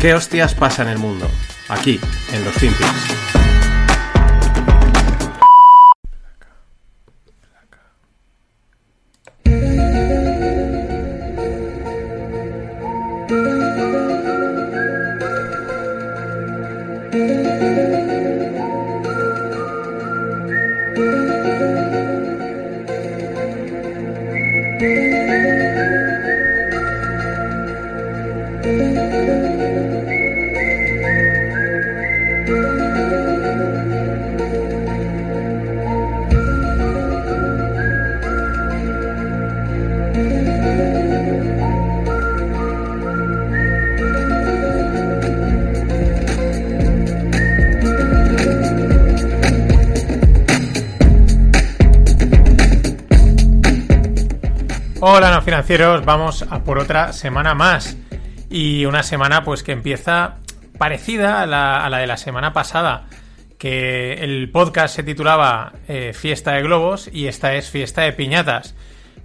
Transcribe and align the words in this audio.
¿Qué 0.00 0.14
hostias 0.14 0.54
pasa 0.54 0.80
en 0.80 0.88
el 0.88 0.96
mundo? 0.96 1.30
Aquí, 1.68 2.00
en 2.32 2.42
los 2.42 2.54
Finpics. 2.54 3.59
Vamos 55.78 56.44
a 56.50 56.64
por 56.64 56.80
otra 56.80 57.12
semana 57.12 57.54
más. 57.54 57.96
Y 58.50 58.86
una 58.86 59.04
semana 59.04 59.44
pues 59.44 59.62
que 59.62 59.70
empieza 59.70 60.38
parecida 60.78 61.42
a 61.42 61.46
la, 61.46 61.98
de 61.98 62.08
la 62.08 62.16
semana 62.16 62.52
pasada, 62.52 63.06
que 63.56 64.14
el 64.14 64.50
podcast 64.50 64.96
se 64.96 65.04
titulaba 65.04 65.72
eh, 65.86 66.12
Fiesta 66.12 66.54
de 66.54 66.62
Globos 66.62 67.08
y 67.12 67.28
esta 67.28 67.54
es 67.54 67.70
Fiesta 67.70 68.02
de 68.02 68.12
Piñatas. 68.12 68.74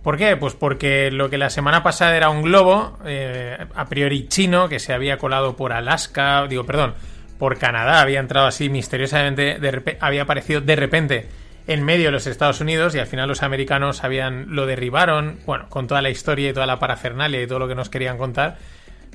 ¿Por 0.04 0.18
qué? 0.18 0.38
Pues 0.38 0.54
porque 0.54 1.10
lo 1.10 1.32
que 1.32 1.40
la 1.40 1.50
semana 1.50 1.82
pasada 1.82 2.16
era 2.16 2.30
un 2.30 2.44
globo, 2.44 3.00
eh, 3.06 3.58
a 3.74 3.86
priori 3.86 4.28
chino, 4.28 4.70
que 4.70 4.78
se 4.78 4.94
había 4.94 5.18
colado 5.18 5.56
por 5.56 5.74
Alaska, 5.74 6.46
digo, 6.48 6.64
perdón, 6.64 6.94
por 7.40 7.58
Canadá, 7.58 8.02
había 8.02 8.20
entrado 8.20 8.46
así 8.46 8.70
misteriosamente, 8.70 9.58
había 10.00 10.22
aparecido 10.22 10.62
de 10.62 10.76
repente 10.76 11.28
en 11.68 11.84
medio 11.84 12.06
de 12.06 12.12
los 12.12 12.28
Estados 12.28 12.62
Unidos 12.62 12.96
y 12.96 13.00
al 13.00 13.08
final 13.08 13.28
los 13.28 13.44
americanos 13.44 14.04
habían 14.04 14.56
lo 14.56 14.66
derribaron, 14.66 15.40
bueno, 15.46 15.68
con 15.70 15.88
toda 15.88 16.02
la 16.02 16.10
historia 16.10 16.50
y 16.50 16.54
toda 16.54 16.66
la 16.66 16.80
parafernalia 16.80 17.42
y 17.42 17.48
todo 17.48 17.60
lo 17.60 17.68
que 17.68 17.76
nos 17.76 17.90
querían 17.90 18.18
contar, 18.18 18.58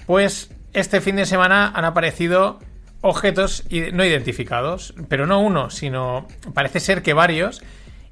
pues 0.06 0.50
este 0.72 1.00
fin 1.00 1.16
de 1.16 1.26
semana 1.26 1.72
han 1.74 1.84
aparecido 1.84 2.58
objetos 3.00 3.64
no 3.92 4.04
identificados, 4.04 4.94
pero 5.08 5.26
no 5.26 5.40
uno, 5.40 5.70
sino 5.70 6.26
parece 6.54 6.80
ser 6.80 7.02
que 7.02 7.12
varios 7.12 7.62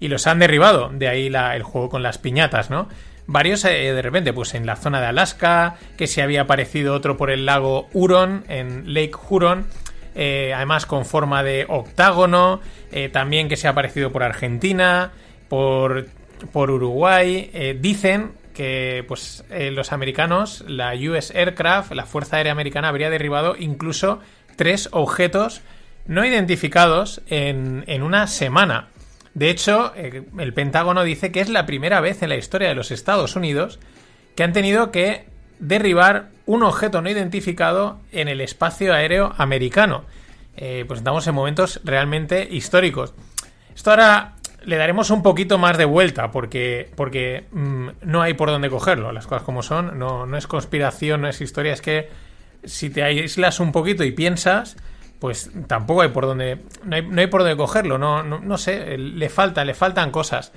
y 0.01 0.09
los 0.09 0.27
han 0.27 0.39
derribado, 0.39 0.91
de 0.93 1.09
ahí 1.09 1.27
el 1.27 1.63
juego 1.63 1.89
con 1.89 2.03
las 2.03 2.19
piñatas, 2.19 2.71
¿no? 2.71 2.89
Varios 3.27 3.65
eh, 3.67 3.93
de 3.93 4.01
repente, 4.01 4.33
pues 4.33 4.55
en 4.55 4.65
la 4.65 4.77
zona 4.77 5.03
de 5.03 5.09
Alaska, 5.09 5.77
que 5.99 6.07
se 6.07 6.23
había 6.23 6.43
aparecido 6.43 6.95
otro 6.95 7.19
por 7.19 7.31
el 7.31 7.45
lago 7.45 7.89
Huron, 7.93 8.45
en 8.49 8.95
Lake 8.95 9.13
Huron, 9.29 9.67
eh, 10.21 10.53
además 10.53 10.85
con 10.85 11.07
forma 11.07 11.45
de 11.45 11.65
octágono, 11.69 12.61
eh, 12.91 13.09
también 13.09 13.49
que 13.49 13.57
se 13.57 13.69
ha 13.69 13.71
aparecido 13.71 14.11
por 14.11 14.25
Argentina, 14.25 15.13
por, 15.49 16.09
por 16.53 16.73
Uruguay. 16.73 17.49
Eh, 17.55 17.79
dicen 17.81 18.33
que 18.53 19.05
pues, 19.07 19.45
los 19.49 19.93
americanos, 19.93 20.65
la 20.67 20.93
US 20.95 21.31
Aircraft, 21.31 21.93
la 21.93 22.05
Fuerza 22.05 22.39
Aérea 22.39 22.51
Americana, 22.51 22.89
habría 22.89 23.11
derribado 23.11 23.55
incluso 23.57 24.19
tres 24.57 24.89
objetos 24.91 25.63
no 26.07 26.25
identificados 26.25 27.23
en, 27.29 27.85
en 27.87 28.03
una 28.03 28.27
semana. 28.27 28.89
De 29.35 29.51
hecho, 29.51 29.93
el 29.95 30.53
Pentágono 30.53 31.05
dice 31.05 31.31
que 31.31 31.41
es 31.41 31.49
la 31.49 31.65
primera 31.65 32.01
vez 32.01 32.25
en 32.25 32.31
la 32.31 32.37
historia 32.37 32.67
de 32.67 32.75
los 32.75 32.91
Estados 32.91 33.37
Unidos 33.37 33.79
que 34.35 34.43
han 34.43 34.53
tenido 34.53 34.91
que 34.91 35.27
derribar 35.59 36.31
un 36.47 36.63
objeto 36.63 37.03
no 37.03 37.11
identificado 37.11 37.99
en 38.13 38.29
el 38.29 38.41
espacio 38.41 38.95
aéreo 38.95 39.35
americano. 39.39 40.05
Eh, 40.57 40.85
pues 40.89 40.99
estamos 40.99 41.27
en 41.27 41.35
momentos 41.35 41.81
realmente 41.85 42.49
históricos. 42.51 43.15
Esto 43.75 43.91
ahora 43.91 44.35
le 44.65 44.77
daremos 44.77 45.11
un 45.11 45.23
poquito 45.23 45.57
más 45.57 45.79
de 45.79 45.85
vuelta 45.85 46.31
porque, 46.31 46.91
porque 46.97 47.47
mm, 47.53 47.89
no 48.03 48.23
hay 48.23 48.35
por 48.35 48.51
dónde 48.51 48.71
cogerlo, 48.71 49.13
las 49.13 49.27
cosas 49.27 49.45
como 49.45 49.63
son, 49.63 49.99
no, 49.99 50.27
no 50.27 50.37
es 50.37 50.47
conspiración, 50.47 51.21
no 51.21 51.29
es 51.29 51.41
historia, 51.41 51.73
es 51.73 51.81
que 51.81 52.09
si 52.65 52.91
te 52.91 53.03
aíslas 53.03 53.61
un 53.61 53.71
poquito 53.71 54.03
y 54.03 54.11
piensas, 54.11 54.77
pues 55.21 55.51
tampoco 55.67 56.03
hay 56.03 56.09
por 56.09 56.27
dónde, 56.27 56.59
no 56.85 56.97
hay, 56.97 57.07
no 57.07 57.21
hay 57.21 57.29
por 57.29 57.43
dónde 57.43 57.57
cogerlo, 57.57 57.99
no, 57.99 58.23
no, 58.23 58.41
no 58.41 58.59
sé, 58.59 58.99
le 58.99 59.29
falta, 59.29 59.65
le 59.65 59.75
faltan 59.75 60.11
cosas. 60.11 60.53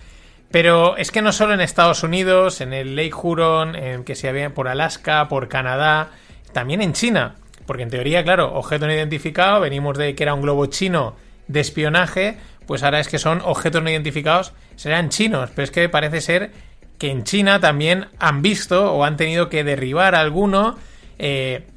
Pero 0.52 0.98
es 0.98 1.12
que 1.12 1.22
no 1.22 1.32
solo 1.32 1.54
en 1.54 1.62
Estados 1.62 2.04
Unidos, 2.04 2.60
en 2.60 2.74
el 2.74 2.96
Lake 2.96 3.14
Huron, 3.14 3.76
en 3.76 4.04
que 4.04 4.16
se 4.16 4.28
había 4.28 4.54
por 4.54 4.68
Alaska, 4.68 5.28
por 5.30 5.48
Canadá, 5.48 6.10
también 6.52 6.82
en 6.82 6.94
China. 6.94 7.36
Porque 7.66 7.84
en 7.84 7.90
teoría, 7.90 8.24
claro, 8.24 8.54
objeto 8.54 8.86
no 8.86 8.94
identificado, 8.94 9.62
venimos 9.62 9.98
de 9.98 10.14
que 10.14 10.24
era 10.24 10.34
un 10.34 10.42
globo 10.42 10.66
chino 10.66 11.16
de 11.48 11.62
espionaje, 11.62 12.38
pues 12.66 12.84
ahora 12.84 13.00
es 13.00 13.08
que 13.08 13.18
son 13.18 13.42
objetos 13.44 13.82
no 13.82 13.90
identificados, 13.90 14.54
serán 14.76 15.10
chinos, 15.10 15.50
pero 15.56 15.64
es 15.64 15.72
que 15.72 15.88
parece 15.88 16.22
ser 16.22 16.52
que 16.98 17.10
en 17.10 17.24
China 17.24 17.60
también 17.60 18.08
han 18.20 18.42
visto 18.42 18.94
o 18.94 19.04
han 19.06 19.18
tenido 19.18 19.50
que 19.50 19.64
derribar 19.64 20.16
alguno, 20.16 20.78
eh, 21.18 21.68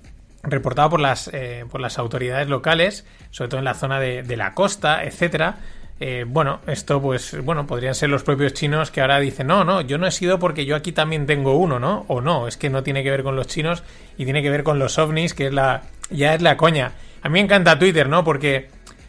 reportado 0.42 0.90
por 0.90 1.00
las, 1.00 1.30
eh, 1.32 1.64
por 1.70 1.80
las 1.80 1.98
autoridades 1.98 2.48
locales, 2.48 3.06
sobre 3.30 3.48
todo 3.48 3.58
en 3.58 3.64
la 3.64 3.74
zona 3.74 4.00
de, 4.00 4.22
de 4.22 4.36
la 4.36 4.52
costa, 4.52 5.04
etcétera, 5.04 5.56
eh, 6.00 6.25
bueno, 6.27 6.60
esto 6.66 7.00
pues, 7.00 7.41
bueno, 7.44 7.66
podrían 7.66 7.94
ser 7.94 8.10
los 8.10 8.25
propios 8.25 8.53
chinos 8.53 8.91
que 8.91 9.00
ahora 9.00 9.21
dicen, 9.21 9.47
no, 9.47 9.65
no, 9.65 9.81
yo 9.81 9.97
no 9.97 10.06
he 10.06 10.10
sido 10.10 10.38
porque 10.38 10.66
yo 10.66 10.75
aquí 10.75 10.93
también 10.93 11.27
tengo 11.27 11.56
uno, 11.56 11.78
¿no? 11.78 12.05
O 12.09 12.21
no, 12.21 12.49
es 12.49 12.56
que 12.56 12.69
no 12.69 12.82
tiene 12.82 13.05
que 13.05 13.10
ver 13.10 13.22
con 13.22 13.37
los 13.37 13.47
chinos 13.47 13.84
y 14.19 14.25
tiene 14.25 14.43
que 14.43 14.50
ver 14.50 14.65
con 14.65 14.78
los 14.78 14.99
ovnis, 14.99 15.34
que 15.34 15.47
es 15.47 15.53
la, 15.53 15.82
ya 16.10 16.34
es 16.34 16.43
la 16.43 16.56
coña. 16.56 16.93
A 17.22 17.28
mí 17.28 17.34
me 17.34 17.41
encanta 17.41 17.78
Twitter, 17.78 18.09
¿no? 18.09 18.25
Porque 18.25 18.69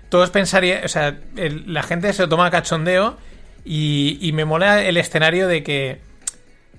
todos 0.10 0.30
pensarían, 0.30 0.86
o 0.86 0.88
sea, 0.88 1.18
la 1.36 1.84
gente 1.84 2.14
se 2.14 2.22
lo 2.22 2.30
toma 2.30 2.46
a 2.46 2.52
cachondeo 2.52 3.18
y, 3.66 4.20
y 4.22 4.32
me 4.32 4.46
mola 4.46 4.84
el 4.84 4.98
escenario 4.98 5.48
de 5.48 5.64
que, 5.64 6.00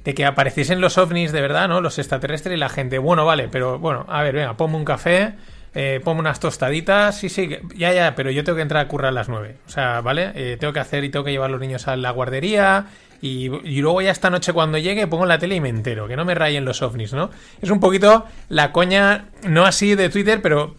de 0.04 0.14
que 0.14 0.24
apareciesen 0.24 0.80
los 0.80 0.98
ovnis 0.98 1.32
de 1.32 1.40
verdad, 1.40 1.68
¿no? 1.68 1.80
Los 1.80 1.98
extraterrestres 1.98 2.56
y 2.56 2.60
la 2.60 2.68
gente, 2.68 2.98
bueno, 2.98 3.26
vale, 3.26 3.48
pero 3.48 3.80
bueno, 3.80 4.06
a 4.08 4.22
ver, 4.22 4.36
venga, 4.36 4.56
ponme 4.56 4.76
un 4.76 4.84
café 4.84 5.34
eh, 5.78 6.00
pongo 6.02 6.20
unas 6.20 6.40
tostaditas, 6.40 7.18
sí, 7.18 7.28
sí, 7.28 7.50
ya, 7.76 7.92
ya, 7.92 8.14
pero 8.14 8.30
yo 8.30 8.42
tengo 8.44 8.56
que 8.56 8.62
entrar 8.62 8.82
a 8.82 8.88
currar 8.88 9.10
a 9.10 9.12
las 9.12 9.28
9. 9.28 9.56
O 9.66 9.68
sea, 9.68 10.00
¿vale? 10.00 10.32
Eh, 10.34 10.56
tengo 10.58 10.72
que 10.72 10.80
hacer 10.80 11.04
y 11.04 11.10
tengo 11.10 11.22
que 11.22 11.32
llevar 11.32 11.50
a 11.50 11.52
los 11.52 11.60
niños 11.60 11.86
a 11.86 11.96
la 11.96 12.12
guardería. 12.12 12.86
Y, 13.20 13.50
luego 13.82 14.00
ya 14.00 14.10
esta 14.10 14.30
noche 14.30 14.54
cuando 14.54 14.78
llegue 14.78 15.06
pongo 15.06 15.26
la 15.26 15.38
tele 15.38 15.56
y 15.56 15.60
me 15.60 15.68
entero, 15.68 16.08
que 16.08 16.16
no 16.16 16.24
me 16.24 16.34
rayen 16.34 16.64
los 16.64 16.80
ovnis, 16.80 17.12
¿no? 17.12 17.28
Es 17.60 17.68
un 17.68 17.78
poquito 17.78 18.24
la 18.48 18.72
coña, 18.72 19.26
no 19.42 19.66
así 19.66 19.94
de 19.94 20.08
Twitter, 20.08 20.40
pero 20.40 20.76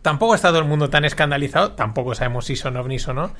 tampoco 0.00 0.34
está 0.34 0.48
todo 0.48 0.60
el 0.60 0.64
mundo 0.64 0.88
tan 0.88 1.04
escandalizado, 1.04 1.72
tampoco 1.72 2.14
sabemos 2.14 2.46
si 2.46 2.56
son 2.56 2.78
ovnis 2.78 3.06
o 3.08 3.12
no, 3.12 3.34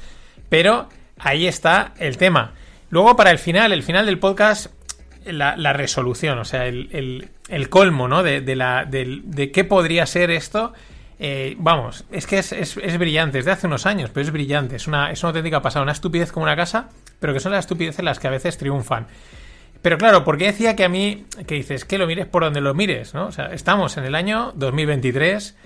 pero 0.50 0.90
ahí 1.18 1.46
está 1.46 1.94
el 2.00 2.18
tema. 2.18 2.52
Luego 2.90 3.16
para 3.16 3.30
el 3.30 3.38
final, 3.38 3.72
el 3.72 3.82
final 3.82 4.04
del 4.04 4.18
podcast, 4.18 4.66
la, 5.26 5.72
resolución, 5.72 6.38
o 6.38 6.44
sea, 6.44 6.66
el, 6.66 7.28
colmo, 7.70 8.08
¿no? 8.08 8.22
De, 8.22 8.56
la, 8.56 8.84
de, 8.84 9.50
qué 9.52 9.64
podría 9.64 10.06
ser 10.06 10.30
esto. 10.30 10.72
Eh, 11.18 11.54
vamos, 11.58 12.04
es 12.10 12.26
que 12.26 12.38
es, 12.38 12.52
es, 12.52 12.98
brillante, 12.98 13.38
es 13.38 13.44
de 13.44 13.52
hace 13.52 13.68
unos 13.68 13.86
años, 13.86 14.10
pero 14.12 14.26
es 14.26 14.32
brillante, 14.32 14.76
es 14.76 14.88
una, 14.88 15.12
es 15.12 15.22
una 15.22 15.28
auténtica 15.28 15.62
pasada, 15.62 15.84
una 15.84 15.92
estupidez 15.92 16.32
como 16.32 16.44
una 16.44 16.56
casa, 16.56 16.88
pero 17.20 17.32
que 17.32 17.38
son 17.38 17.52
las 17.52 17.60
estupideces 17.60 18.04
las 18.04 18.18
que 18.18 18.26
a 18.26 18.30
veces 18.30 18.58
triunfan. 18.58 19.06
Pero 19.82 19.98
claro, 19.98 20.24
porque 20.24 20.46
decía 20.46 20.74
que 20.74 20.84
a 20.84 20.88
mí, 20.88 21.26
que 21.46 21.56
dices, 21.56 21.84
que 21.84 21.98
lo 21.98 22.06
mires 22.06 22.26
por 22.26 22.42
donde 22.42 22.60
lo 22.60 22.74
mires, 22.74 23.14
¿no? 23.14 23.26
O 23.26 23.32
sea, 23.32 23.46
estamos 23.46 23.96
en 23.96 24.04
el 24.04 24.14
año 24.14 24.52
2023, 24.56 25.56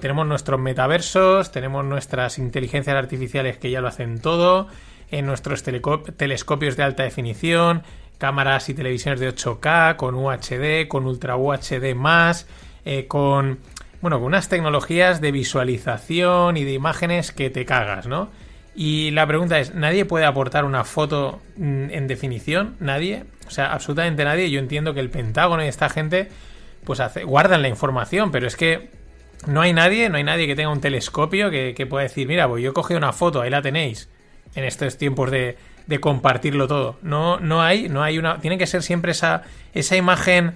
tenemos 0.00 0.26
nuestros 0.26 0.60
metaversos, 0.60 1.52
tenemos 1.52 1.84
nuestras 1.84 2.38
inteligencias 2.38 2.96
artificiales 2.96 3.58
que 3.58 3.70
ya 3.70 3.80
lo 3.80 3.88
hacen 3.88 4.20
todo, 4.20 4.68
en 5.10 5.26
nuestros 5.26 5.62
telescopios 5.62 6.76
de 6.76 6.82
alta 6.82 7.02
definición, 7.02 7.82
cámaras 8.18 8.68
y 8.68 8.74
televisiones 8.74 9.20
de 9.20 9.34
8K, 9.34 9.96
con 9.96 10.14
UHD, 10.14 10.88
con 10.88 11.06
Ultra 11.06 11.36
UHD 11.36 11.94
más, 11.94 12.46
eh, 12.84 13.06
con 13.06 13.58
bueno, 14.04 14.18
con 14.18 14.26
unas 14.26 14.50
tecnologías 14.50 15.22
de 15.22 15.32
visualización 15.32 16.58
y 16.58 16.64
de 16.64 16.72
imágenes 16.72 17.32
que 17.32 17.48
te 17.48 17.64
cagas, 17.64 18.06
¿no? 18.06 18.28
Y 18.74 19.12
la 19.12 19.26
pregunta 19.26 19.58
es, 19.60 19.74
¿nadie 19.74 20.04
puede 20.04 20.26
aportar 20.26 20.66
una 20.66 20.84
foto 20.84 21.40
mm, 21.56 21.90
en 21.90 22.06
definición? 22.06 22.76
¿Nadie? 22.80 23.24
O 23.46 23.50
sea, 23.50 23.72
absolutamente 23.72 24.22
nadie. 24.24 24.50
Yo 24.50 24.58
entiendo 24.58 24.92
que 24.92 25.00
el 25.00 25.08
Pentágono 25.08 25.64
y 25.64 25.68
esta 25.68 25.88
gente 25.88 26.28
pues 26.84 27.00
guardan 27.24 27.62
la 27.62 27.68
información, 27.68 28.30
pero 28.30 28.46
es 28.46 28.56
que 28.56 28.90
no 29.46 29.62
hay 29.62 29.72
nadie, 29.72 30.10
no 30.10 30.18
hay 30.18 30.24
nadie 30.24 30.46
que 30.46 30.54
tenga 30.54 30.68
un 30.68 30.82
telescopio 30.82 31.50
que, 31.50 31.72
que 31.74 31.86
pueda 31.86 32.02
decir, 32.02 32.28
mira, 32.28 32.46
pues 32.46 32.62
yo 32.62 32.72
he 32.72 32.74
cogido 32.74 32.98
una 32.98 33.14
foto, 33.14 33.40
ahí 33.40 33.48
la 33.48 33.62
tenéis, 33.62 34.10
en 34.54 34.64
estos 34.64 34.98
tiempos 34.98 35.30
de, 35.30 35.56
de 35.86 36.00
compartirlo 36.00 36.66
todo. 36.66 36.98
No, 37.02 37.38
no 37.40 37.62
hay, 37.62 37.88
no 37.88 38.02
hay 38.02 38.18
una. 38.18 38.38
Tiene 38.40 38.58
que 38.58 38.66
ser 38.66 38.82
siempre 38.82 39.12
esa, 39.12 39.42
esa 39.72 39.96
imagen 39.96 40.54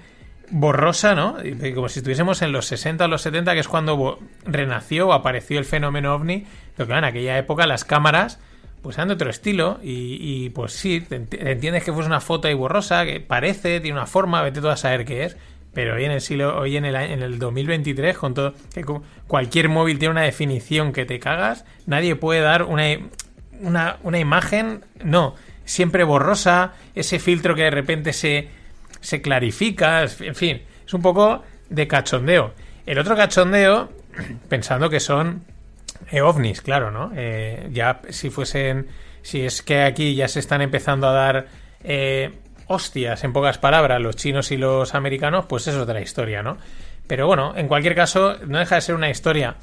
borrosa, 0.51 1.15
¿no? 1.15 1.37
Como 1.75 1.89
si 1.89 2.01
estuviésemos 2.01 2.41
en 2.43 2.53
los 2.53 2.67
60 2.67 3.05
o 3.05 3.09
los 3.09 3.23
70, 3.23 3.55
que 3.55 3.61
es 3.61 3.69
cuando 3.69 4.19
renació 4.45 5.09
o 5.09 5.13
apareció 5.13 5.59
el 5.59 5.65
fenómeno 5.65 6.15
ovni. 6.15 6.47
Pero 6.77 6.87
claro, 6.87 7.07
en 7.07 7.13
aquella 7.13 7.39
época 7.39 7.67
las 7.67 7.85
cámaras 7.85 8.39
pues 8.83 8.97
eran 8.97 9.09
de 9.09 9.15
otro 9.15 9.29
estilo 9.29 9.81
y, 9.83 10.51
pues 10.51 10.73
sí, 10.73 11.05
entiendes 11.11 11.85
que 11.85 11.93
fuese 11.93 12.07
una 12.07 12.21
foto 12.21 12.49
ahí 12.49 12.55
borrosa, 12.55 13.05
que 13.05 13.21
parece, 13.21 13.81
tiene 13.81 13.99
una 13.99 14.07
forma, 14.07 14.41
vete 14.43 14.61
tú 14.61 14.69
a 14.69 14.77
saber 14.77 15.05
qué 15.05 15.25
es. 15.25 15.37
Pero 15.75 15.95
hoy 15.95 16.05
en 16.05 16.13
el 16.13 16.21
siglo, 16.21 16.59
hoy 16.59 16.77
en 16.77 16.85
el, 16.85 16.95
en 16.95 17.23
el 17.23 17.39
2023, 17.39 18.17
con 18.17 18.35
todo, 18.35 18.55
que 18.73 18.85
cualquier 19.27 19.69
móvil 19.69 19.99
tiene 19.99 20.13
una 20.13 20.23
definición 20.23 20.93
que 20.93 21.05
te 21.05 21.19
cagas, 21.19 21.65
nadie 21.87 22.17
puede 22.17 22.41
dar 22.41 22.63
una, 22.63 22.85
una, 23.61 23.99
una 24.03 24.19
imagen, 24.19 24.85
no, 25.03 25.35
siempre 25.65 26.05
borrosa, 26.05 26.73
ese 26.95 27.19
filtro 27.19 27.55
que 27.55 27.63
de 27.63 27.71
repente 27.71 28.13
se, 28.13 28.49
se 29.01 29.21
clarifica, 29.21 30.03
en 30.03 30.35
fin, 30.35 30.63
es 30.87 30.95
un 30.95 31.03
poco 31.03 31.43
de 31.69 31.87
cachondeo. 31.87 32.55
El 32.87 32.99
otro 32.99 33.17
cachondeo, 33.17 33.91
pensando 34.49 34.89
que 34.89 35.01
son 35.01 35.43
eh, 36.11 36.21
ovnis, 36.21 36.63
claro, 36.63 36.91
¿no? 36.91 37.13
Eh, 37.15 37.69
ya 37.73 38.01
si 38.09 38.31
fuesen, 38.31 38.87
si 39.23 39.43
es 39.43 39.63
que 39.63 39.83
aquí 39.83 40.15
ya 40.15 40.29
se 40.29 40.41
están 40.41 40.63
empezando 40.63 41.09
a 41.09 41.13
dar 41.13 41.47
eh, 41.85 42.33
hostias, 42.67 43.25
en 43.25 43.33
pocas 43.33 43.59
palabras, 43.59 44.01
los 44.01 44.17
chinos 44.17 44.51
y 44.53 44.57
los 44.57 44.95
americanos, 44.95 45.47
pues 45.47 45.67
es 45.67 45.75
otra 45.75 46.01
historia, 46.01 46.43
¿no? 46.43 46.57
Pero 47.07 47.27
bueno, 47.27 47.55
en 47.57 47.69
cualquier 47.69 47.95
caso, 47.95 48.37
no 48.47 48.59
deja 48.59 48.77
de 48.77 48.81
ser 48.81 48.95
una 48.95 49.11
historia. 49.11 49.57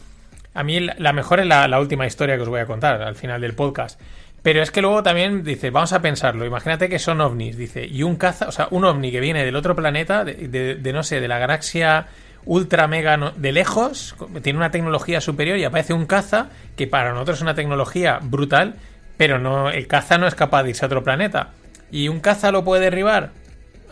A 0.56 0.64
mí 0.64 0.80
la 0.80 1.14
mejor 1.14 1.42
es 1.42 1.46
la, 1.46 1.80
última 1.80 2.08
historia 2.08 2.38
que 2.38 2.44
os 2.44 2.50
voy 2.50 2.62
a 2.62 2.66
contar 2.66 3.02
al 3.02 3.16
final 3.16 3.42
del 3.42 3.54
podcast. 3.54 4.00
Pero 4.42 4.62
es 4.62 4.72
que 4.72 4.82
luego 4.82 5.04
también 5.04 5.44
dice, 5.44 5.70
vamos 5.70 5.92
a 5.92 6.02
pensarlo, 6.02 6.46
imagínate 6.46 6.88
que 6.88 6.98
son 6.98 7.20
ovnis, 7.20 7.58
dice, 7.58 7.86
y 7.86 8.04
un 8.04 8.16
caza, 8.16 8.48
o 8.48 8.52
sea, 8.52 8.68
un 8.72 8.86
ovni 8.86 9.12
que 9.12 9.20
viene 9.20 9.44
del 9.44 9.56
otro 9.56 9.76
planeta, 9.76 10.24
de, 10.24 10.92
no 10.94 11.04
sé, 11.04 11.20
de 11.20 11.28
la 11.28 11.40
galaxia 11.40 12.08
ultra 12.46 12.88
mega 12.88 13.34
de 13.36 13.52
lejos, 13.52 14.16
tiene 14.44 14.58
una 14.58 14.70
tecnología 14.72 15.20
superior 15.20 15.58
y 15.58 15.64
aparece 15.64 15.94
un 15.94 16.06
caza 16.06 16.50
que 16.78 16.86
para 16.86 17.12
nosotros 17.12 17.40
es 17.40 17.42
una 17.42 17.56
tecnología 17.56 18.20
brutal, 18.22 18.76
pero 19.18 19.40
no, 19.40 19.70
el 19.70 19.88
caza 19.88 20.18
no 20.18 20.28
es 20.28 20.36
capaz 20.36 20.64
de 20.64 20.70
irse 20.70 20.86
a 20.86 20.88
otro 20.88 21.04
planeta. 21.04 21.50
¿Y 21.92 22.08
un 22.08 22.20
caza 22.20 22.52
lo 22.52 22.64
puede 22.64 22.84
derribar? 22.84 23.32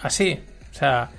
Así. 0.01 0.39
O 0.71 0.75
sea, 0.75 1.09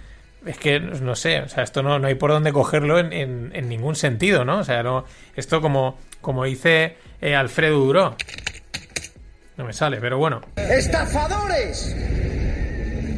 es 0.46 0.58
que 0.58 0.80
no 0.80 1.14
sé, 1.14 1.40
o 1.40 1.48
sea, 1.48 1.62
esto 1.62 1.82
no, 1.82 1.98
no 1.98 2.06
hay 2.06 2.14
por 2.14 2.30
dónde 2.30 2.52
cogerlo 2.52 2.98
en, 2.98 3.12
en, 3.12 3.68
ningún 3.68 3.96
sentido, 3.96 4.44
¿no? 4.44 4.58
O 4.58 4.64
sea, 4.64 4.82
no, 4.82 5.04
esto 5.36 5.60
como, 5.60 5.98
como 6.20 6.44
dice 6.44 6.96
eh, 7.20 7.34
Alfredo 7.34 7.78
Duró. 7.78 8.16
No 9.56 9.64
me 9.64 9.72
sale, 9.72 9.98
pero 10.00 10.18
bueno. 10.18 10.40
¡Estafadores! 10.56 11.94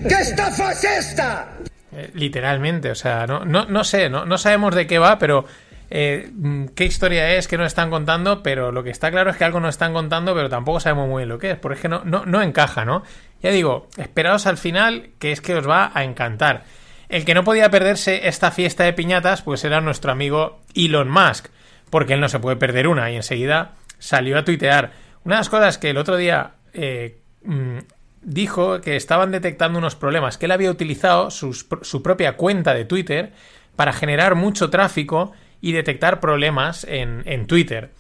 ¿Qué 0.07 0.15
estafa 0.15 0.73
es 0.73 0.85
esta? 0.85 1.49
Eh, 1.93 2.11
literalmente, 2.15 2.91
o 2.91 2.95
sea, 2.95 3.27
no, 3.27 3.45
no, 3.45 3.65
no 3.65 3.85
sé, 3.85 4.09
no, 4.09 4.27
no 4.27 4.39
sabemos 4.39 4.75
de 4.75 4.87
qué 4.87 4.99
va, 4.99 5.19
pero 5.19 5.47
eh, 5.89 6.31
qué 6.75 6.85
historia 6.85 7.37
es 7.37 7.49
que 7.49 7.57
nos 7.57 7.69
están 7.69 7.91
contando, 7.91 8.43
pero 8.43 8.71
lo 8.71 8.83
que 8.83 8.91
está 8.91 9.11
claro 9.11 9.31
es 9.31 9.37
que 9.37 9.45
algo 9.45 9.61
nos 9.61 9.71
están 9.71 9.93
contando, 9.93 10.35
pero 10.35 10.49
tampoco 10.49 10.81
sabemos 10.81 11.09
muy 11.09 11.21
bien 11.21 11.29
lo 11.29 11.39
que 11.39 11.53
es, 11.53 11.59
porque 11.59 11.77
es 11.77 11.81
que 11.81 11.89
no, 11.89 12.03
no, 12.05 12.27
no 12.27 12.43
encaja, 12.43 12.85
¿no? 12.85 13.03
Ya 13.43 13.51
digo, 13.51 13.89
esperaos 13.97 14.47
al 14.47 14.59
final, 14.59 15.11
que 15.19 15.33
es 15.33 15.41
que 15.41 15.55
os 15.55 15.69
va 15.69 15.91
a 15.95 16.05
encantar. 16.05 16.65
El 17.09 17.25
que 17.25 17.35
no 17.35 17.45
podía 17.45 17.71
perderse 17.71 18.27
esta 18.29 18.51
fiesta 18.51 18.85
de 18.85 18.93
piñatas, 18.93 19.43
pues 19.43 19.65
era 19.65 19.81
nuestro 19.81 20.11
amigo 20.11 20.61
Elon 20.75 21.09
Musk, 21.09 21.49
porque 21.91 22.15
él 22.15 22.21
no 22.21 22.29
se 22.29 22.41
puede 22.41 22.57
perder 22.57 22.89
una, 22.89 23.11
y 23.11 23.17
enseguida 23.17 23.75
salió 23.99 24.39
a 24.39 24.45
tuitear. 24.45 24.93
Una 25.25 25.37
de 25.37 25.41
las 25.41 25.49
cosas 25.49 25.79
que 25.79 25.91
el 25.91 25.99
otro 25.99 26.17
día 26.17 26.53
eh, 26.73 27.19
mm, 27.45 27.79
dijo 28.23 28.81
que 28.81 28.97
estaban 28.97 29.31
detectando 29.31 29.79
unos 29.79 29.95
problemas, 29.95 30.37
que 30.39 30.47
él 30.47 30.53
había 30.53 30.71
utilizado 30.71 31.31
su 31.31 32.03
propia 32.03 32.37
cuenta 32.37 32.75
de 32.75 32.85
Twitter 32.85 33.33
para 33.77 33.93
generar 33.93 34.35
mucho 34.35 34.71
tráfico 34.71 35.33
y 35.61 35.73
detectar 35.73 36.21
problemas 36.21 36.85
en, 36.85 37.23
en 37.27 37.47
Twitter 37.47 37.91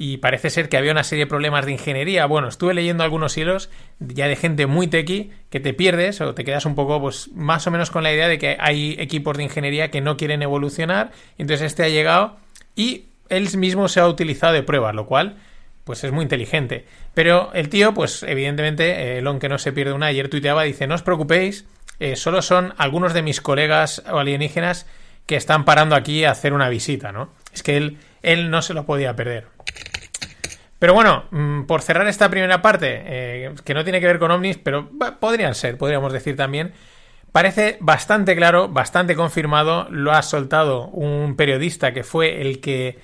y 0.00 0.18
parece 0.18 0.48
ser 0.48 0.68
que 0.68 0.76
había 0.76 0.92
una 0.92 1.02
serie 1.02 1.24
de 1.24 1.28
problemas 1.28 1.66
de 1.66 1.72
ingeniería. 1.72 2.24
Bueno, 2.26 2.46
estuve 2.46 2.72
leyendo 2.72 3.02
algunos 3.02 3.36
hilos 3.36 3.68
ya 3.98 4.28
de 4.28 4.36
gente 4.36 4.66
muy 4.68 4.86
tequi 4.86 5.32
que 5.50 5.58
te 5.58 5.74
pierdes 5.74 6.20
o 6.20 6.34
te 6.36 6.44
quedas 6.44 6.66
un 6.66 6.76
poco, 6.76 7.00
pues, 7.00 7.32
más 7.34 7.66
o 7.66 7.72
menos 7.72 7.90
con 7.90 8.04
la 8.04 8.12
idea 8.12 8.28
de 8.28 8.38
que 8.38 8.56
hay 8.60 8.94
equipos 9.00 9.36
de 9.36 9.42
ingeniería 9.42 9.90
que 9.90 10.00
no 10.00 10.16
quieren 10.16 10.40
evolucionar. 10.40 11.10
Entonces 11.36 11.66
este 11.66 11.82
ha 11.82 11.88
llegado 11.88 12.36
y 12.76 13.06
él 13.28 13.48
mismo 13.56 13.88
se 13.88 13.98
ha 13.98 14.06
utilizado 14.06 14.52
de 14.52 14.62
prueba, 14.62 14.92
lo 14.92 15.06
cual, 15.06 15.38
pues 15.82 16.04
es 16.04 16.12
muy 16.12 16.22
inteligente. 16.22 16.84
Pero 17.12 17.50
el 17.52 17.68
tío, 17.68 17.92
pues 17.92 18.22
evidentemente, 18.22 19.18
el 19.18 19.26
on 19.26 19.40
que 19.40 19.48
no 19.48 19.58
se 19.58 19.72
pierde 19.72 19.94
una, 19.94 20.06
ayer 20.06 20.28
tuiteaba, 20.28 20.62
dice, 20.62 20.86
no 20.86 20.94
os 20.94 21.02
preocupéis, 21.02 21.66
eh, 21.98 22.14
solo 22.14 22.40
son 22.40 22.72
algunos 22.78 23.14
de 23.14 23.22
mis 23.22 23.40
colegas 23.40 24.04
o 24.08 24.18
alienígenas 24.18 24.86
que 25.28 25.36
están 25.36 25.66
parando 25.66 25.94
aquí 25.94 26.24
a 26.24 26.30
hacer 26.30 26.54
una 26.54 26.70
visita, 26.70 27.12
¿no? 27.12 27.28
Es 27.52 27.62
que 27.62 27.76
él, 27.76 27.98
él 28.22 28.50
no 28.50 28.62
se 28.62 28.72
lo 28.72 28.86
podía 28.86 29.14
perder. 29.14 29.46
Pero 30.78 30.94
bueno, 30.94 31.24
mm, 31.30 31.64
por 31.64 31.82
cerrar 31.82 32.08
esta 32.08 32.30
primera 32.30 32.62
parte, 32.62 33.02
eh, 33.04 33.54
que 33.62 33.74
no 33.74 33.84
tiene 33.84 34.00
que 34.00 34.06
ver 34.06 34.18
con 34.18 34.30
ovnis, 34.30 34.56
pero 34.56 34.88
podrían 35.20 35.54
ser, 35.54 35.76
podríamos 35.76 36.14
decir 36.14 36.34
también, 36.34 36.72
parece 37.30 37.76
bastante 37.80 38.34
claro, 38.36 38.68
bastante 38.68 39.14
confirmado, 39.14 39.86
lo 39.90 40.12
ha 40.12 40.22
soltado 40.22 40.86
un 40.88 41.36
periodista 41.36 41.92
que 41.92 42.04
fue 42.04 42.40
el 42.40 42.62
que 42.62 42.98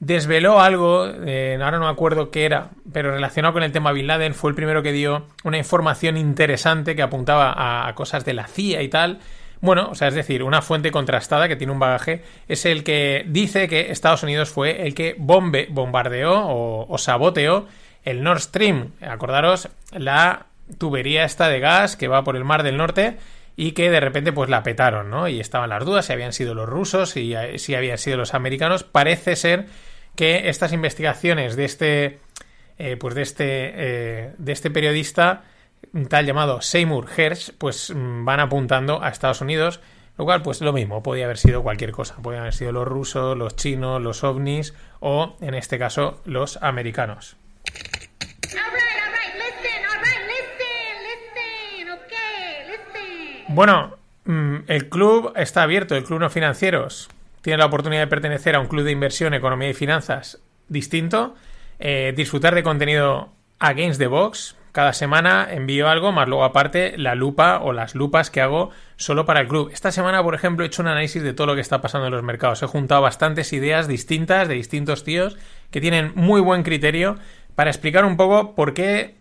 desveló 0.00 0.60
algo, 0.60 1.06
eh, 1.06 1.60
ahora 1.62 1.78
no 1.78 1.84
me 1.84 1.92
acuerdo 1.92 2.32
qué 2.32 2.44
era, 2.44 2.70
pero 2.92 3.12
relacionado 3.12 3.54
con 3.54 3.62
el 3.62 3.70
tema 3.70 3.92
Bin 3.92 4.08
Laden, 4.08 4.34
fue 4.34 4.50
el 4.50 4.56
primero 4.56 4.82
que 4.82 4.90
dio 4.90 5.26
una 5.44 5.58
información 5.58 6.16
interesante 6.16 6.96
que 6.96 7.02
apuntaba 7.02 7.52
a, 7.52 7.86
a 7.86 7.94
cosas 7.94 8.24
de 8.24 8.34
la 8.34 8.48
CIA 8.48 8.82
y 8.82 8.88
tal, 8.88 9.20
bueno, 9.60 9.88
o 9.90 9.94
sea, 9.94 10.08
es 10.08 10.14
decir, 10.14 10.42
una 10.42 10.62
fuente 10.62 10.92
contrastada 10.92 11.48
que 11.48 11.56
tiene 11.56 11.72
un 11.72 11.78
bagaje 11.78 12.22
es 12.46 12.64
el 12.64 12.84
que 12.84 13.24
dice 13.26 13.68
que 13.68 13.90
Estados 13.90 14.22
Unidos 14.22 14.50
fue 14.50 14.86
el 14.86 14.94
que 14.94 15.16
bombe, 15.18 15.66
bombardeó 15.70 16.46
o, 16.46 16.98
saboteó 16.98 17.66
el 18.04 18.22
Nord 18.22 18.40
Stream. 18.40 18.92
Acordaros, 19.00 19.68
la 19.92 20.46
tubería 20.78 21.24
esta 21.24 21.48
de 21.48 21.60
gas 21.60 21.96
que 21.96 22.08
va 22.08 22.22
por 22.22 22.36
el 22.36 22.44
Mar 22.44 22.62
del 22.62 22.76
Norte 22.76 23.16
y 23.56 23.72
que 23.72 23.90
de 23.90 23.98
repente 23.98 24.32
pues 24.32 24.48
la 24.48 24.62
petaron, 24.62 25.10
¿no? 25.10 25.26
Y 25.26 25.40
estaban 25.40 25.70
las 25.70 25.84
dudas 25.84 26.06
si 26.06 26.12
habían 26.12 26.32
sido 26.32 26.54
los 26.54 26.68
rusos 26.68 27.16
y 27.16 27.34
si 27.56 27.74
habían 27.74 27.98
sido 27.98 28.16
los 28.16 28.34
americanos. 28.34 28.84
Parece 28.84 29.34
ser 29.34 29.66
que 30.14 30.48
estas 30.48 30.72
investigaciones 30.72 31.56
de 31.56 31.64
este, 31.64 32.18
eh, 32.78 32.96
pues 32.96 33.16
de 33.16 33.22
este, 33.22 33.44
eh, 33.46 34.32
de 34.38 34.52
este 34.52 34.70
periodista 34.70 35.42
un 35.92 36.06
tal 36.06 36.26
llamado 36.26 36.60
Seymour 36.60 37.06
Hersh, 37.16 37.52
pues 37.58 37.92
mm, 37.94 38.24
van 38.24 38.40
apuntando 38.40 39.02
a 39.02 39.08
Estados 39.08 39.40
Unidos, 39.40 39.80
lo 40.16 40.24
cual 40.24 40.42
pues 40.42 40.60
lo 40.60 40.72
mismo, 40.72 41.02
podía 41.02 41.24
haber 41.24 41.38
sido 41.38 41.62
cualquier 41.62 41.92
cosa, 41.92 42.16
podían 42.16 42.42
haber 42.42 42.54
sido 42.54 42.72
los 42.72 42.86
rusos, 42.86 43.36
los 43.36 43.56
chinos, 43.56 44.02
los 44.02 44.24
ovnis 44.24 44.74
o 45.00 45.36
en 45.40 45.54
este 45.54 45.78
caso 45.78 46.20
los 46.24 46.56
americanos. 46.62 47.36
Bueno, 53.48 53.96
el 54.66 54.88
club 54.88 55.32
está 55.34 55.62
abierto, 55.62 55.96
el 55.96 56.04
club 56.04 56.20
no 56.20 56.30
financieros. 56.30 57.08
Tiene 57.40 57.58
la 57.58 57.66
oportunidad 57.66 58.02
de 58.02 58.06
pertenecer 58.08 58.54
a 58.54 58.60
un 58.60 58.66
club 58.66 58.84
de 58.84 58.92
inversión, 58.92 59.32
economía 59.32 59.70
y 59.70 59.74
finanzas 59.74 60.38
distinto. 60.68 61.34
Eh, 61.78 62.12
disfrutar 62.14 62.54
de 62.54 62.62
contenido 62.62 63.32
against 63.58 63.98
the 63.98 64.06
box, 64.06 64.56
cada 64.78 64.92
semana 64.92 65.48
envío 65.50 65.88
algo, 65.88 66.12
más 66.12 66.28
luego 66.28 66.44
aparte 66.44 66.96
la 66.98 67.16
lupa 67.16 67.58
o 67.58 67.72
las 67.72 67.96
lupas 67.96 68.30
que 68.30 68.40
hago 68.40 68.70
solo 68.94 69.26
para 69.26 69.40
el 69.40 69.48
club. 69.48 69.70
Esta 69.72 69.90
semana, 69.90 70.22
por 70.22 70.36
ejemplo, 70.36 70.64
he 70.64 70.68
hecho 70.68 70.82
un 70.82 70.86
análisis 70.86 71.20
de 71.20 71.32
todo 71.32 71.48
lo 71.48 71.56
que 71.56 71.60
está 71.60 71.80
pasando 71.80 72.06
en 72.06 72.12
los 72.12 72.22
mercados. 72.22 72.62
He 72.62 72.66
juntado 72.66 73.02
bastantes 73.02 73.52
ideas 73.52 73.88
distintas 73.88 74.46
de 74.46 74.54
distintos 74.54 75.02
tíos 75.02 75.36
que 75.72 75.80
tienen 75.80 76.12
muy 76.14 76.40
buen 76.40 76.62
criterio 76.62 77.16
para 77.56 77.70
explicar 77.70 78.04
un 78.04 78.16
poco 78.16 78.54
por 78.54 78.72
qué 78.72 79.16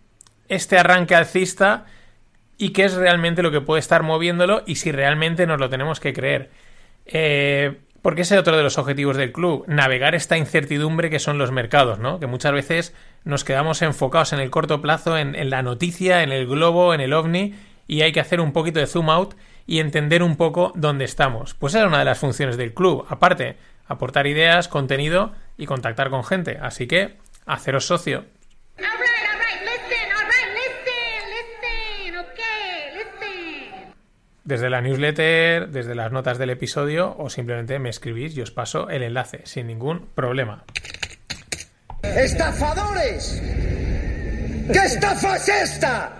este 0.48 0.78
arranque 0.78 1.16
alcista 1.16 1.86
y 2.60 2.70
qué 2.70 2.84
es 2.84 2.94
realmente 2.94 3.42
lo 3.42 3.50
que 3.50 3.62
puede 3.62 3.80
estar 3.80 4.04
moviéndolo 4.04 4.62
y 4.68 4.76
si 4.76 4.92
realmente 4.92 5.48
nos 5.48 5.60
lo 5.60 5.72
tenemos 5.72 6.00
que 6.00 6.14
creer. 6.14 6.52
Eh, 7.08 7.80
porque 8.02 8.22
ese 8.22 8.36
es 8.36 8.42
otro 8.42 8.56
de 8.56 8.64
los 8.64 8.78
objetivos 8.78 9.18
del 9.18 9.32
club, 9.32 9.64
navegar 9.68 10.16
esta 10.16 10.38
incertidumbre 10.38 11.10
que 11.10 11.20
son 11.20 11.38
los 11.38 11.52
mercados, 11.52 12.00
¿no? 12.00 12.20
Que 12.20 12.28
muchas 12.28 12.54
veces 12.54 12.96
nos 13.24 13.44
quedamos 13.44 13.82
enfocados 13.82 14.34
en 14.34 14.40
el 14.40 14.50
corto 14.50 14.82
plazo, 14.82 15.18
en, 15.18 15.50
la 15.50 15.62
noticia, 15.62 16.24
en 16.24 16.32
el 16.32 16.48
globo, 16.48 16.94
en 16.94 17.02
el 17.02 17.14
ovni, 17.14 17.56
y 17.88 18.02
hay 18.02 18.12
que 18.12 18.20
hacer 18.20 18.40
un 18.40 18.54
poquito 18.54 18.80
de 18.80 18.88
zoom 18.88 19.10
out 19.10 19.36
y 19.66 19.80
entender 19.80 20.24
un 20.24 20.38
poco 20.38 20.72
dónde 20.76 21.06
estamos. 21.06 21.54
Pues 21.54 21.74
esa 21.74 21.84
es 21.84 21.88
una 21.88 22.00
de 22.00 22.06
las 22.06 22.20
funciones 22.20 22.58
del 22.58 22.74
club. 22.74 23.06
Aparte, 23.10 23.58
aportar 23.88 24.28
ideas, 24.28 24.68
contenido 24.68 25.34
y 25.58 25.66
contactar 25.66 26.10
con 26.10 26.24
gente. 26.24 26.58
Así 26.62 26.88
que, 26.88 27.18
haceros 27.46 27.86
socio. 27.86 28.26
Desde 34.48 34.70
la 34.70 34.80
newsletter, 34.80 35.68
desde 35.68 35.94
las 35.94 36.14
notas 36.14 36.38
del 36.38 36.50
episodio 36.50 37.14
o 37.18 37.30
simplemente 37.30 37.80
me 37.80 37.90
escribís 37.90 38.36
y 38.38 38.42
os 38.42 38.50
paso 38.50 38.90
el 38.90 39.04
enlace 39.04 39.42
sin 39.44 39.68
ningún 39.68 40.08
problema. 40.16 40.64
¡Estafadores! 42.02 43.42
¿Qué 44.72 44.80
estafa 44.80 45.36
es 45.36 45.50
esta? 45.50 46.14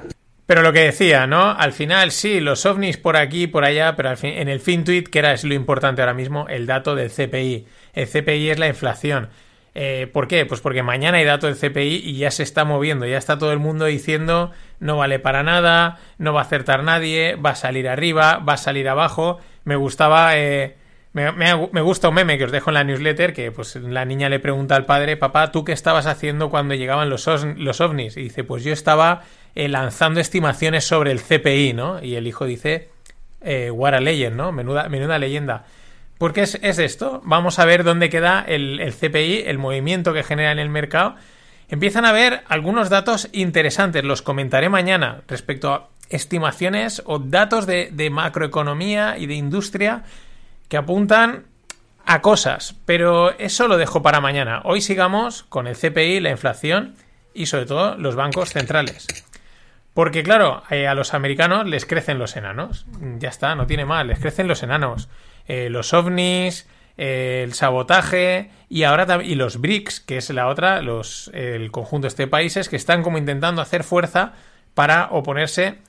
Pero 0.46 0.62
lo 0.62 0.74
que 0.74 0.82
decía, 0.82 1.26
¿no? 1.26 1.52
Al 1.52 1.72
final 1.72 2.12
sí, 2.12 2.42
los 2.42 2.66
ovnis 2.66 2.98
por 2.98 3.16
aquí 3.16 3.48
por 3.48 3.64
allá, 3.64 3.96
pero 3.96 4.10
al 4.10 4.18
fin, 4.18 4.34
en 4.34 4.50
el 4.50 4.60
fin 4.60 4.84
tweet, 4.84 5.06
que 5.06 5.20
era 5.20 5.32
es 5.32 5.46
lo 5.46 5.54
importante 5.54 6.02
ahora 6.02 6.14
mismo, 6.14 6.48
el 6.50 6.66
dato 6.66 6.96
del 6.96 7.10
CPI. 7.10 7.66
El 7.94 8.08
CPI 8.08 8.50
es 8.50 8.60
la 8.60 8.68
inflación. 8.68 9.30
Eh, 9.80 10.08
¿Por 10.12 10.28
qué? 10.28 10.44
Pues 10.48 10.60
porque 10.60 10.82
mañana 10.82 11.20
hay 11.20 11.24
dato 11.24 11.46
del 11.46 11.56
CPI 11.56 12.02
y 12.04 12.18
ya 12.18 12.32
se 12.32 12.42
está 12.42 12.66
moviendo, 12.66 13.06
ya 13.06 13.20
está 13.20 13.38
todo 13.38 13.52
el 13.52 13.60
mundo 13.60 13.86
diciendo 13.86 14.52
no 14.80 14.98
vale 14.98 15.20
para 15.20 15.44
nada, 15.44 16.00
no 16.18 16.34
va 16.34 16.42
a 16.42 16.44
acertar 16.46 16.84
nadie, 16.84 17.36
va 17.36 17.52
a 17.52 17.56
salir 17.56 17.88
arriba, 17.88 18.38
va 18.38 18.54
a 18.54 18.58
salir 18.58 18.90
abajo. 18.90 19.38
Me 19.66 19.76
gustaba 19.76 20.36
eh, 20.36 20.78
me, 21.14 21.82
gusta 21.82 22.10
un 22.10 22.16
meme 22.16 22.40
que 22.40 22.46
os 22.46 22.52
dejo 22.52 22.72
en 22.72 22.74
la 22.74 22.84
newsletter 22.84 23.34
que 23.34 23.52
pues 23.52 23.76
la 23.76 24.04
niña 24.04 24.30
le 24.30 24.40
pregunta 24.40 24.76
al 24.76 24.86
padre, 24.86 25.16
papá, 25.16 25.52
¿tú 25.52 25.64
qué 25.64 25.74
estabas 25.74 26.08
haciendo 26.08 26.50
cuando 26.50 26.74
llegaban 26.74 27.12
los, 27.12 27.28
los 27.58 27.80
ovnis? 27.80 28.18
Y 28.18 28.24
dice, 28.24 28.44
pues 28.44 28.64
yo 28.64 28.74
estaba 28.74 29.26
eh, 29.54 29.68
lanzando 29.68 30.20
estimaciones 30.20 30.86
sobre 30.86 31.12
el 31.12 31.22
CPI, 31.22 31.74
¿no? 31.74 32.04
Y 32.04 32.16
el 32.16 32.26
hijo 32.26 32.46
dice, 32.46 32.90
eh, 33.42 33.70
what 33.72 33.94
a 33.94 34.00
legend, 34.00 34.36
¿no? 34.36 34.52
Menuda, 34.52 34.90
menuda 34.90 35.20
leyenda. 35.20 35.66
¿Por 36.18 36.34
qué 36.34 36.42
es, 36.42 36.56
esto? 36.56 37.22
Vamos 37.24 37.60
a 37.60 37.66
ver 37.66 37.84
dónde 37.84 38.10
queda 38.10 38.44
el, 38.48 38.80
el, 38.80 38.94
CPI, 38.94 39.44
el 39.46 39.58
movimiento 39.58 40.14
que 40.14 40.24
genera 40.24 40.52
en 40.52 40.60
el 40.60 40.70
mercado. 40.70 41.16
Empiezan 41.70 42.06
a 42.06 42.12
ver 42.12 42.44
algunos 42.48 42.90
datos 42.90 43.30
interesantes, 43.34 44.04
los 44.04 44.22
comentaré 44.22 44.70
mañana 44.70 45.22
respecto 45.28 45.74
a 45.74 45.90
estimaciones 46.10 47.04
o 47.06 47.20
datos 47.20 47.66
de, 47.68 47.90
de 47.92 48.10
macroeconomía 48.10 49.18
y 49.18 49.28
de 49.28 49.36
industria 49.36 50.04
que 50.70 50.78
apuntan 50.78 51.46
a 52.06 52.22
cosas, 52.22 52.74
pero 52.86 53.38
eso 53.38 53.68
lo 53.68 53.78
dejo 53.78 54.02
para 54.02 54.22
mañana. 54.22 54.62
Hoy 54.64 54.80
sigamos 54.80 55.44
con 55.44 55.68
el 55.68 55.76
CPI, 55.76 56.22
la 56.22 56.30
inflación 56.30 56.96
y 57.34 57.48
sobre 57.48 57.66
todo 57.66 57.98
los 57.98 58.16
bancos 58.16 58.52
centrales. 58.52 59.08
Porque 59.94 60.24
claro, 60.24 60.64
eh, 60.70 60.88
a 60.88 60.94
los 60.94 61.14
americanos 61.14 61.66
les 61.68 61.86
crecen 61.86 62.18
los 62.18 62.38
enanos. 62.38 62.86
Ya 63.20 63.30
está, 63.30 63.56
no 63.56 63.68
tiene 63.68 63.84
mal, 63.84 64.08
les 64.08 64.20
crecen 64.20 64.48
los 64.48 64.64
enanos. 64.64 65.10
Eh, 65.48 65.70
los 65.70 65.94
ovnis, 65.94 66.68
eh, 66.98 67.42
el 67.44 67.54
sabotaje 67.54 68.50
y 68.70 68.84
ahora 68.84 69.24
y 69.24 69.36
los 69.36 69.62
BRICS, 69.62 70.00
que 70.02 70.18
es 70.18 70.30
la 70.30 70.48
otra, 70.48 70.82
los, 70.82 71.30
el 71.34 71.72
conjunto 71.72 72.08
este 72.08 72.24
de 72.24 72.28
países 72.28 72.70
que 72.70 72.76
están 72.76 73.04
como 73.04 73.18
intentando 73.18 73.62
hacer 73.62 73.84
fuerza 73.84 74.34
para 74.74 75.08
oponerse 75.12 75.80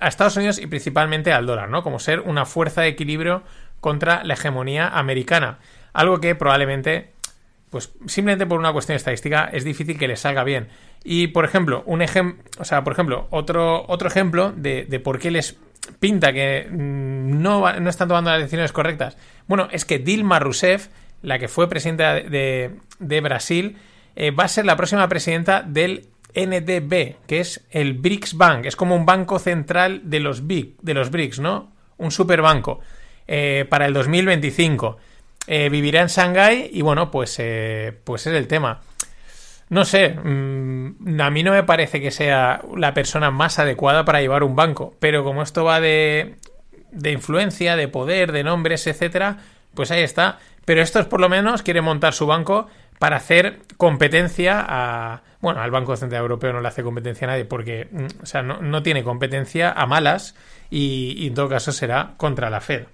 a 0.00 0.08
Estados 0.08 0.36
Unidos 0.36 0.58
y 0.58 0.66
principalmente 0.66 1.32
al 1.32 1.46
dólar, 1.46 1.68
¿no? 1.68 1.82
Como 1.82 1.98
ser 1.98 2.20
una 2.20 2.44
fuerza 2.44 2.82
de 2.82 2.88
equilibrio 2.88 3.42
contra 3.80 4.24
la 4.24 4.34
hegemonía 4.34 4.88
americana. 4.88 5.58
Algo 5.92 6.20
que 6.20 6.34
probablemente, 6.34 7.12
pues 7.70 7.92
simplemente 8.06 8.46
por 8.46 8.58
una 8.58 8.72
cuestión 8.72 8.96
estadística, 8.96 9.48
es 9.52 9.64
difícil 9.64 9.98
que 9.98 10.08
les 10.08 10.20
salga 10.20 10.44
bien. 10.44 10.68
Y 11.04 11.28
por 11.28 11.44
ejemplo, 11.44 11.82
un 11.86 12.02
o 12.02 12.64
sea, 12.64 12.84
por 12.84 12.92
ejemplo, 12.92 13.28
otro, 13.30 13.84
otro 13.88 14.08
ejemplo 14.08 14.52
de, 14.56 15.00
por 15.02 15.18
qué 15.18 15.30
les 15.30 15.56
pinta 15.98 16.32
que 16.32 16.66
mm, 16.70 17.40
no, 17.40 17.72
no 17.80 17.90
están 17.90 18.08
tomando 18.08 18.30
las 18.30 18.40
decisiones 18.40 18.72
correctas. 18.72 19.16
Bueno, 19.46 19.68
es 19.70 19.84
que 19.84 19.98
Dilma 19.98 20.38
Rousseff, 20.38 20.88
la 21.22 21.38
que 21.38 21.48
fue 21.48 21.68
presidenta 21.68 22.14
de, 22.14 22.76
de 22.98 23.20
Brasil, 23.20 23.76
eh, 24.16 24.30
va 24.30 24.44
a 24.44 24.48
ser 24.48 24.64
la 24.64 24.76
próxima 24.76 25.08
presidenta 25.08 25.62
del 25.62 26.08
NDB, 26.34 27.16
que 27.26 27.40
es 27.40 27.66
el 27.70 27.94
BRICS 27.94 28.34
Bank. 28.34 28.66
Es 28.66 28.76
como 28.76 28.94
un 28.94 29.06
banco 29.06 29.38
central 29.38 30.02
de 30.04 30.20
los, 30.20 30.46
de 30.46 30.94
los 30.94 31.10
BRICS, 31.10 31.40
¿no? 31.40 31.72
Un 31.96 32.10
superbanco. 32.10 32.80
Eh, 33.26 33.66
para 33.68 33.86
el 33.86 33.92
2025. 33.92 34.96
Eh, 35.46 35.68
vivirá 35.70 36.00
en 36.02 36.08
Shanghái 36.08 36.70
y 36.72 36.82
bueno, 36.82 37.10
pues, 37.10 37.36
eh, 37.38 37.94
pues 38.04 38.26
es 38.26 38.34
el 38.34 38.46
tema. 38.46 38.80
No 39.70 39.84
sé, 39.84 40.10
mm, 40.10 41.20
a 41.20 41.30
mí 41.30 41.42
no 41.42 41.52
me 41.52 41.62
parece 41.62 42.00
que 42.00 42.10
sea 42.10 42.62
la 42.76 42.94
persona 42.94 43.30
más 43.30 43.58
adecuada 43.58 44.04
para 44.04 44.20
llevar 44.20 44.42
un 44.42 44.56
banco, 44.56 44.94
pero 44.98 45.24
como 45.24 45.42
esto 45.42 45.64
va 45.64 45.80
de, 45.80 46.36
de 46.90 47.12
influencia, 47.12 47.76
de 47.76 47.88
poder, 47.88 48.32
de 48.32 48.44
nombres, 48.44 48.86
etcétera, 48.86 49.38
pues 49.74 49.90
ahí 49.90 50.02
está. 50.02 50.38
Pero 50.64 50.82
estos 50.82 51.06
por 51.06 51.20
lo 51.20 51.28
menos 51.28 51.62
quieren 51.62 51.84
montar 51.84 52.14
su 52.14 52.26
banco 52.26 52.68
para 52.98 53.16
hacer 53.16 53.60
competencia 53.76 54.64
a. 54.66 55.22
Bueno, 55.40 55.60
al 55.60 55.70
Banco 55.70 55.96
Central 55.96 56.22
Europeo 56.22 56.52
no 56.52 56.60
le 56.60 56.68
hace 56.68 56.82
competencia 56.82 57.26
a 57.26 57.30
nadie 57.30 57.44
porque 57.44 57.88
mm, 57.90 58.22
o 58.22 58.26
sea, 58.26 58.42
no, 58.42 58.82
tiene 58.82 59.04
competencia 59.04 59.70
a 59.70 59.86
malas 59.86 60.34
y, 60.68 61.26
en 61.28 61.34
todo 61.34 61.48
caso 61.48 61.72
será 61.72 62.14
contra 62.16 62.50
la 62.50 62.60
Fed. 62.60 62.86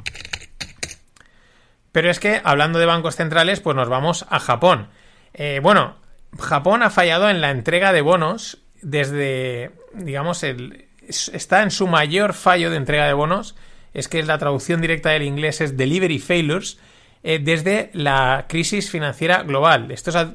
Pero 1.91 2.11
es 2.11 2.21
que, 2.21 2.41
hablando 2.45 2.79
de 2.79 2.87
bancos 2.87 3.17
centrales, 3.17 3.61
pues 3.61 3.77
nos 3.77 3.89
vamos 3.89 4.27
a 4.29 4.41
Japón. 4.41 4.89
Eh, 5.33 5.61
bueno, 5.63 5.97
Japón 6.39 6.83
ha 6.83 6.91
fallado 6.91 7.31
en 7.31 7.41
la 7.41 7.51
entrega 7.51 7.93
de 7.93 8.01
bonos 8.01 8.59
desde, 8.83 9.71
digamos, 9.95 10.43
el, 10.43 10.87
está 11.09 11.63
en 11.63 11.71
su 11.71 11.87
mayor 11.87 12.35
fallo 12.35 12.71
de 12.71 12.77
entrega 12.77 13.07
de 13.07 13.13
bonos. 13.13 13.55
Es 13.93 14.09
que 14.09 14.23
la 14.23 14.39
traducción 14.39 14.81
directa 14.81 15.11
del 15.11 15.23
inglés 15.23 15.61
es 15.61 15.77
delivery 15.77 16.19
failures 16.19 16.79
eh, 17.23 17.41
desde 17.43 17.91
la 17.95 18.47
crisis 18.49 18.91
financiera 18.91 19.43
global. 19.43 19.91
Esto 19.91 20.11
es, 20.11 20.27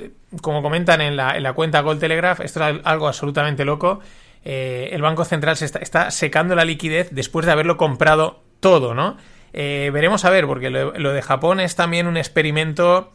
como 0.42 0.62
comentan 0.62 1.02
en 1.02 1.16
la, 1.16 1.36
en 1.36 1.44
la 1.44 1.54
cuenta 1.54 1.82
Gold 1.82 2.00
Telegraph, 2.00 2.40
esto 2.40 2.68
es 2.68 2.82
algo 2.84 3.08
absolutamente 3.08 3.66
loco. 3.66 4.00
Eh, 4.46 4.90
el 4.94 5.02
Banco 5.02 5.26
Central 5.26 5.58
se 5.58 5.66
está, 5.66 6.10
secando 6.12 6.56
la 6.56 6.66
liquidez 6.66 7.10
después 7.12 7.46
de 7.46 7.52
haberlo 7.52 7.78
comprado 7.78 8.42
todo, 8.60 8.94
¿no? 8.94 9.18
Eh, 9.52 9.90
veremos 9.94 10.26
a 10.26 10.30
ver, 10.30 10.48
porque 10.48 10.70
lo, 10.70 10.92
de 10.92 11.22
Japón 11.22 11.60
es 11.60 11.76
también 11.76 12.08
un 12.08 12.18
experimento 12.18 13.12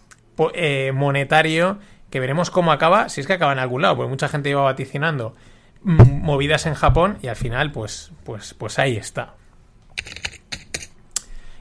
monetario 0.92 1.78
que 2.14 2.20
veremos 2.20 2.48
cómo 2.52 2.70
acaba, 2.70 3.08
si 3.08 3.20
es 3.20 3.26
que 3.26 3.32
acaba 3.32 3.50
en 3.50 3.58
algún 3.58 3.82
lado, 3.82 3.96
porque 3.96 4.08
mucha 4.08 4.28
gente 4.28 4.48
iba 4.48 4.62
vaticinando 4.62 5.34
movidas 5.82 6.64
en 6.64 6.74
Japón 6.74 7.18
y 7.22 7.26
al 7.26 7.34
final, 7.34 7.72
pues, 7.72 8.12
pues, 8.22 8.54
pues 8.54 8.78
ahí 8.78 8.96
está. 8.96 9.34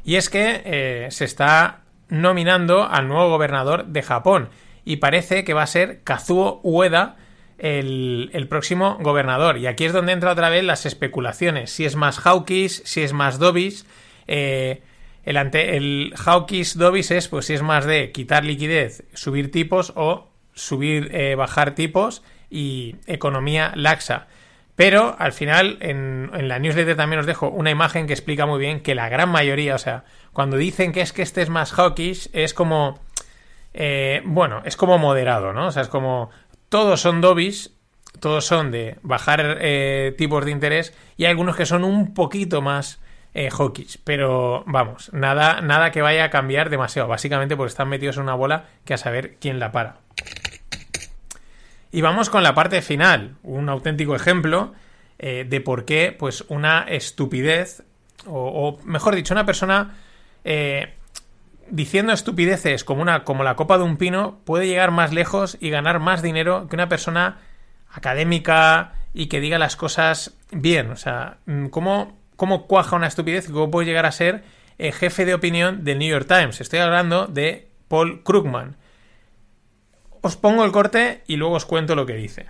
Y 0.04 0.18
es 0.18 0.30
que 0.30 1.08
se 1.10 1.26
está 1.26 1.80
nominando 2.08 2.88
al 2.88 3.08
nuevo 3.08 3.30
gobernador 3.30 3.88
de 3.88 4.04
Japón. 4.04 4.50
Y 4.86 4.98
parece 4.98 5.44
que 5.44 5.56
va 5.56 5.64
a 5.64 5.68
ser 5.68 6.04
Kazuo 6.04 6.62
Ueda 6.62 7.16
el, 7.58 8.46
próximo 8.48 9.00
gobernador. 9.02 9.58
Y 9.58 9.66
aquí 9.66 9.86
es 9.86 9.94
donde 9.94 10.12
entra 10.12 10.34
otra 10.34 10.50
vez 10.50 10.64
las 10.64 10.86
especulaciones. 10.86 11.72
Si 11.72 11.84
es 11.84 11.96
más 11.96 12.20
hawkish, 12.20 12.84
si 12.84 13.02
es 13.02 13.12
más 13.12 13.40
dobis. 13.40 13.88
Eh, 14.28 14.84
el, 15.24 15.38
ante, 15.38 15.78
el 15.78 16.14
hawkish 16.16 16.76
dobis 16.76 17.10
es 17.10 17.28
pues 17.28 17.48
si 17.48 17.56
es 17.56 17.64
más 17.64 17.86
de 17.86 18.12
quitar 18.12 18.46
liquidez, 18.46 19.04
subir 19.16 19.52
tipos 19.52 19.94
o 19.96 20.30
subir, 20.54 21.10
eh, 21.14 21.36
bajar 21.36 21.76
tipos 21.76 22.24
y 22.50 22.96
economía 23.08 23.72
laxa. 23.76 24.28
Pero 24.76 25.16
al 25.20 25.34
final, 25.34 25.78
en, 25.82 26.32
en, 26.34 26.48
la 26.48 26.58
newsletter 26.58 26.96
también 26.96 27.20
os 27.20 27.26
dejo 27.26 27.50
una 27.50 27.70
imagen 27.70 28.08
que 28.08 28.14
explica 28.14 28.46
muy 28.46 28.60
bien 28.60 28.82
que 28.82 28.96
la 28.96 29.08
gran 29.08 29.30
mayoría, 29.30 29.76
o 29.76 29.78
sea, 29.78 30.04
cuando 30.32 30.58
dicen 30.58 30.92
que 30.92 31.02
es 31.02 31.14
que 31.14 31.22
este 31.22 31.42
es 31.44 31.50
más 31.50 31.72
hawkish, 31.72 32.30
es 32.34 32.54
como. 32.54 33.00
Eh, 33.76 34.22
bueno, 34.26 34.62
es 34.66 34.76
como 34.76 34.98
moderado, 34.98 35.54
¿no? 35.54 35.68
O 35.68 35.72
sea, 35.72 35.84
es 35.84 35.90
como. 35.90 36.32
Todos 36.70 37.02
son 37.02 37.22
dobis, 37.22 37.76
todos 38.20 38.46
son 38.46 38.72
de 38.72 38.98
bajar 39.04 39.60
eh, 39.62 40.16
tipos 40.18 40.44
de 40.44 40.52
interés, 40.52 40.96
y 41.18 41.26
hay 41.26 41.32
algunos 41.32 41.56
que 41.56 41.68
son 41.68 41.84
un 41.84 42.16
poquito 42.16 42.64
más 42.64 43.00
eh, 43.34 43.50
hawkish. 43.50 44.00
Pero 44.04 44.64
vamos, 44.68 45.12
nada, 45.14 45.62
nada 45.62 45.92
que 45.92 46.02
vaya 46.02 46.26
a 46.26 46.30
cambiar 46.30 46.70
demasiado. 46.70 47.08
Básicamente 47.08 47.56
porque 47.56 47.70
están 47.70 47.90
metidos 47.90 48.18
en 48.18 48.24
una 48.24 48.36
bola 48.36 48.66
que 48.86 48.94
a 48.94 48.98
saber 48.98 49.38
quién 49.40 49.60
la 49.60 49.72
para. 49.72 49.98
Y 51.92 52.02
vamos 52.02 52.30
con 52.30 52.42
la 52.42 52.56
parte 52.56 52.82
final, 52.82 53.36
un 53.44 53.70
auténtico 53.70 54.16
ejemplo 54.16 54.74
eh, 55.20 55.46
de 55.48 55.62
por 55.62 55.86
qué, 55.86 56.16
pues, 56.18 56.44
una 56.48 56.82
estupidez, 56.82 57.84
o, 58.26 58.80
mejor 58.84 59.16
dicho, 59.16 59.34
una 59.34 59.46
persona 59.46 59.96
eh, 60.44 60.96
diciendo 61.70 62.12
estupideces 62.12 62.84
como, 62.84 63.04
una, 63.04 63.24
como 63.24 63.44
la 63.44 63.56
copa 63.56 63.78
de 63.78 63.84
un 63.84 63.98
pino 63.98 64.40
puede 64.44 64.66
llegar 64.66 64.90
más 64.92 65.14
lejos 65.14 65.56
y 65.60 65.70
ganar 65.70 66.00
más 66.00 66.22
dinero 66.22 66.68
que 66.68 66.76
una 66.76 66.90
persona 66.90 67.38
académica 67.92 68.94
y 69.14 69.28
que 69.28 69.40
diga 69.40 69.60
las 69.60 69.76
cosas 69.76 70.36
bien. 70.52 70.90
O 70.90 70.96
sea, 70.96 71.38
mm, 71.46 71.68
¿cómo, 71.68 72.18
cómo 72.44 72.68
cuaja 72.68 72.98
una 72.98 73.08
estupidez 73.08 73.48
y 73.48 73.54
cómo 73.54 73.72
puede 73.72 73.88
llegar 73.88 74.06
a 74.06 74.12
ser 74.12 74.44
eh, 74.78 74.92
jefe 74.92 75.24
de 75.24 75.34
opinión 75.34 75.86
del 75.86 76.00
New 76.00 76.10
York 76.10 76.28
Times? 76.28 76.60
Estoy 76.60 76.80
hablando 76.80 77.28
de 77.28 77.68
Paul 77.88 78.24
Krugman 78.24 78.76
os 80.24 80.38
pongo 80.38 80.64
el 80.64 80.72
corte 80.72 81.22
y 81.28 81.36
luego 81.36 81.56
os 81.56 81.66
cuento 81.66 81.96
lo 81.96 82.06
que 82.06 82.14
dice. 82.14 82.46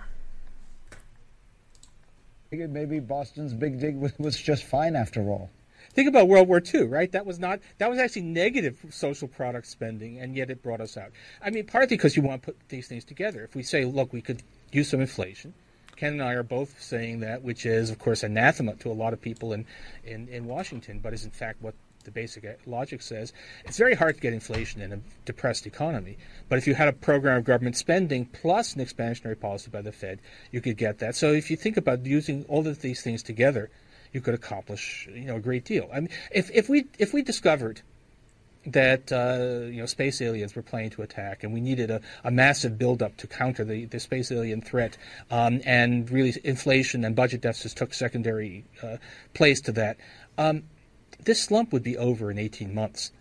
Maybe 2.52 3.00
Boston's 3.00 3.52
big 3.52 3.80
dig 3.80 3.96
was 3.96 4.36
just 4.36 4.64
fine 4.64 4.94
after 4.96 5.20
all. 5.22 5.50
Think 5.92 6.08
about 6.08 6.28
World 6.28 6.48
War 6.48 6.60
II, 6.60 6.84
right? 6.84 7.10
That 7.10 7.26
was 7.26 7.40
not 7.40 7.58
that 7.78 7.90
was 7.90 7.98
actually 7.98 8.22
negative 8.22 8.76
social 8.90 9.28
product 9.28 9.66
spending, 9.66 10.20
and 10.20 10.36
yet 10.36 10.50
it 10.50 10.62
brought 10.62 10.80
us 10.80 10.96
out. 10.96 11.10
I 11.42 11.50
mean, 11.50 11.66
partly 11.66 11.96
because 11.96 12.16
you 12.16 12.22
want 12.22 12.42
to 12.42 12.52
put 12.52 12.68
these 12.68 12.86
things 12.86 13.04
together. 13.04 13.42
If 13.42 13.56
we 13.56 13.64
say, 13.64 13.84
look, 13.84 14.12
we 14.12 14.22
could 14.22 14.42
use 14.70 14.88
some 14.88 15.00
inflation, 15.00 15.52
Ken 15.96 16.14
and 16.14 16.22
I 16.22 16.34
are 16.34 16.42
both 16.42 16.80
saying 16.80 17.20
that, 17.20 17.42
which 17.42 17.66
is, 17.66 17.90
of 17.90 17.98
course, 17.98 18.22
anathema 18.22 18.74
to 18.76 18.90
a 18.90 18.92
lot 18.92 19.12
of 19.12 19.20
people 19.20 19.52
in, 19.52 19.66
in, 20.04 20.28
in 20.28 20.46
Washington, 20.46 20.98
but 20.98 21.12
is 21.12 21.24
in 21.24 21.30
fact 21.30 21.62
what 21.62 21.74
the 22.04 22.10
basic 22.10 22.60
logic 22.66 23.02
says. 23.02 23.32
It's 23.64 23.78
very 23.78 23.94
hard 23.94 24.16
to 24.16 24.20
get 24.20 24.32
inflation 24.32 24.82
in 24.82 24.92
a 24.92 25.00
depressed 25.24 25.66
economy. 25.66 26.18
But 26.48 26.58
if 26.58 26.66
you 26.66 26.74
had 26.74 26.88
a 26.88 26.92
program 26.92 27.38
of 27.38 27.44
government 27.44 27.76
spending 27.76 28.26
plus 28.26 28.74
an 28.74 28.84
expansionary 28.84 29.38
policy 29.40 29.70
by 29.70 29.82
the 29.82 29.92
Fed, 29.92 30.20
you 30.52 30.60
could 30.60 30.76
get 30.76 30.98
that. 30.98 31.16
So 31.16 31.32
if 31.32 31.50
you 31.50 31.56
think 31.56 31.76
about 31.76 32.04
using 32.04 32.44
all 32.48 32.66
of 32.66 32.80
these 32.82 33.02
things 33.02 33.22
together, 33.22 33.70
you 34.12 34.20
could 34.20 34.34
accomplish 34.34 35.08
you 35.12 35.24
know 35.24 35.36
a 35.36 35.40
great 35.40 35.64
deal. 35.64 35.88
I 35.92 36.00
mean, 36.00 36.10
if 36.30 36.50
if 36.52 36.68
we 36.68 36.86
if 36.98 37.12
we 37.12 37.22
discovered 37.22 37.82
that 38.66 39.12
uh, 39.12 39.66
you 39.66 39.80
know 39.80 39.86
space 39.86 40.20
aliens 40.20 40.54
were 40.54 40.62
planning 40.62 40.90
to 40.90 41.02
attack, 41.02 41.44
and 41.44 41.52
we 41.52 41.60
needed 41.60 41.90
a, 41.90 42.00
a 42.22 42.30
massive 42.30 42.78
buildup 42.78 43.16
to 43.18 43.26
counter 43.26 43.64
the, 43.64 43.84
the 43.86 44.00
space 44.00 44.30
alien 44.32 44.60
threat, 44.60 44.96
um, 45.30 45.60
and 45.64 46.10
really 46.10 46.34
inflation 46.44 47.04
and 47.04 47.14
budget 47.14 47.40
deficits 47.40 47.74
took 47.74 47.94
secondary 47.94 48.64
uh, 48.82 48.96
place 49.34 49.60
to 49.62 49.72
that. 49.72 49.96
Um, 50.38 50.64
this 51.24 51.42
slump 51.42 51.72
would 51.72 51.82
be 51.82 51.96
over 51.96 52.30
in 52.30 52.38
18 52.38 52.74
months. 52.74 53.12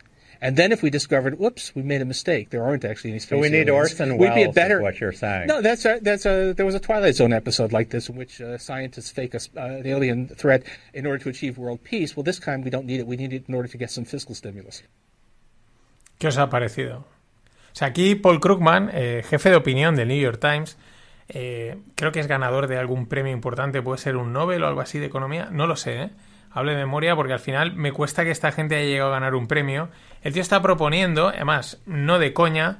And 0.43 0.57
then 0.57 0.73
if 0.73 0.83
we 0.83 0.89
discovered, 0.89 1.39
whoops, 1.39 1.73
we 1.73 1.83
made 1.83 2.01
a 2.01 2.05
mistake. 2.05 2.49
There 2.49 2.65
aren't 2.65 2.83
actually 2.83 3.11
any 3.11 3.19
space. 3.19 3.29
So 3.29 3.39
we 3.39 3.47
need 3.47 3.69
aliens, 3.69 3.91
Orson 3.91 4.17
We'd 4.17 4.35
be 4.35 4.43
a 4.43 4.51
better. 4.51 4.81
what 4.81 4.99
you're 4.99 5.13
saying? 5.13 5.47
No, 5.47 5.61
that's 5.61 5.85
a, 5.85 5.99
that's 6.01 6.25
a. 6.25 6.51
There 6.51 6.65
was 6.65 6.75
a 6.75 6.81
Twilight 6.81 7.15
Zone 7.15 7.31
episode 7.31 7.71
like 7.71 7.91
this 7.91 8.09
in 8.09 8.17
which 8.17 8.41
uh, 8.41 8.57
scientists 8.57 9.09
fake 9.09 9.33
a, 9.35 9.39
uh, 9.55 9.77
an 9.77 9.87
alien 9.87 10.27
threat 10.27 10.63
in 10.93 11.05
order 11.05 11.23
to 11.23 11.29
achieve 11.29 11.57
world 11.57 11.81
peace. 11.85 12.17
Well, 12.17 12.25
this 12.25 12.39
time 12.39 12.61
we 12.61 12.69
don't 12.69 12.85
need 12.85 12.99
it. 12.99 13.07
We 13.07 13.15
need 13.15 13.31
it 13.31 13.45
in 13.47 13.53
order 13.55 13.69
to 13.69 13.77
get 13.77 13.89
some 13.89 14.03
fiscal 14.03 14.35
stimulus. 14.35 14.83
¿Qué 16.17 16.27
os 16.27 16.37
ha 16.37 16.49
parecido? 16.49 16.99
O 16.99 17.75
sea, 17.75 17.87
aquí 17.87 18.15
Paul 18.15 18.39
Krugman, 18.39 18.91
eh, 18.93 19.23
jefe 19.27 19.49
de 19.49 19.55
opinión 19.55 19.95
del 19.95 20.07
New 20.07 20.19
York 20.19 20.39
Times, 20.39 20.77
eh, 21.29 21.77
creo 21.95 22.11
que 22.11 22.19
es 22.19 22.27
ganador 22.27 22.67
de 22.67 22.77
algún 22.77 23.07
premio 23.07 23.33
importante, 23.33 23.81
puede 23.81 23.97
ser 23.97 24.17
un 24.17 24.33
Nobel 24.33 24.63
o 24.63 24.67
algo 24.67 24.81
así 24.81 24.99
de 24.99 25.07
economía, 25.07 25.49
no 25.51 25.67
lo 25.67 25.75
sé, 25.75 26.01
¿eh? 26.03 26.09
Hablo 26.51 26.71
de 26.71 26.77
memoria 26.77 27.15
porque 27.15 27.33
al 27.33 27.39
final 27.39 27.73
me 27.73 27.91
cuesta 27.91 28.23
que 28.23 28.29
esta 28.29 28.51
gente 28.51 28.75
haya 28.75 28.85
llegado 28.85 29.09
a 29.09 29.13
ganar 29.15 29.33
un 29.33 29.47
premio. 29.47 29.89
El 30.21 30.33
tío 30.33 30.41
está 30.43 30.61
proponiendo, 30.61 31.29
además, 31.29 31.81
no 31.87 32.19
de 32.19 32.31
coña, 32.31 32.77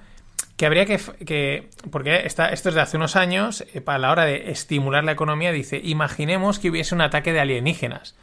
que 0.57 0.67
habría 0.67 0.85
que, 0.85 0.99
que 1.25 1.69
porque 1.89 2.25
está, 2.25 2.49
esto 2.49 2.69
es 2.69 2.75
de 2.75 2.81
hace 2.81 2.97
unos 2.97 3.15
años, 3.15 3.65
eh, 3.73 3.81
para 3.81 3.97
la 3.97 4.11
hora 4.11 4.25
de 4.25 4.51
estimular 4.51 5.03
la 5.03 5.13
economía, 5.13 5.51
dice, 5.51 5.81
imaginemos 5.83 6.59
que 6.59 6.69
hubiese 6.69 6.93
un 6.93 7.01
ataque 7.01 7.33
de 7.33 7.39
alienígenas. 7.39 8.15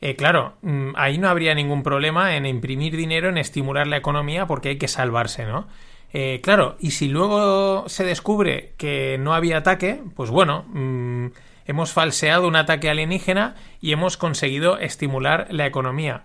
Eh, 0.00 0.16
claro, 0.16 0.54
mm, 0.62 0.90
ahí 0.96 1.18
no 1.18 1.28
habría 1.28 1.54
ningún 1.54 1.82
problema 1.82 2.36
en 2.36 2.46
imprimir 2.46 2.96
dinero, 2.96 3.28
en 3.28 3.38
estimular 3.38 3.86
la 3.86 3.96
economía, 3.96 4.46
porque 4.46 4.70
hay 4.70 4.78
que 4.78 4.88
salvarse, 4.88 5.44
¿no? 5.44 5.66
Eh, 6.12 6.40
claro, 6.42 6.76
y 6.80 6.92
si 6.92 7.08
luego 7.08 7.88
se 7.88 8.04
descubre 8.04 8.72
que 8.78 9.18
no 9.18 9.34
había 9.34 9.58
ataque, 9.58 10.00
pues 10.16 10.30
bueno, 10.30 10.64
mm, 10.68 11.26
hemos 11.66 11.92
falseado 11.92 12.48
un 12.48 12.56
ataque 12.56 12.88
alienígena 12.88 13.56
y 13.80 13.92
hemos 13.92 14.16
conseguido 14.16 14.78
estimular 14.78 15.48
la 15.50 15.66
economía. 15.66 16.22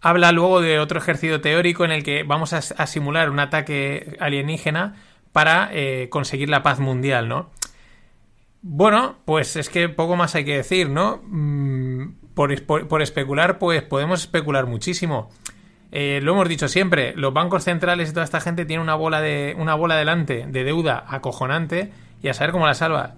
Habla 0.00 0.32
luego 0.32 0.60
de 0.60 0.78
otro 0.78 0.98
ejercicio 0.98 1.40
teórico 1.40 1.84
en 1.84 1.90
el 1.90 2.04
que 2.04 2.22
vamos 2.24 2.52
a, 2.52 2.86
simular 2.86 3.30
un 3.30 3.40
ataque 3.40 4.16
alienígena 4.20 4.96
para 5.32 5.70
eh, 5.72 6.08
conseguir 6.10 6.50
la 6.50 6.62
paz 6.62 6.78
mundial, 6.78 7.28
¿no? 7.28 7.50
Bueno, 8.60 9.16
pues 9.24 9.56
es 9.56 9.68
que 9.68 9.88
poco 9.88 10.16
más 10.16 10.34
hay 10.34 10.44
que 10.44 10.56
decir, 10.56 10.88
¿no? 10.88 11.22
Mm, 11.24 11.93
por, 12.34 13.02
especular, 13.02 13.58
pues 13.58 13.82
podemos 13.82 14.20
especular 14.22 14.66
muchísimo. 14.66 15.30
Eh, 15.92 16.20
lo 16.22 16.32
hemos 16.32 16.48
dicho 16.48 16.66
siempre, 16.68 17.14
los 17.16 17.32
bancos 17.32 17.64
centrales 17.64 18.10
y 18.10 18.12
toda 18.12 18.24
esta 18.24 18.40
gente 18.40 18.64
tienen 18.64 18.82
una 18.82 18.96
bola 18.96 19.20
de 19.20 19.54
una 19.58 19.74
bola 19.76 19.96
delante 19.96 20.44
de 20.48 20.64
deuda 20.64 21.04
acojonante 21.08 21.92
y 22.22 22.28
a 22.28 22.34
saber 22.34 22.50
cómo 22.52 22.66
la 22.66 22.74
salva. 22.74 23.14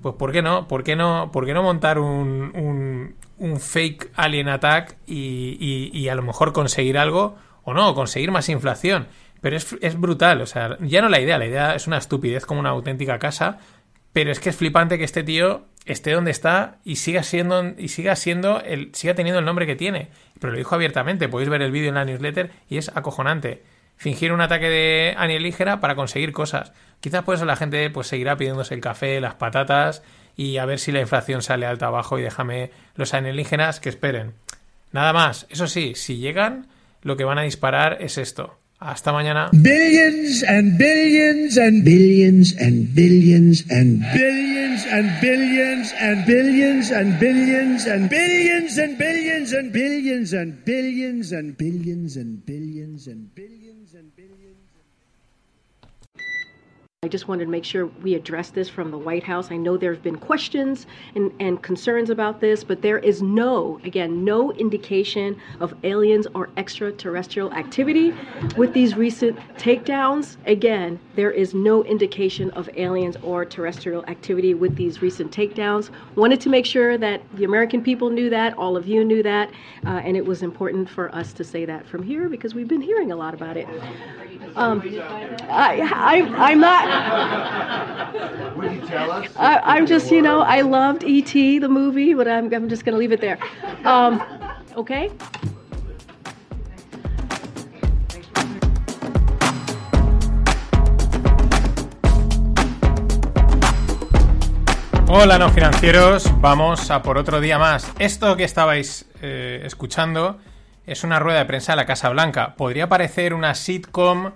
Pues 0.00 0.14
¿por 0.14 0.30
qué 0.32 0.40
no? 0.40 0.68
¿Por 0.68 0.84
qué 0.84 0.94
no, 0.96 1.30
por 1.32 1.44
qué 1.44 1.52
no 1.54 1.62
montar 1.62 1.98
un, 1.98 2.52
un, 2.54 3.14
un 3.38 3.60
fake 3.60 4.12
alien 4.14 4.48
attack 4.48 4.96
y, 5.06 5.56
y- 5.60 5.90
y 5.98 6.08
a 6.08 6.14
lo 6.14 6.22
mejor 6.22 6.52
conseguir 6.52 6.96
algo 6.98 7.36
o 7.64 7.74
no, 7.74 7.94
conseguir 7.94 8.30
más 8.30 8.48
inflación? 8.48 9.08
Pero 9.40 9.56
es, 9.56 9.74
es 9.80 9.98
brutal, 9.98 10.40
o 10.42 10.46
sea, 10.46 10.76
ya 10.80 11.00
no 11.02 11.08
la 11.08 11.20
idea, 11.20 11.38
la 11.38 11.46
idea 11.46 11.74
es 11.74 11.86
una 11.86 11.98
estupidez 11.98 12.46
como 12.46 12.60
una 12.60 12.70
auténtica 12.70 13.18
casa, 13.18 13.58
pero 14.12 14.30
es 14.30 14.38
que 14.38 14.50
es 14.50 14.56
flipante 14.56 14.98
que 14.98 15.04
este 15.04 15.22
tío 15.22 15.66
esté 15.86 16.12
donde 16.12 16.30
está 16.30 16.78
y 16.84 16.96
siga 16.96 17.22
siendo 17.22 17.64
y 17.76 17.88
siga 17.88 18.16
siendo 18.16 18.60
el 18.60 18.94
siga 18.94 19.14
teniendo 19.14 19.38
el 19.38 19.44
nombre 19.44 19.66
que 19.66 19.76
tiene. 19.76 20.08
Pero 20.38 20.52
lo 20.52 20.58
dijo 20.58 20.74
abiertamente, 20.74 21.28
podéis 21.28 21.50
ver 21.50 21.62
el 21.62 21.72
vídeo 21.72 21.88
en 21.88 21.94
la 21.94 22.04
newsletter 22.04 22.50
y 22.68 22.78
es 22.78 22.90
acojonante. 22.94 23.62
Fingir 23.96 24.32
un 24.32 24.40
ataque 24.40 24.70
de 24.70 25.14
alienígena 25.18 25.80
para 25.80 25.94
conseguir 25.94 26.32
cosas. 26.32 26.72
Quizás 27.00 27.22
por 27.22 27.34
eso 27.34 27.44
la 27.44 27.56
gente 27.56 27.90
pues 27.90 28.06
seguirá 28.06 28.36
pidiéndose 28.36 28.74
el 28.74 28.80
café, 28.80 29.20
las 29.20 29.34
patatas 29.34 30.02
y 30.36 30.56
a 30.56 30.64
ver 30.64 30.78
si 30.78 30.92
la 30.92 31.00
inflación 31.00 31.42
sale 31.42 31.66
alta 31.66 31.86
abajo 31.86 32.18
y 32.18 32.22
déjame 32.22 32.70
los 32.94 33.12
alienígenas 33.12 33.80
que 33.80 33.90
esperen. 33.90 34.34
Nada 34.92 35.12
más. 35.12 35.46
Eso 35.50 35.66
sí, 35.66 35.94
si 35.94 36.16
llegan, 36.16 36.68
lo 37.02 37.16
que 37.16 37.24
van 37.24 37.38
a 37.38 37.42
disparar 37.42 37.98
es 38.00 38.18
esto. 38.18 38.59
Hasta 38.80 39.12
mañana. 39.12 39.50
billions 39.52 40.42
and 40.42 40.78
billions 40.78 41.58
and 41.58 41.84
billions 41.84 42.56
and 42.58 42.94
billions 42.94 43.66
and 43.68 44.00
billions 44.10 44.86
and 44.88 45.20
billions 45.20 45.92
and 46.00 46.24
billions 46.24 46.90
and 46.90 47.20
billions 47.20 47.84
and 47.84 48.08
billions 48.08 48.78
and 48.78 48.80
billions 49.04 49.52
and 49.52 49.70
billions 49.74 50.32
and 50.32 50.64
billions 50.64 51.32
and 51.32 51.56
billions 51.58 52.16
and 52.16 52.46
billions 52.46 53.06
and 53.06 53.34
billions. 53.34 53.69
I 57.02 57.08
just 57.08 57.28
wanted 57.28 57.46
to 57.46 57.50
make 57.50 57.64
sure 57.64 57.86
we 58.02 58.12
address 58.12 58.50
this 58.50 58.68
from 58.68 58.90
the 58.90 58.98
White 58.98 59.22
House. 59.22 59.50
I 59.50 59.56
know 59.56 59.78
there 59.78 59.94
have 59.94 60.02
been 60.02 60.18
questions 60.18 60.84
and, 61.14 61.32
and 61.40 61.62
concerns 61.62 62.10
about 62.10 62.42
this, 62.42 62.62
but 62.62 62.82
there 62.82 62.98
is 62.98 63.22
no, 63.22 63.80
again, 63.84 64.22
no 64.22 64.52
indication 64.52 65.34
of 65.60 65.72
aliens 65.82 66.26
or 66.34 66.50
extraterrestrial 66.58 67.54
activity 67.54 68.12
with 68.58 68.74
these 68.74 68.96
recent 68.96 69.38
takedowns. 69.56 70.36
Again, 70.44 71.00
there 71.14 71.30
is 71.30 71.54
no 71.54 71.82
indication 71.84 72.50
of 72.50 72.68
aliens 72.76 73.16
or 73.22 73.46
terrestrial 73.46 74.04
activity 74.04 74.52
with 74.52 74.76
these 74.76 75.00
recent 75.00 75.32
takedowns. 75.32 75.88
Wanted 76.16 76.42
to 76.42 76.50
make 76.50 76.66
sure 76.66 76.98
that 76.98 77.22
the 77.32 77.44
American 77.44 77.82
people 77.82 78.10
knew 78.10 78.28
that, 78.28 78.52
all 78.58 78.76
of 78.76 78.86
you 78.86 79.06
knew 79.06 79.22
that, 79.22 79.50
uh, 79.86 80.02
and 80.04 80.18
it 80.18 80.26
was 80.26 80.42
important 80.42 80.86
for 80.86 81.14
us 81.14 81.32
to 81.32 81.44
say 81.44 81.64
that 81.64 81.86
from 81.86 82.02
here 82.02 82.28
because 82.28 82.54
we've 82.54 82.68
been 82.68 82.82
hearing 82.82 83.10
a 83.10 83.16
lot 83.16 83.32
about 83.32 83.56
it. 83.56 83.66
Um, 84.54 84.82
I, 85.48 85.80
I, 85.94 86.50
I'm 86.50 86.60
not. 86.60 86.89
I, 89.36 89.60
I'm 89.64 89.86
just, 89.86 90.10
you 90.10 90.22
know, 90.22 90.40
I 90.40 90.62
loved 90.62 91.04
E.T. 91.04 91.58
the 91.60 91.68
movie, 91.68 92.14
but 92.14 92.28
I'm, 92.28 92.52
I'm 92.52 92.68
just 92.68 92.84
going 92.84 92.94
to 92.94 92.98
leave 92.98 93.12
it 93.12 93.20
there. 93.20 93.38
Um, 93.84 94.22
okay? 94.76 95.10
Hola, 105.12 105.38
no 105.38 105.50
financieros. 105.50 106.30
Vamos 106.40 106.88
a 106.90 107.02
por 107.02 107.18
otro 107.18 107.40
día 107.40 107.58
más. 107.58 107.92
Esto 107.98 108.36
que 108.36 108.44
estabais 108.44 109.06
eh, 109.20 109.60
escuchando 109.64 110.38
es 110.86 111.02
una 111.02 111.18
rueda 111.18 111.40
de 111.40 111.46
prensa 111.46 111.72
de 111.72 111.76
la 111.76 111.86
Casa 111.86 112.10
Blanca. 112.10 112.54
Podría 112.54 112.88
parecer 112.88 113.34
una 113.34 113.56
sitcom 113.56 114.30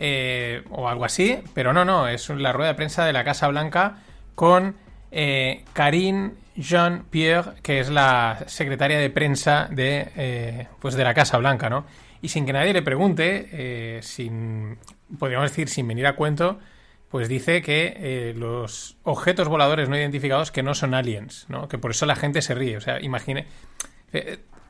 eh, 0.00 0.62
o 0.70 0.88
algo 0.88 1.04
así, 1.04 1.38
pero 1.54 1.72
no, 1.72 1.84
no. 1.84 2.08
Es 2.08 2.30
la 2.30 2.52
rueda 2.52 2.70
de 2.70 2.74
prensa 2.74 3.04
de 3.04 3.12
la 3.12 3.22
Casa 3.22 3.46
Blanca 3.48 3.98
con 4.34 4.74
eh, 5.10 5.64
Karine 5.72 6.32
Jean-Pierre, 6.56 7.60
que 7.62 7.80
es 7.80 7.90
la 7.90 8.44
secretaria 8.46 8.98
de 8.98 9.10
prensa 9.10 9.68
de, 9.70 10.10
eh, 10.16 10.68
pues 10.80 10.94
de 10.94 11.04
la 11.04 11.14
Casa 11.14 11.36
Blanca, 11.38 11.68
¿no? 11.68 11.84
Y 12.22 12.28
sin 12.28 12.46
que 12.46 12.52
nadie 12.52 12.72
le 12.72 12.82
pregunte, 12.82 13.48
eh, 13.52 14.00
sin, 14.02 14.78
podríamos 15.18 15.50
decir, 15.50 15.68
sin 15.68 15.86
venir 15.86 16.06
a 16.06 16.16
cuento, 16.16 16.58
pues 17.08 17.28
dice 17.28 17.60
que 17.60 18.32
los 18.36 18.96
objetos 19.02 19.48
voladores 19.48 19.88
no 19.88 19.96
identificados 19.96 20.52
que 20.52 20.62
no 20.62 20.74
son 20.74 20.94
aliens, 20.94 21.46
¿no? 21.48 21.68
Que 21.68 21.76
por 21.76 21.90
eso 21.90 22.06
la 22.06 22.14
gente 22.14 22.40
se 22.40 22.54
ríe. 22.54 22.76
O 22.76 22.80
sea, 22.80 23.00
imagine 23.00 23.46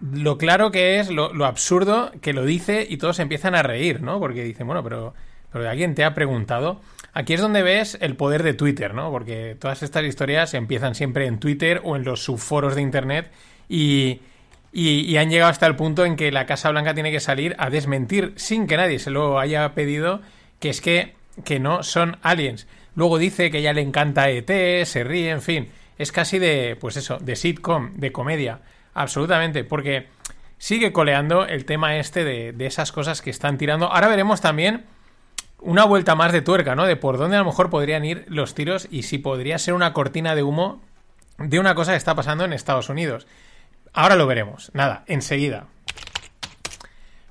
lo 0.00 0.38
claro 0.38 0.70
que 0.70 0.98
es, 0.98 1.10
lo, 1.10 1.44
absurdo 1.44 2.12
que 2.20 2.32
lo 2.32 2.44
dice 2.44 2.86
y 2.88 2.96
todos 2.96 3.18
empiezan 3.18 3.54
a 3.54 3.62
reír, 3.62 4.00
¿no? 4.00 4.18
Porque 4.18 4.44
dicen, 4.44 4.66
bueno, 4.66 4.82
pero, 4.82 5.14
pero 5.52 5.68
alguien 5.68 5.94
te 5.94 6.04
ha 6.04 6.14
preguntado. 6.14 6.80
Aquí 7.12 7.34
es 7.34 7.40
donde 7.40 7.62
ves 7.62 7.98
el 8.00 8.16
poder 8.16 8.42
de 8.42 8.54
Twitter, 8.54 8.94
¿no? 8.94 9.10
Porque 9.10 9.56
todas 9.58 9.82
estas 9.82 10.04
historias 10.04 10.54
empiezan 10.54 10.94
siempre 10.94 11.26
en 11.26 11.40
Twitter 11.40 11.80
o 11.84 11.96
en 11.96 12.04
los 12.04 12.22
subforos 12.24 12.74
de 12.74 12.82
Internet 12.82 13.30
y, 13.68 14.20
y, 14.72 15.00
y 15.00 15.16
han 15.16 15.30
llegado 15.30 15.50
hasta 15.50 15.66
el 15.66 15.76
punto 15.76 16.04
en 16.04 16.16
que 16.16 16.32
la 16.32 16.46
Casa 16.46 16.70
Blanca 16.70 16.94
tiene 16.94 17.10
que 17.10 17.20
salir 17.20 17.56
a 17.58 17.68
desmentir 17.70 18.32
sin 18.36 18.66
que 18.66 18.76
nadie 18.76 18.98
se 18.98 19.10
lo 19.10 19.38
haya 19.38 19.74
pedido 19.74 20.20
que 20.60 20.70
es 20.70 20.80
que 20.80 21.14
que 21.44 21.60
no 21.60 21.82
son 21.82 22.18
aliens. 22.22 22.66
Luego 22.94 23.18
dice 23.18 23.50
que 23.50 23.62
ya 23.62 23.72
le 23.72 23.82
encanta 23.82 24.30
ET, 24.30 24.84
se 24.84 25.04
ríe, 25.04 25.30
en 25.30 25.42
fin. 25.42 25.68
Es 25.98 26.12
casi 26.12 26.38
de, 26.38 26.76
pues 26.80 26.96
eso, 26.96 27.18
de 27.18 27.36
sitcom, 27.36 27.94
de 27.96 28.12
comedia. 28.12 28.60
Absolutamente, 29.00 29.64
porque 29.64 30.08
sigue 30.58 30.92
coleando 30.92 31.46
el 31.46 31.64
tema 31.64 31.96
este 31.96 32.24
de, 32.24 32.52
de 32.52 32.66
esas 32.66 32.92
cosas 32.92 33.22
que 33.22 33.30
están 33.30 33.58
tirando. 33.58 33.90
Ahora 33.90 34.08
veremos 34.08 34.40
también 34.40 34.84
una 35.60 35.84
vuelta 35.84 36.14
más 36.14 36.32
de 36.32 36.42
tuerca, 36.42 36.74
¿no? 36.74 36.86
De 36.86 36.96
por 36.96 37.18
dónde 37.18 37.36
a 37.36 37.40
lo 37.40 37.46
mejor 37.46 37.70
podrían 37.70 38.04
ir 38.04 38.24
los 38.28 38.54
tiros 38.54 38.88
y 38.90 39.04
si 39.04 39.18
podría 39.18 39.58
ser 39.58 39.74
una 39.74 39.92
cortina 39.92 40.34
de 40.34 40.42
humo 40.42 40.82
de 41.38 41.58
una 41.58 41.74
cosa 41.74 41.92
que 41.92 41.96
está 41.96 42.14
pasando 42.14 42.44
en 42.44 42.52
Estados 42.52 42.88
Unidos. 42.88 43.26
Ahora 43.92 44.16
lo 44.16 44.26
veremos. 44.26 44.70
Nada, 44.74 45.04
enseguida. 45.06 45.66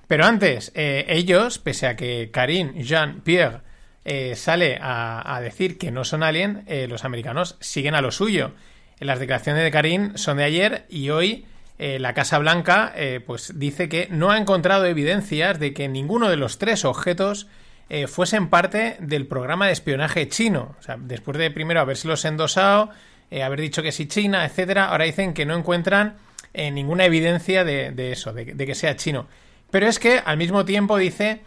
Pero 0.08 0.26
antes, 0.26 0.72
eh, 0.76 1.06
ellos, 1.08 1.60
pese 1.60 1.86
a 1.88 1.96
que 1.96 2.32
Karine 2.32 2.84
Jean-Pierre 2.84 3.62
eh, 4.06 4.36
sale 4.36 4.80
a, 4.82 5.40
decir 5.42 5.78
que 5.78 5.92
no 5.92 6.04
son 6.04 6.24
alien, 6.24 6.64
eh, 6.66 6.88
los 6.88 7.06
americanos 7.06 7.58
siguen 7.60 7.94
a 7.94 8.02
lo 8.02 8.12
suyo. 8.12 8.54
Las 9.00 9.20
declaraciones 9.20 9.64
de 9.64 9.72
Karine 9.72 10.18
son 10.18 10.38
de 10.38 10.44
ayer 10.46 10.86
y 10.90 11.12
hoy 11.12 11.46
eh, 11.80 11.98
la 12.00 12.14
Casa 12.14 12.38
Blanca 12.38 12.94
pues 13.26 13.54
dice 13.58 13.90
que 13.90 14.08
no 14.12 14.32
ha 14.32 14.38
encontrado 14.38 14.86
evidencias 14.86 15.60
de 15.60 15.74
que 15.74 15.88
ninguno 15.88 16.30
de 16.30 16.36
los 16.36 16.58
tres 16.60 16.86
objetos 16.86 17.48
fuesen 18.08 18.50
parte 18.50 18.98
del 19.00 19.26
programa 19.26 19.66
de 19.66 19.72
espionaje 19.74 20.28
chino. 20.30 20.76
O 20.80 20.84
sea, 20.84 20.98
después 21.00 21.40
de 21.40 21.50
primero 21.50 21.84
los 21.86 22.26
endosado, 22.26 22.92
haber 23.44 23.62
dicho 23.62 23.82
que 23.82 23.92
sí 23.92 24.08
China, 24.08 24.46
etcétera, 24.46 24.90
ahora 24.90 25.06
dicen 25.06 25.34
que 25.34 25.48
no 25.48 25.56
encuentran 25.56 26.18
ninguna 26.54 27.06
evidencia 27.06 27.64
de, 27.64 28.12
eso, 28.12 28.32
de, 28.32 28.46
de 28.46 28.66
que 28.68 28.76
sea 28.76 28.96
chino. 28.96 29.28
Pero 29.72 29.88
es 29.88 29.98
que 29.98 30.22
al 30.24 30.38
mismo 30.38 30.66
tiempo 30.66 30.98
dice 30.98 31.42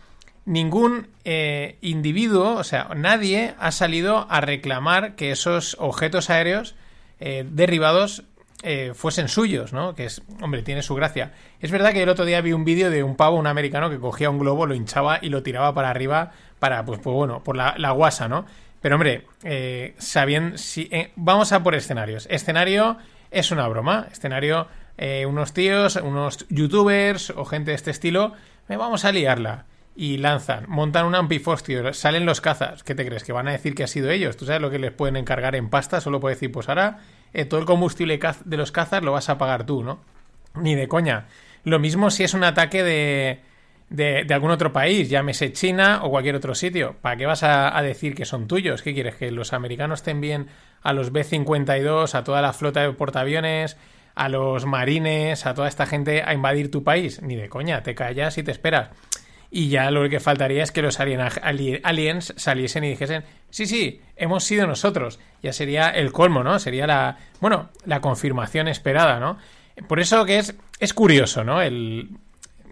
ningún 0.44 1.08
eh, 1.24 1.76
individuo, 1.80 2.54
o 2.54 2.64
sea, 2.64 2.88
nadie 2.96 3.54
ha 3.58 3.70
salido 3.70 4.26
a 4.30 4.40
reclamar 4.40 5.14
que 5.14 5.30
esos 5.30 5.76
objetos 5.78 6.30
aéreos 6.30 6.74
eh, 7.20 7.44
derribados 7.48 8.24
eh, 8.62 8.92
fuesen 8.94 9.28
suyos, 9.28 9.72
¿no? 9.72 9.94
Que 9.94 10.04
es, 10.04 10.22
hombre, 10.40 10.62
tiene 10.62 10.82
su 10.82 10.94
gracia. 10.94 11.32
Es 11.60 11.70
verdad 11.70 11.92
que 11.92 12.02
el 12.02 12.08
otro 12.08 12.24
día 12.24 12.40
vi 12.40 12.52
un 12.52 12.64
vídeo 12.64 12.90
de 12.90 13.02
un 13.02 13.16
pavo, 13.16 13.36
un 13.36 13.46
americano, 13.46 13.90
que 13.90 13.98
cogía 13.98 14.30
un 14.30 14.38
globo, 14.38 14.66
lo 14.66 14.74
hinchaba 14.74 15.18
y 15.20 15.28
lo 15.28 15.42
tiraba 15.42 15.74
para 15.74 15.90
arriba 15.90 16.32
para, 16.58 16.84
pues, 16.84 17.00
pues 17.00 17.14
bueno, 17.14 17.42
por 17.42 17.56
la, 17.56 17.90
guasa, 17.90 18.28
¿no? 18.28 18.46
Pero 18.80 18.96
hombre, 18.96 19.26
eh, 19.42 19.94
sabiendo, 19.98 20.58
si, 20.58 20.88
eh, 20.90 21.12
vamos 21.16 21.52
a 21.52 21.62
por 21.62 21.74
escenarios. 21.74 22.26
Escenario 22.30 22.98
es 23.30 23.50
una 23.50 23.66
broma. 23.68 24.08
Escenario, 24.10 24.68
eh, 24.96 25.26
unos 25.26 25.52
tíos, 25.52 25.96
unos 25.96 26.46
youtubers 26.48 27.30
o 27.30 27.44
gente 27.44 27.72
de 27.72 27.76
este 27.76 27.90
estilo, 27.90 28.32
vamos 28.68 29.04
a 29.04 29.12
liarla 29.12 29.66
y 29.94 30.16
lanzan, 30.18 30.64
montan 30.68 31.06
un 31.06 31.14
ampifostio, 31.14 31.92
salen 31.92 32.24
los 32.24 32.40
cazas. 32.40 32.82
¿Qué 32.82 32.94
te 32.94 33.04
crees? 33.04 33.24
¿Que 33.24 33.32
van 33.32 33.48
a 33.48 33.52
decir 33.52 33.74
que 33.74 33.84
ha 33.84 33.86
sido 33.86 34.10
ellos? 34.10 34.36
¿Tú 34.36 34.46
sabes 34.46 34.62
lo 34.62 34.70
que 34.70 34.78
les 34.78 34.92
pueden 34.92 35.16
encargar 35.16 35.54
en 35.54 35.68
pasta? 35.68 36.00
Solo 36.00 36.20
puede 36.20 36.36
decir, 36.36 36.50
pues 36.50 36.68
ahora 36.68 37.00
eh, 37.32 37.44
todo 37.44 37.60
el 37.60 37.66
combustible 37.66 38.18
de 38.44 38.56
los 38.56 38.72
cazas 38.72 39.02
lo 39.02 39.12
vas 39.12 39.28
a 39.28 39.38
pagar 39.38 39.64
tú, 39.64 39.82
¿no? 39.82 40.00
Ni 40.54 40.74
de 40.74 40.88
coña. 40.88 41.26
Lo 41.64 41.78
mismo 41.78 42.10
si 42.10 42.24
es 42.24 42.34
un 42.34 42.44
ataque 42.44 42.82
de, 42.82 43.40
de, 43.88 44.24
de 44.24 44.34
algún 44.34 44.50
otro 44.50 44.72
país, 44.72 45.08
llámese 45.08 45.52
China 45.52 46.00
o 46.02 46.10
cualquier 46.10 46.34
otro 46.34 46.54
sitio. 46.54 46.96
¿Para 47.00 47.16
qué 47.16 47.26
vas 47.26 47.42
a, 47.42 47.76
a, 47.76 47.82
decir 47.82 48.14
que 48.14 48.24
son 48.24 48.48
tuyos? 48.48 48.82
¿Qué 48.82 48.94
quieres? 48.94 49.14
¿Que 49.16 49.30
los 49.30 49.52
americanos 49.52 50.02
te 50.02 50.10
envíen 50.10 50.48
a 50.82 50.92
los 50.92 51.12
B-52, 51.12 52.14
a 52.14 52.24
toda 52.24 52.42
la 52.42 52.52
flota 52.52 52.80
de 52.80 52.92
portaaviones, 52.92 53.76
a 54.14 54.28
los 54.28 54.66
marines, 54.66 55.46
a 55.46 55.54
toda 55.54 55.68
esta 55.68 55.86
gente 55.86 56.22
a 56.22 56.34
invadir 56.34 56.70
tu 56.70 56.82
país? 56.84 57.22
Ni 57.22 57.36
de 57.36 57.48
coña, 57.48 57.82
te 57.82 57.94
callas 57.94 58.36
y 58.38 58.42
te 58.42 58.50
esperas 58.50 58.90
y 59.54 59.68
ya 59.68 59.90
lo 59.90 60.08
que 60.08 60.18
faltaría 60.18 60.62
es 60.62 60.72
que 60.72 60.80
los 60.80 60.98
alien, 60.98 61.20
aliens 61.84 62.32
saliesen 62.38 62.84
y 62.84 62.88
dijesen, 62.88 63.22
sí, 63.50 63.66
sí, 63.66 64.00
hemos 64.16 64.44
sido 64.44 64.66
nosotros. 64.66 65.20
Ya 65.42 65.52
sería 65.52 65.90
el 65.90 66.10
colmo, 66.10 66.42
¿no? 66.42 66.58
Sería 66.58 66.86
la, 66.86 67.18
bueno, 67.38 67.68
la 67.84 68.00
confirmación 68.00 68.66
esperada, 68.66 69.20
¿no? 69.20 69.36
Por 69.88 70.00
eso 70.00 70.24
que 70.24 70.38
es, 70.38 70.54
es 70.80 70.94
curioso, 70.94 71.44
¿no? 71.44 71.60
El 71.60 72.08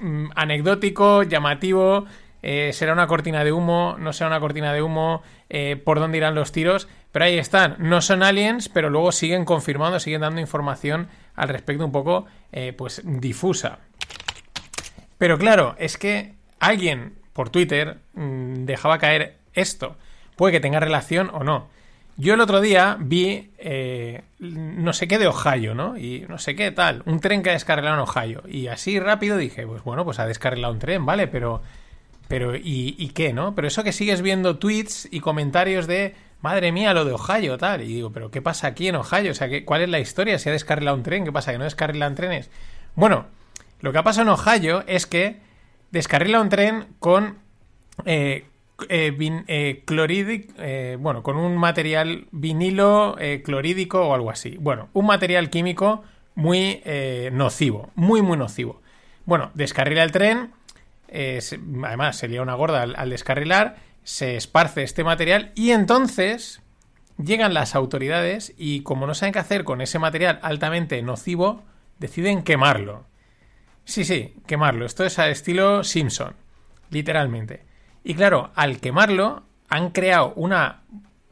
mm, 0.00 0.30
anecdótico, 0.34 1.22
llamativo, 1.22 2.06
eh, 2.42 2.70
será 2.72 2.94
una 2.94 3.06
cortina 3.06 3.44
de 3.44 3.52
humo, 3.52 3.96
no 3.98 4.14
será 4.14 4.28
una 4.28 4.40
cortina 4.40 4.72
de 4.72 4.80
humo, 4.80 5.22
eh, 5.50 5.76
por 5.76 6.00
dónde 6.00 6.16
irán 6.16 6.34
los 6.34 6.50
tiros, 6.50 6.88
pero 7.12 7.26
ahí 7.26 7.36
están, 7.36 7.76
no 7.78 8.00
son 8.00 8.22
aliens, 8.22 8.70
pero 8.70 8.88
luego 8.88 9.12
siguen 9.12 9.44
confirmando, 9.44 10.00
siguen 10.00 10.22
dando 10.22 10.40
información 10.40 11.08
al 11.34 11.50
respecto 11.50 11.84
un 11.84 11.92
poco, 11.92 12.24
eh, 12.52 12.72
pues, 12.72 13.02
difusa. 13.04 13.80
Pero 15.18 15.36
claro, 15.36 15.74
es 15.78 15.98
que 15.98 16.39
alguien 16.60 17.14
por 17.32 17.50
Twitter 17.50 17.98
mmm, 18.14 18.64
dejaba 18.64 18.98
caer 18.98 19.38
esto. 19.54 19.96
Puede 20.36 20.52
que 20.52 20.60
tenga 20.60 20.80
relación 20.80 21.30
o 21.32 21.42
no. 21.42 21.68
Yo 22.16 22.34
el 22.34 22.40
otro 22.40 22.60
día 22.60 22.96
vi 23.00 23.50
eh, 23.58 24.22
no 24.38 24.92
sé 24.92 25.08
qué 25.08 25.18
de 25.18 25.26
Ohio, 25.26 25.74
¿no? 25.74 25.96
Y 25.96 26.26
no 26.28 26.38
sé 26.38 26.54
qué 26.54 26.70
tal, 26.70 27.02
un 27.06 27.20
tren 27.20 27.42
que 27.42 27.50
ha 27.50 27.54
descarrilado 27.54 27.96
en 27.96 28.02
Ohio. 28.02 28.42
Y 28.46 28.68
así 28.68 29.00
rápido 29.00 29.36
dije, 29.36 29.66
pues 29.66 29.82
bueno, 29.82 30.04
pues 30.04 30.18
ha 30.18 30.26
descarrilado 30.26 30.72
un 30.72 30.78
tren, 30.78 31.06
¿vale? 31.06 31.28
Pero, 31.28 31.62
pero 32.28 32.56
¿y, 32.56 32.94
¿y 32.98 33.08
qué, 33.08 33.32
no? 33.32 33.54
Pero 33.54 33.68
eso 33.68 33.84
que 33.84 33.92
sigues 33.92 34.22
viendo 34.22 34.58
tweets 34.58 35.08
y 35.10 35.20
comentarios 35.20 35.86
de, 35.86 36.14
madre 36.42 36.72
mía, 36.72 36.94
lo 36.94 37.04
de 37.04 37.12
Ohio, 37.12 37.58
tal. 37.58 37.82
Y 37.82 37.94
digo, 37.94 38.12
pero 38.12 38.30
¿qué 38.30 38.42
pasa 38.42 38.68
aquí 38.68 38.88
en 38.88 38.96
Ohio? 38.96 39.30
O 39.30 39.34
sea, 39.34 39.48
¿cuál 39.64 39.82
es 39.82 39.88
la 39.88 40.00
historia? 40.00 40.38
¿Se 40.38 40.50
ha 40.50 40.52
descarrilado 40.52 40.96
un 40.96 41.02
tren? 41.02 41.24
¿Qué 41.24 41.32
pasa? 41.32 41.52
¿Que 41.52 41.58
no 41.58 41.64
descarrilan 41.64 42.14
trenes? 42.14 42.50
Bueno, 42.94 43.26
lo 43.80 43.92
que 43.92 43.98
ha 43.98 44.02
pasado 44.02 44.28
en 44.28 44.38
Ohio 44.38 44.84
es 44.86 45.06
que 45.06 45.40
descarrila 45.90 46.40
un 46.40 46.48
tren 46.48 46.86
con 46.98 47.38
eh, 48.04 48.44
eh, 48.88 49.14
eh, 49.48 49.84
eh, 50.58 50.96
bueno, 50.98 51.22
con 51.22 51.36
un 51.36 51.56
material 51.56 52.26
vinilo 52.30 53.16
clorídico 53.44 54.06
o 54.06 54.14
algo 54.14 54.30
así. 54.30 54.56
Bueno, 54.58 54.88
un 54.92 55.06
material 55.06 55.50
químico 55.50 56.02
muy 56.34 56.82
nocivo, 57.32 57.90
muy, 57.94 58.22
muy 58.22 58.38
nocivo. 58.38 58.80
Bueno, 59.26 59.50
descarrila 59.54 60.02
el 60.02 60.12
tren, 60.12 60.52
se, 61.08 61.60
además 61.84 62.16
sería 62.16 62.42
una 62.42 62.54
gorda 62.54 62.82
al, 62.82 62.94
al 62.96 63.10
descarrilar, 63.10 63.76
se 64.02 64.36
esparce 64.36 64.82
este 64.82 65.04
material 65.04 65.52
y 65.54 65.72
entonces 65.72 66.62
llegan 67.18 67.52
las 67.52 67.74
autoridades 67.74 68.54
y 68.56 68.82
como 68.82 69.06
no 69.06 69.14
saben 69.14 69.32
qué 69.34 69.38
hacer 69.40 69.64
con 69.64 69.82
ese 69.82 69.98
material 69.98 70.38
altamente 70.42 71.02
nocivo, 71.02 71.62
deciden 71.98 72.42
quemarlo. 72.42 73.09
Sí, 73.84 74.04
sí, 74.04 74.34
quemarlo. 74.46 74.86
Esto 74.86 75.04
es 75.04 75.18
al 75.18 75.30
estilo 75.30 75.84
Simpson, 75.84 76.34
literalmente. 76.90 77.64
Y 78.04 78.14
claro, 78.14 78.50
al 78.54 78.80
quemarlo, 78.80 79.42
han 79.68 79.90
creado 79.90 80.32
una 80.36 80.82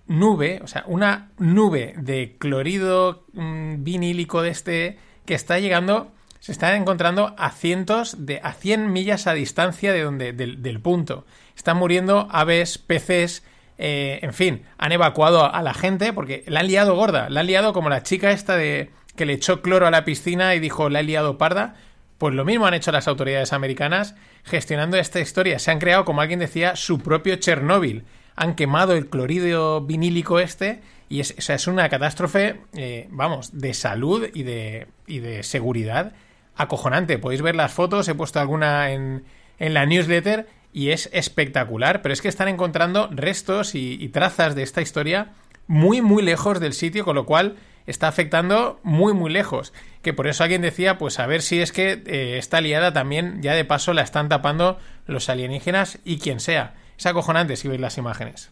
nube, 0.07 0.61
o 0.63 0.67
sea, 0.67 0.85
una 0.87 1.31
nube 1.39 1.95
de 1.97 2.37
clorido 2.39 3.25
mmm, 3.33 3.85
vinílico 3.85 4.43
de 4.43 4.51
este 4.51 4.99
que 5.27 5.35
está 5.35 5.59
llegando, 5.59 6.11
se 6.41 6.53
está 6.53 6.75
encontrando 6.75 7.35
a 7.37 7.51
cientos 7.51 8.27
de, 8.27 8.41
a 8.43 8.53
100 8.53 8.93
millas 8.93 9.27
a 9.27 9.35
distancia 9.35 9.93
de 9.93 10.03
donde, 10.03 10.33
del, 10.33 10.63
del 10.63 10.81
punto. 10.81 11.27
Están 11.57 11.77
muriendo 11.77 12.29
aves, 12.31 12.79
peces, 12.79 13.43
eh, 13.79 14.19
en 14.23 14.35
fin, 14.35 14.63
han 14.77 14.91
evacuado 14.93 15.53
a 15.53 15.63
la 15.63 15.73
gente 15.73 16.13
porque 16.13 16.45
la 16.49 16.61
han 16.61 16.67
liado 16.67 16.97
gorda, 16.97 17.31
la 17.31 17.41
han 17.41 17.47
liado 17.47 17.73
como 17.73 17.89
la 17.89 18.03
chica 18.03 18.33
esta 18.33 18.57
de 18.57 18.91
que 19.15 19.25
le 19.25 19.35
echó 19.35 19.63
cloro 19.63 19.87
a 19.87 19.91
la 19.91 20.05
piscina 20.05 20.55
y 20.55 20.61
dijo 20.61 20.89
la 20.89 21.01
he 21.01 21.05
liado 21.05 21.39
parda, 21.39 21.77
pues 22.19 22.35
lo 22.35 22.45
mismo 22.45 22.67
han 22.67 22.75
hecho 22.75 22.93
las 22.93 23.09
autoridades 23.09 23.53
americanas 23.53 24.17
gestionando 24.45 24.97
esta 24.97 25.21
historia. 25.21 25.59
Se 25.59 25.71
han 25.71 25.79
creado, 25.79 26.05
como 26.05 26.21
alguien 26.21 26.41
decía, 26.41 26.77
su 26.77 26.99
propio 26.99 27.37
Chernóbil. 27.37 28.05
Han 28.35 28.55
quemado 28.55 28.93
el 28.95 29.09
clorido 29.09 29.81
vinílico 29.81 30.41
este 30.41 30.81
y 31.09 31.21
es, 31.21 31.35
es 31.49 31.67
una 31.67 31.89
catástrofe, 31.89 32.61
eh, 32.75 33.09
vamos, 33.11 33.59
de 33.59 33.73
salud 33.73 34.29
y 34.35 34.43
de, 34.43 34.89
y 35.07 35.21
de 35.21 35.43
seguridad 35.43 36.13
acojonante. 36.57 37.19
Podéis 37.19 37.43
ver 37.43 37.55
las 37.55 37.73
fotos, 37.73 38.09
he 38.09 38.15
puesto 38.15 38.41
alguna 38.41 38.91
en, 38.91 39.25
en 39.59 39.75
la 39.75 39.87
newsletter 39.87 40.49
y 40.73 40.91
es 40.91 41.09
espectacular, 41.13 42.03
pero 42.03 42.13
es 42.13 42.21
que 42.21 42.29
están 42.29 42.49
encontrando 42.49 43.09
restos 43.13 43.75
y 43.75 44.09
trazas 44.09 44.55
de 44.55 44.65
esta 44.65 44.83
historia 44.83 45.33
muy, 45.69 46.01
muy 46.01 46.23
lejos 46.23 46.59
del 46.59 46.73
sitio, 46.73 47.05
con 47.05 47.15
lo 47.15 47.27
cual 47.27 47.57
está 47.91 48.09
afectando 48.09 48.79
muy 48.83 49.15
muy 49.15 49.31
lejos. 49.31 49.73
Que 50.03 50.13
por 50.13 50.29
eso 50.29 50.45
alguien 50.45 50.63
decía, 50.63 50.99
pues 50.99 51.19
a 51.19 51.27
ver 51.27 51.43
si 51.43 51.61
es 51.61 51.73
que 51.73 52.03
eh, 52.07 52.39
esta 52.39 52.61
liada 52.61 52.93
también 52.93 53.43
ya 53.43 53.55
de 53.55 53.65
paso 53.65 53.93
la 53.93 54.03
están 54.03 54.29
tapando 54.29 54.79
los 55.07 55.29
alienígenas 55.29 55.99
y 56.05 56.19
quien 56.19 56.41
sea. 56.41 56.75
Es 56.97 57.07
acojonante 57.07 57.57
si 57.57 57.69
veis 57.69 57.81
las 57.81 57.99
imágenes. 57.99 58.51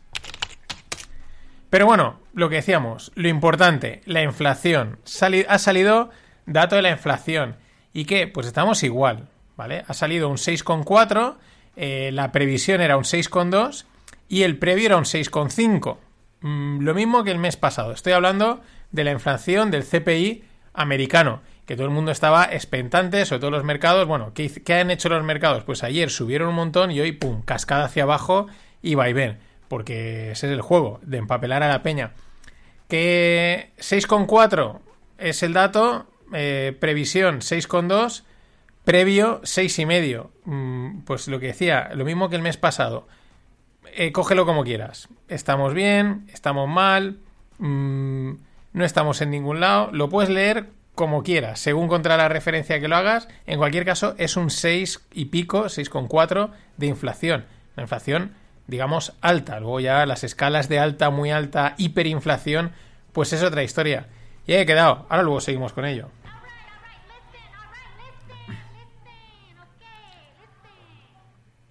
Pero 1.70 1.86
bueno, 1.86 2.20
lo 2.32 2.48
que 2.48 2.56
decíamos, 2.56 3.12
lo 3.14 3.28
importante, 3.28 4.00
la 4.06 4.22
inflación. 4.22 4.98
Ha 5.48 5.58
salido 5.58 6.10
dato 6.46 6.76
de 6.76 6.82
la 6.82 6.90
inflación. 6.90 7.56
¿Y 7.92 8.04
qué? 8.04 8.28
Pues 8.28 8.46
estamos 8.46 8.82
igual, 8.82 9.28
¿vale? 9.56 9.84
Ha 9.88 9.94
salido 9.94 10.28
un 10.28 10.36
6,4, 10.36 11.36
eh, 11.76 12.10
la 12.12 12.32
previsión 12.32 12.80
era 12.80 12.96
un 12.96 13.04
6,2 13.04 13.84
y 14.28 14.42
el 14.42 14.58
previo 14.58 14.86
era 14.86 14.96
un 14.96 15.04
6,5. 15.04 15.98
Mm, 16.40 16.80
lo 16.82 16.94
mismo 16.94 17.24
que 17.24 17.32
el 17.32 17.38
mes 17.38 17.56
pasado. 17.56 17.92
Estoy 17.92 18.12
hablando 18.12 18.60
de 18.92 19.04
la 19.04 19.12
inflación 19.12 19.70
del 19.70 19.84
CPI 19.84 20.44
americano, 20.74 21.42
que 21.66 21.74
todo 21.74 21.86
el 21.86 21.92
mundo 21.92 22.12
estaba 22.12 22.44
expectante, 22.44 23.24
sobre 23.24 23.40
todo 23.40 23.50
los 23.50 23.64
mercados. 23.64 24.06
Bueno, 24.06 24.32
¿qué, 24.34 24.50
¿qué, 24.62 24.74
han 24.74 24.90
hecho 24.90 25.08
los 25.08 25.24
mercados? 25.24 25.64
Pues 25.64 25.82
ayer 25.82 26.10
subieron 26.10 26.48
un 26.48 26.54
montón 26.54 26.90
y 26.90 27.00
hoy, 27.00 27.12
pum, 27.12 27.42
cascada 27.42 27.86
hacia 27.86 28.04
abajo 28.04 28.46
y 28.82 28.94
va 28.94 29.08
y 29.08 29.12
ven, 29.12 29.38
porque 29.68 30.32
ese 30.32 30.46
es 30.46 30.52
el 30.52 30.60
juego, 30.60 31.00
de 31.02 31.18
empapelar 31.18 31.62
a 31.62 31.68
la 31.68 31.82
peña. 31.82 32.12
Que 32.88 33.72
6,4 33.78 34.78
es 35.18 35.42
el 35.42 35.52
dato, 35.52 36.06
eh, 36.32 36.76
previsión 36.78 37.40
6,2, 37.40 38.22
previo 38.84 39.40
6,5. 39.42 40.30
Mm, 40.44 41.00
pues 41.00 41.26
lo 41.26 41.40
que 41.40 41.48
decía, 41.48 41.90
lo 41.94 42.04
mismo 42.04 42.28
que 42.28 42.36
el 42.36 42.42
mes 42.42 42.56
pasado. 42.56 43.08
Eh, 43.94 44.12
cógelo 44.12 44.46
como 44.46 44.62
quieras. 44.62 45.08
Estamos 45.28 45.74
bien, 45.74 46.26
estamos 46.32 46.68
mal. 46.68 47.18
Mmm, 47.58 48.34
no 48.76 48.84
estamos 48.84 49.22
en 49.22 49.30
ningún 49.30 49.58
lado. 49.58 49.88
Lo 49.90 50.10
puedes 50.10 50.28
leer 50.28 50.68
como 50.94 51.22
quieras, 51.22 51.58
según 51.58 51.88
contra 51.88 52.18
la 52.18 52.28
referencia 52.28 52.78
que 52.78 52.88
lo 52.88 52.96
hagas. 52.96 53.26
En 53.46 53.56
cualquier 53.56 53.86
caso, 53.86 54.14
es 54.18 54.36
un 54.36 54.50
6 54.50 55.00
y 55.14 55.24
pico, 55.26 55.64
6,4 55.64 56.50
de 56.76 56.86
inflación. 56.86 57.46
La 57.74 57.84
inflación, 57.84 58.34
digamos, 58.66 59.14
alta. 59.22 59.60
Luego 59.60 59.80
ya 59.80 60.04
las 60.04 60.24
escalas 60.24 60.68
de 60.68 60.78
alta, 60.78 61.08
muy 61.08 61.30
alta, 61.30 61.74
hiperinflación, 61.78 62.72
pues 63.14 63.32
es 63.32 63.42
otra 63.42 63.62
historia. 63.62 64.08
Y 64.46 64.52
ahí 64.52 64.60
he 64.60 64.66
quedado. 64.66 65.06
Ahora 65.08 65.22
luego 65.22 65.40
seguimos 65.40 65.72
con 65.72 65.86
ello. 65.86 66.10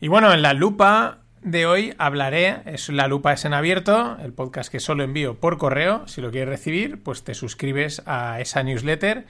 Y 0.02 0.08
bueno, 0.08 0.34
en 0.34 0.42
la 0.42 0.54
lupa 0.54 1.20
de 1.46 1.68
hoy 1.68 1.94
hablaré, 2.00 2.62
es 2.66 2.90
La 2.90 3.08
Lupa 3.08 3.32
es 3.32 3.46
en 3.46 3.54
abierto, 3.54 4.18
el 4.22 4.34
podcast 4.34 4.72
que 4.72 4.80
solo 4.80 5.04
envío 5.04 5.36
por 5.36 5.60
correo. 5.60 6.08
Si 6.08 6.20
lo 6.20 6.32
quieres 6.32 6.50
recibir, 6.50 7.02
pues 7.04 7.24
te 7.24 7.36
suscribes 7.36 8.02
a 8.08 8.42
esa 8.42 8.64
newsletter, 8.64 9.26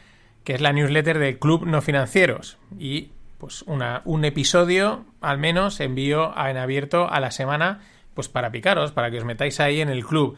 que 0.46 0.54
es 0.54 0.62
la 0.62 0.72
newsletter 0.72 1.20
del 1.20 1.38
Club 1.38 1.66
No 1.66 1.82
Financieros. 1.82 2.58
Y 2.80 3.12
pues 3.38 3.64
una, 3.64 4.02
un 4.06 4.24
episodio 4.24 5.06
al 5.20 5.38
menos 5.38 5.82
envío 5.82 6.34
en 6.38 6.56
abierto 6.56 7.12
a 7.12 7.20
la 7.20 7.32
semana, 7.32 7.82
pues 8.14 8.30
para 8.30 8.50
picaros, 8.50 8.94
para 8.94 9.12
que 9.12 9.18
os 9.18 9.26
metáis 9.26 9.60
ahí 9.60 9.82
en 9.82 9.90
el 9.90 10.06
club. 10.06 10.38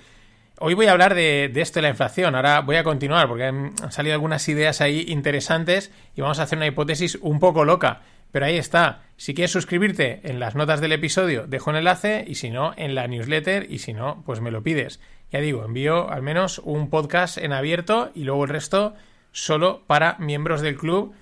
Hoy 0.59 0.73
voy 0.73 0.87
a 0.87 0.93
hablar 0.93 1.13
de, 1.13 1.51
de, 1.53 1.61
esto 1.61 1.77
de 1.77 1.83
la 1.83 1.89
inflación. 1.89 2.33
Ahora 2.33 2.61
voy 2.61 2.77
a 2.77 2.83
continuar 2.83 3.27
porque 3.27 3.43
han, 3.43 3.73
salido 3.91 4.15
algunas 4.15 4.49
ideas 4.49 4.81
ahí 4.81 5.05
interesantes 5.07 5.91
y 6.15 6.21
vamos 6.21 6.39
a 6.39 6.43
hacer 6.43 6.57
una 6.57 6.65
hipótesis 6.65 7.19
un 7.21 7.39
poco 7.39 7.63
loca. 7.63 8.01
Pero 8.31 8.45
ahí 8.45 8.57
está. 8.57 9.03
Si 9.15 9.33
quieres 9.33 9.51
suscribirte 9.51 10.21
en 10.23 10.39
las 10.39 10.55
notas 10.55 10.81
del 10.81 10.91
episodio, 10.91 11.47
dejo 11.47 11.69
un 11.69 11.77
enlace 11.77 12.23
y 12.27 12.35
si 12.35 12.49
no, 12.49 12.73
en 12.77 12.93
la 12.93 13.07
newsletter 13.07 13.65
y 13.69 13.79
si 13.79 13.93
no, 13.93 14.23
pues 14.25 14.41
me 14.41 14.51
lo 14.51 14.63
pides. 14.63 14.99
Ya 15.31 15.39
digo, 15.39 15.65
envío 15.65 16.09
al 16.09 16.21
menos 16.21 16.59
un 16.59 16.89
podcast 16.89 17.37
en 17.37 17.53
abierto 17.53 18.11
y 18.13 18.23
luego 18.23 18.43
el 18.43 18.49
resto 18.49 18.93
solo 19.31 19.83
para 19.87 20.17
miembros 20.19 20.61
del 20.61 20.77
club. 20.77 21.13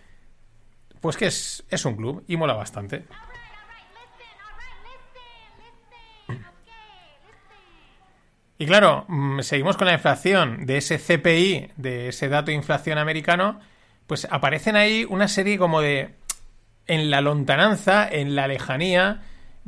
Pues 1.02 1.18
que 1.18 1.28
es, 1.28 1.64
es 1.70 1.86
un 1.86 1.96
club 1.96 2.24
y 2.28 2.38
mola 2.38 2.54
bastante. 2.54 3.06
Y 8.58 8.66
claro, 8.66 9.06
seguimos 9.42 9.76
con 9.76 9.88
la 9.88 9.94
inflación 9.94 10.66
de 10.66 10.78
ese 10.78 10.98
CPI, 10.98 11.72
de 11.76 12.08
ese 12.08 12.30
dato 12.30 12.48
de 12.48 12.54
inflación 12.54 12.98
americano, 12.98 13.60
pues 14.08 14.28
aparecen 14.32 14.78
ahí 14.78 15.06
una 15.10 15.28
serie 15.28 15.58
como 15.58 15.82
de 15.82 16.16
en 16.88 17.10
la 17.10 17.22
lontananza, 17.22 18.08
en 18.08 18.36
la 18.36 18.48
lejanía, 18.48 19.22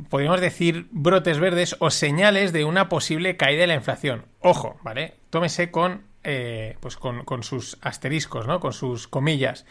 podríamos 0.08 0.40
decir 0.40 0.86
brotes 0.90 1.38
verdes 1.38 1.76
o 1.80 1.90
señales 1.90 2.52
de 2.52 2.64
una 2.64 2.88
posible 2.88 3.36
caída 3.36 3.62
de 3.62 3.66
la 3.68 3.74
inflación. 3.74 4.26
Ojo, 4.40 4.78
¿vale? 4.82 5.14
Tómese 5.30 5.70
con, 5.70 6.02
eh, 6.24 6.76
pues 6.80 6.96
con, 6.96 7.42
sus 7.42 7.78
asteriscos, 7.82 8.46
¿no? 8.46 8.60
Con 8.60 8.72
sus 8.72 9.08
comillas. 9.08 9.66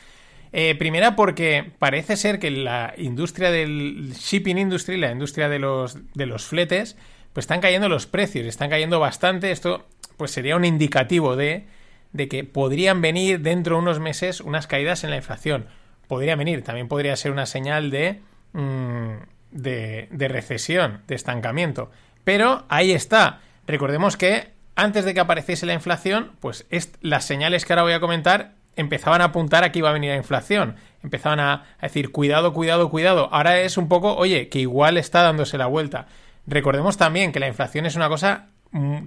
Eh, 0.51 0.75
primera 0.75 1.15
porque 1.15 1.71
parece 1.77 2.15
ser 2.15 2.39
que 2.39 2.51
la 2.51 2.93
industria 2.97 3.51
del 3.51 4.13
shipping 4.13 4.57
industry, 4.57 4.97
la 4.97 5.11
industria 5.11 5.49
de 5.49 5.59
los, 5.59 5.97
de 6.13 6.25
los 6.25 6.45
fletes, 6.45 6.97
pues 7.33 7.43
están 7.43 7.61
cayendo 7.61 7.89
los 7.89 8.07
precios, 8.07 8.45
están 8.45 8.69
cayendo 8.69 8.99
bastante. 8.99 9.51
Esto 9.51 9.85
pues 10.15 10.31
sería 10.31 10.55
un 10.55 10.65
indicativo 10.65 11.35
de, 11.35 11.67
de 12.11 12.27
que 12.27 12.43
podrían 12.43 13.01
venir 13.01 13.41
dentro 13.41 13.75
de 13.75 13.81
unos 13.81 13.99
meses 13.99 14.41
unas 14.41 14.67
caídas 14.67 15.03
en 15.03 15.11
la 15.11 15.17
inflación 15.17 15.67
podría 16.07 16.35
venir. 16.35 16.63
También 16.63 16.87
podría 16.87 17.15
ser 17.15 17.31
una 17.31 17.45
señal 17.45 17.91
de, 17.91 18.21
mmm, 18.53 19.13
de, 19.51 20.07
de, 20.11 20.27
recesión, 20.27 21.01
de 21.07 21.15
estancamiento. 21.15 21.91
Pero 22.23 22.65
ahí 22.69 22.91
está. 22.91 23.41
Recordemos 23.65 24.17
que 24.17 24.51
antes 24.75 25.05
de 25.05 25.13
que 25.13 25.19
apareciese 25.19 25.65
la 25.65 25.73
inflación, 25.73 26.33
pues 26.39 26.65
es, 26.69 26.93
las 27.01 27.25
señales 27.25 27.65
que 27.65 27.73
ahora 27.73 27.83
voy 27.83 27.93
a 27.93 27.99
comentar 27.99 28.53
empezaban 28.75 29.21
a 29.21 29.25
apuntar 29.25 29.63
a 29.63 29.71
que 29.71 29.79
iba 29.79 29.89
a 29.89 29.93
venir 29.93 30.11
la 30.11 30.17
inflación. 30.17 30.75
Empezaban 31.01 31.39
a, 31.39 31.53
a 31.53 31.65
decir, 31.81 32.11
cuidado, 32.11 32.53
cuidado, 32.53 32.89
cuidado. 32.89 33.29
Ahora 33.31 33.59
es 33.59 33.77
un 33.77 33.87
poco, 33.87 34.15
oye, 34.15 34.49
que 34.49 34.59
igual 34.59 34.97
está 34.97 35.23
dándose 35.23 35.57
la 35.57 35.65
vuelta. 35.65 36.07
Recordemos 36.45 36.97
también 36.97 37.31
que 37.31 37.39
la 37.39 37.47
inflación 37.47 37.85
es 37.85 37.95
una 37.95 38.07
cosa 38.07 38.47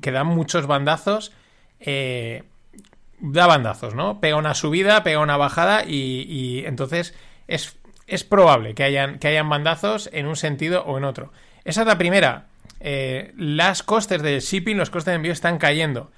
que 0.00 0.10
da 0.10 0.24
muchos 0.24 0.66
bandazos 0.66 1.32
eh, 1.80 2.44
da 3.20 3.46
bandazos, 3.46 3.94
¿no? 3.94 4.20
Pega 4.20 4.36
una 4.36 4.54
subida, 4.54 5.02
pega 5.02 5.20
una 5.20 5.36
bajada 5.36 5.84
y, 5.84 6.26
y 6.28 6.64
entonces 6.66 7.14
es, 7.48 7.78
es, 8.06 8.24
probable 8.24 8.74
que 8.74 8.84
hayan, 8.84 9.18
que 9.18 9.28
hayan 9.28 9.48
bandazos 9.48 10.08
en 10.12 10.26
un 10.26 10.36
sentido 10.36 10.84
o 10.84 10.98
en 10.98 11.04
otro. 11.04 11.32
Esa 11.64 11.82
es 11.82 11.86
la 11.86 11.98
primera. 11.98 12.46
Eh, 12.80 13.32
las 13.36 13.82
costes 13.82 14.22
del 14.22 14.40
shipping, 14.40 14.76
los 14.76 14.90
costes 14.90 15.12
de 15.12 15.16
envío 15.16 15.32
están 15.32 15.58
cayendo. 15.58 16.10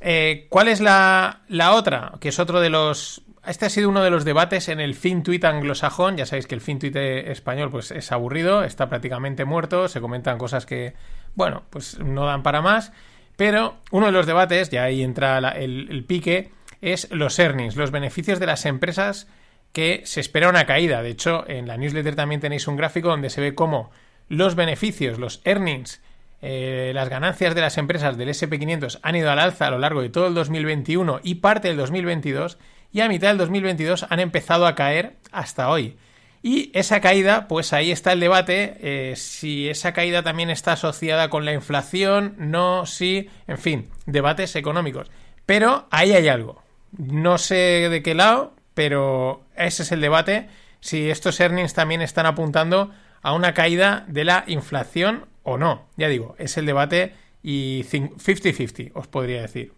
Eh, 0.00 0.46
¿Cuál 0.48 0.68
es 0.68 0.80
la, 0.80 1.42
la, 1.48 1.72
otra? 1.72 2.12
Que 2.20 2.28
es 2.28 2.38
otro 2.38 2.60
de 2.60 2.70
los... 2.70 3.22
Este 3.44 3.66
ha 3.66 3.70
sido 3.70 3.88
uno 3.88 4.04
de 4.04 4.10
los 4.10 4.24
debates 4.24 4.68
en 4.68 4.78
el 4.78 4.94
FinTweet 4.94 5.44
anglosajón. 5.44 6.16
Ya 6.16 6.26
sabéis 6.26 6.46
que 6.46 6.54
el 6.54 6.60
FinTweet 6.60 6.94
español 7.28 7.70
pues, 7.70 7.90
es 7.90 8.12
aburrido, 8.12 8.62
está 8.62 8.88
prácticamente 8.88 9.44
muerto, 9.44 9.88
se 9.88 10.00
comentan 10.00 10.38
cosas 10.38 10.64
que, 10.64 10.94
bueno, 11.34 11.64
pues 11.70 11.98
no 11.98 12.24
dan 12.24 12.44
para 12.44 12.62
más. 12.62 12.92
Pero 13.36 13.76
uno 13.90 14.06
de 14.06 14.12
los 14.12 14.26
debates, 14.26 14.70
ya 14.70 14.84
ahí 14.84 15.02
entra 15.02 15.38
el, 15.38 16.04
pique, 16.06 16.50
es 16.80 17.10
los 17.10 17.38
earnings, 17.38 17.76
los 17.76 17.90
beneficios 17.90 18.38
de 18.38 18.46
las 18.46 18.66
empresas 18.66 19.28
que 19.72 20.02
se 20.04 20.20
espera 20.20 20.48
una 20.48 20.66
caída. 20.66 21.02
De 21.02 21.10
hecho, 21.10 21.48
en 21.48 21.66
la 21.66 21.76
newsletter 21.76 22.14
también 22.14 22.40
tenéis 22.40 22.68
un 22.68 22.76
gráfico 22.76 23.08
donde 23.08 23.30
se 23.30 23.40
ve 23.40 23.54
cómo 23.54 23.90
los 24.28 24.54
beneficios, 24.54 25.18
los 25.18 25.40
earnings, 25.44 26.02
eh, 26.42 26.90
las 26.94 27.08
ganancias 27.08 27.54
de 27.54 27.60
las 27.60 27.78
empresas 27.78 28.16
del 28.16 28.28
SP500 28.28 28.98
han 29.02 29.16
ido 29.16 29.30
al 29.30 29.38
alza 29.38 29.68
a 29.68 29.70
lo 29.70 29.78
largo 29.78 30.02
de 30.02 30.10
todo 30.10 30.26
el 30.26 30.34
2021 30.34 31.20
y 31.22 31.36
parte 31.36 31.68
del 31.68 31.76
2022 31.76 32.58
y 32.92 33.00
a 33.00 33.08
mitad 33.08 33.28
del 33.28 33.38
2022 33.38 34.06
han 34.10 34.20
empezado 34.20 34.66
a 34.66 34.74
caer 34.74 35.14
hasta 35.30 35.70
hoy. 35.70 35.96
Y 36.42 36.72
esa 36.74 37.00
caída, 37.00 37.46
pues 37.46 37.72
ahí 37.72 37.92
está 37.92 38.12
el 38.12 38.20
debate, 38.20 38.76
eh, 38.80 39.14
si 39.14 39.68
esa 39.68 39.92
caída 39.92 40.24
también 40.24 40.50
está 40.50 40.72
asociada 40.72 41.30
con 41.30 41.44
la 41.44 41.52
inflación, 41.52 42.34
no, 42.36 42.84
sí, 42.84 43.30
en 43.46 43.58
fin, 43.58 43.88
debates 44.06 44.56
económicos. 44.56 45.08
Pero 45.46 45.86
ahí 45.92 46.12
hay 46.12 46.26
algo. 46.26 46.60
No 46.90 47.38
sé 47.38 47.88
de 47.88 48.02
qué 48.02 48.14
lado, 48.14 48.56
pero 48.74 49.44
ese 49.56 49.84
es 49.84 49.92
el 49.92 50.00
debate, 50.00 50.48
si 50.80 51.10
estos 51.10 51.38
earnings 51.38 51.74
también 51.74 52.02
están 52.02 52.26
apuntando 52.26 52.90
a 53.22 53.34
una 53.34 53.54
caída 53.54 54.04
de 54.08 54.24
la 54.24 54.42
inflación 54.48 55.26
o 55.44 55.58
no. 55.58 55.86
Ya 55.96 56.08
digo, 56.08 56.34
es 56.38 56.56
el 56.56 56.66
debate 56.66 57.14
y 57.40 57.84
50-50, 57.84 58.90
os 58.94 59.06
podría 59.06 59.42
decir. 59.42 59.74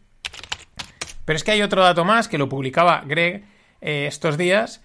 Pero 1.27 1.37
es 1.37 1.45
que 1.45 1.53
hay 1.53 1.63
otro 1.63 1.83
dato 1.83 2.07
más 2.07 2.27
que 2.27 2.39
lo 2.39 2.49
publicaba 2.49 3.03
Greg 3.07 3.45
eh, 3.83 4.07
estos 4.07 4.39
días 4.39 4.83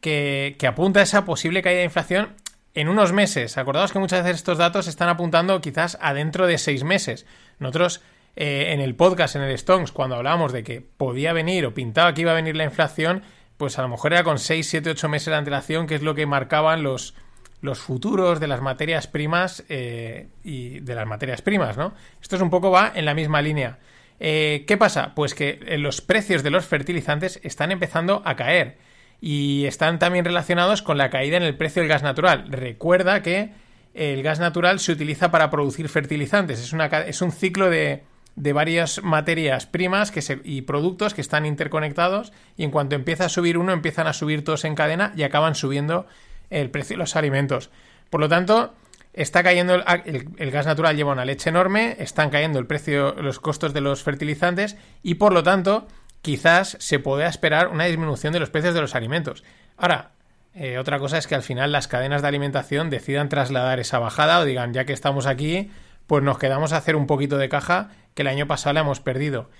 que, 0.00 0.56
apunta 0.66 1.00
a 1.00 1.02
esa 1.02 1.24
posible 1.24 1.62
caída 1.62 1.78
de 1.78 1.84
inflación 1.84 2.34
en 2.74 2.88
unos 2.88 3.12
meses. 3.12 3.58
Acordaos 3.58 3.92
que 3.92 3.98
muchas 3.98 4.24
veces 4.24 4.38
estos 4.38 4.58
datos 4.58 4.86
están 4.86 5.08
apuntando 5.08 5.60
quizás 5.60 5.98
a 6.00 6.14
dentro 6.14 6.46
de 6.46 6.58
seis 6.58 6.84
meses. 6.84 7.26
Nosotros 7.58 8.00
eh, 8.36 8.72
en 8.72 8.80
el 8.80 8.94
podcast, 8.94 9.36
en 9.36 9.42
el 9.42 9.52
Stones, 9.52 9.92
cuando 9.92 10.16
hablábamos 10.16 10.52
de 10.52 10.62
que 10.62 10.80
podía 10.80 11.32
venir 11.32 11.66
o 11.66 11.74
pintaba 11.74 12.14
que 12.14 12.22
iba 12.22 12.32
a 12.32 12.34
venir 12.34 12.56
la 12.56 12.64
inflación, 12.64 13.22
pues 13.56 13.78
a 13.78 13.82
lo 13.82 13.88
mejor 13.88 14.12
era 14.12 14.24
con 14.24 14.38
6, 14.38 14.66
7, 14.66 14.90
8 14.90 15.08
meses 15.08 15.26
de 15.26 15.36
antelación, 15.36 15.86
que 15.86 15.96
es 15.96 16.02
lo 16.02 16.14
que 16.14 16.24
marcaban 16.24 16.82
los, 16.82 17.14
los 17.60 17.78
futuros 17.78 18.40
de 18.40 18.46
las 18.46 18.62
materias 18.62 19.06
primas 19.06 19.64
eh, 19.68 20.28
y 20.42 20.80
de 20.80 20.94
las 20.94 21.06
materias 21.06 21.42
primas, 21.42 21.76
¿no? 21.76 21.92
Esto 22.22 22.36
es 22.36 22.42
un 22.42 22.48
poco 22.48 22.70
va 22.70 22.92
en 22.94 23.04
la 23.04 23.12
misma 23.14 23.42
línea. 23.42 23.78
Eh, 24.18 24.64
¿Qué 24.66 24.76
pasa? 24.76 25.14
Pues 25.14 25.34
que 25.34 25.58
los 25.78 26.00
precios 26.00 26.42
de 26.42 26.50
los 26.50 26.64
fertilizantes 26.64 27.40
están 27.42 27.72
empezando 27.72 28.22
a 28.24 28.36
caer 28.36 28.78
y 29.20 29.66
están 29.66 29.98
también 29.98 30.24
relacionados 30.24 30.82
con 30.82 30.98
la 30.98 31.10
caída 31.10 31.36
en 31.36 31.42
el 31.42 31.56
precio 31.56 31.82
del 31.82 31.88
gas 31.88 32.02
natural. 32.02 32.46
Recuerda 32.50 33.22
que 33.22 33.52
el 33.94 34.22
gas 34.22 34.40
natural 34.40 34.80
se 34.80 34.92
utiliza 34.92 35.30
para 35.30 35.50
producir 35.50 35.88
fertilizantes, 35.88 36.60
es, 36.60 36.72
una, 36.72 36.86
es 36.86 37.22
un 37.22 37.32
ciclo 37.32 37.68
de, 37.68 38.04
de 38.36 38.52
varias 38.52 39.02
materias 39.02 39.66
primas 39.66 40.10
que 40.10 40.22
se, 40.22 40.40
y 40.44 40.62
productos 40.62 41.14
que 41.14 41.20
están 41.20 41.44
interconectados 41.44 42.32
y 42.56 42.64
en 42.64 42.70
cuanto 42.70 42.94
empieza 42.94 43.26
a 43.26 43.28
subir 43.28 43.58
uno 43.58 43.72
empiezan 43.72 44.06
a 44.06 44.12
subir 44.12 44.44
todos 44.44 44.64
en 44.64 44.74
cadena 44.74 45.12
y 45.16 45.24
acaban 45.24 45.54
subiendo 45.54 46.06
el 46.48 46.70
precio 46.70 46.94
de 46.94 46.98
los 46.98 47.16
alimentos. 47.16 47.70
Por 48.08 48.20
lo 48.20 48.28
tanto, 48.28 48.74
está 49.12 49.42
cayendo 49.42 49.74
el, 49.74 49.84
el, 50.04 50.28
el, 50.36 50.50
gas 50.50 50.66
natural 50.66 50.96
lleva 50.96 51.12
una 51.12 51.24
leche 51.24 51.50
enorme, 51.50 51.96
están 51.98 52.30
cayendo 52.30 52.58
el 52.58 52.66
precio, 52.66 53.14
los 53.20 53.40
costos 53.40 53.74
de 53.74 53.80
los 53.80 54.02
fertilizantes 54.02 54.76
y 55.02 55.14
por 55.14 55.32
lo 55.32 55.42
tanto 55.42 55.86
quizás 56.22 56.76
se 56.80 56.98
pueda 56.98 57.28
esperar 57.28 57.68
una 57.68 57.86
disminución 57.86 58.32
de 58.32 58.40
los 58.40 58.50
precios 58.50 58.74
de 58.74 58.80
los 58.80 58.94
alimentos. 58.94 59.44
Ahora, 59.76 60.12
eh, 60.54 60.78
otra 60.78 60.98
cosa 60.98 61.18
es 61.18 61.26
que 61.26 61.34
al 61.34 61.42
final 61.42 61.72
las 61.72 61.88
cadenas 61.88 62.22
de 62.22 62.28
alimentación 62.28 62.90
decidan 62.90 63.28
trasladar 63.28 63.80
esa 63.80 63.98
bajada 63.98 64.40
o 64.40 64.44
digan, 64.44 64.72
ya 64.72 64.84
que 64.84 64.92
estamos 64.92 65.26
aquí, 65.26 65.70
pues 66.06 66.22
nos 66.22 66.38
quedamos 66.38 66.72
a 66.72 66.78
hacer 66.78 66.96
un 66.96 67.06
poquito 67.06 67.38
de 67.38 67.48
caja 67.48 67.90
que 68.14 68.22
el 68.22 68.28
año 68.28 68.46
pasado 68.46 68.74
la 68.74 68.80
hemos 68.80 69.00
perdido. 69.00 69.50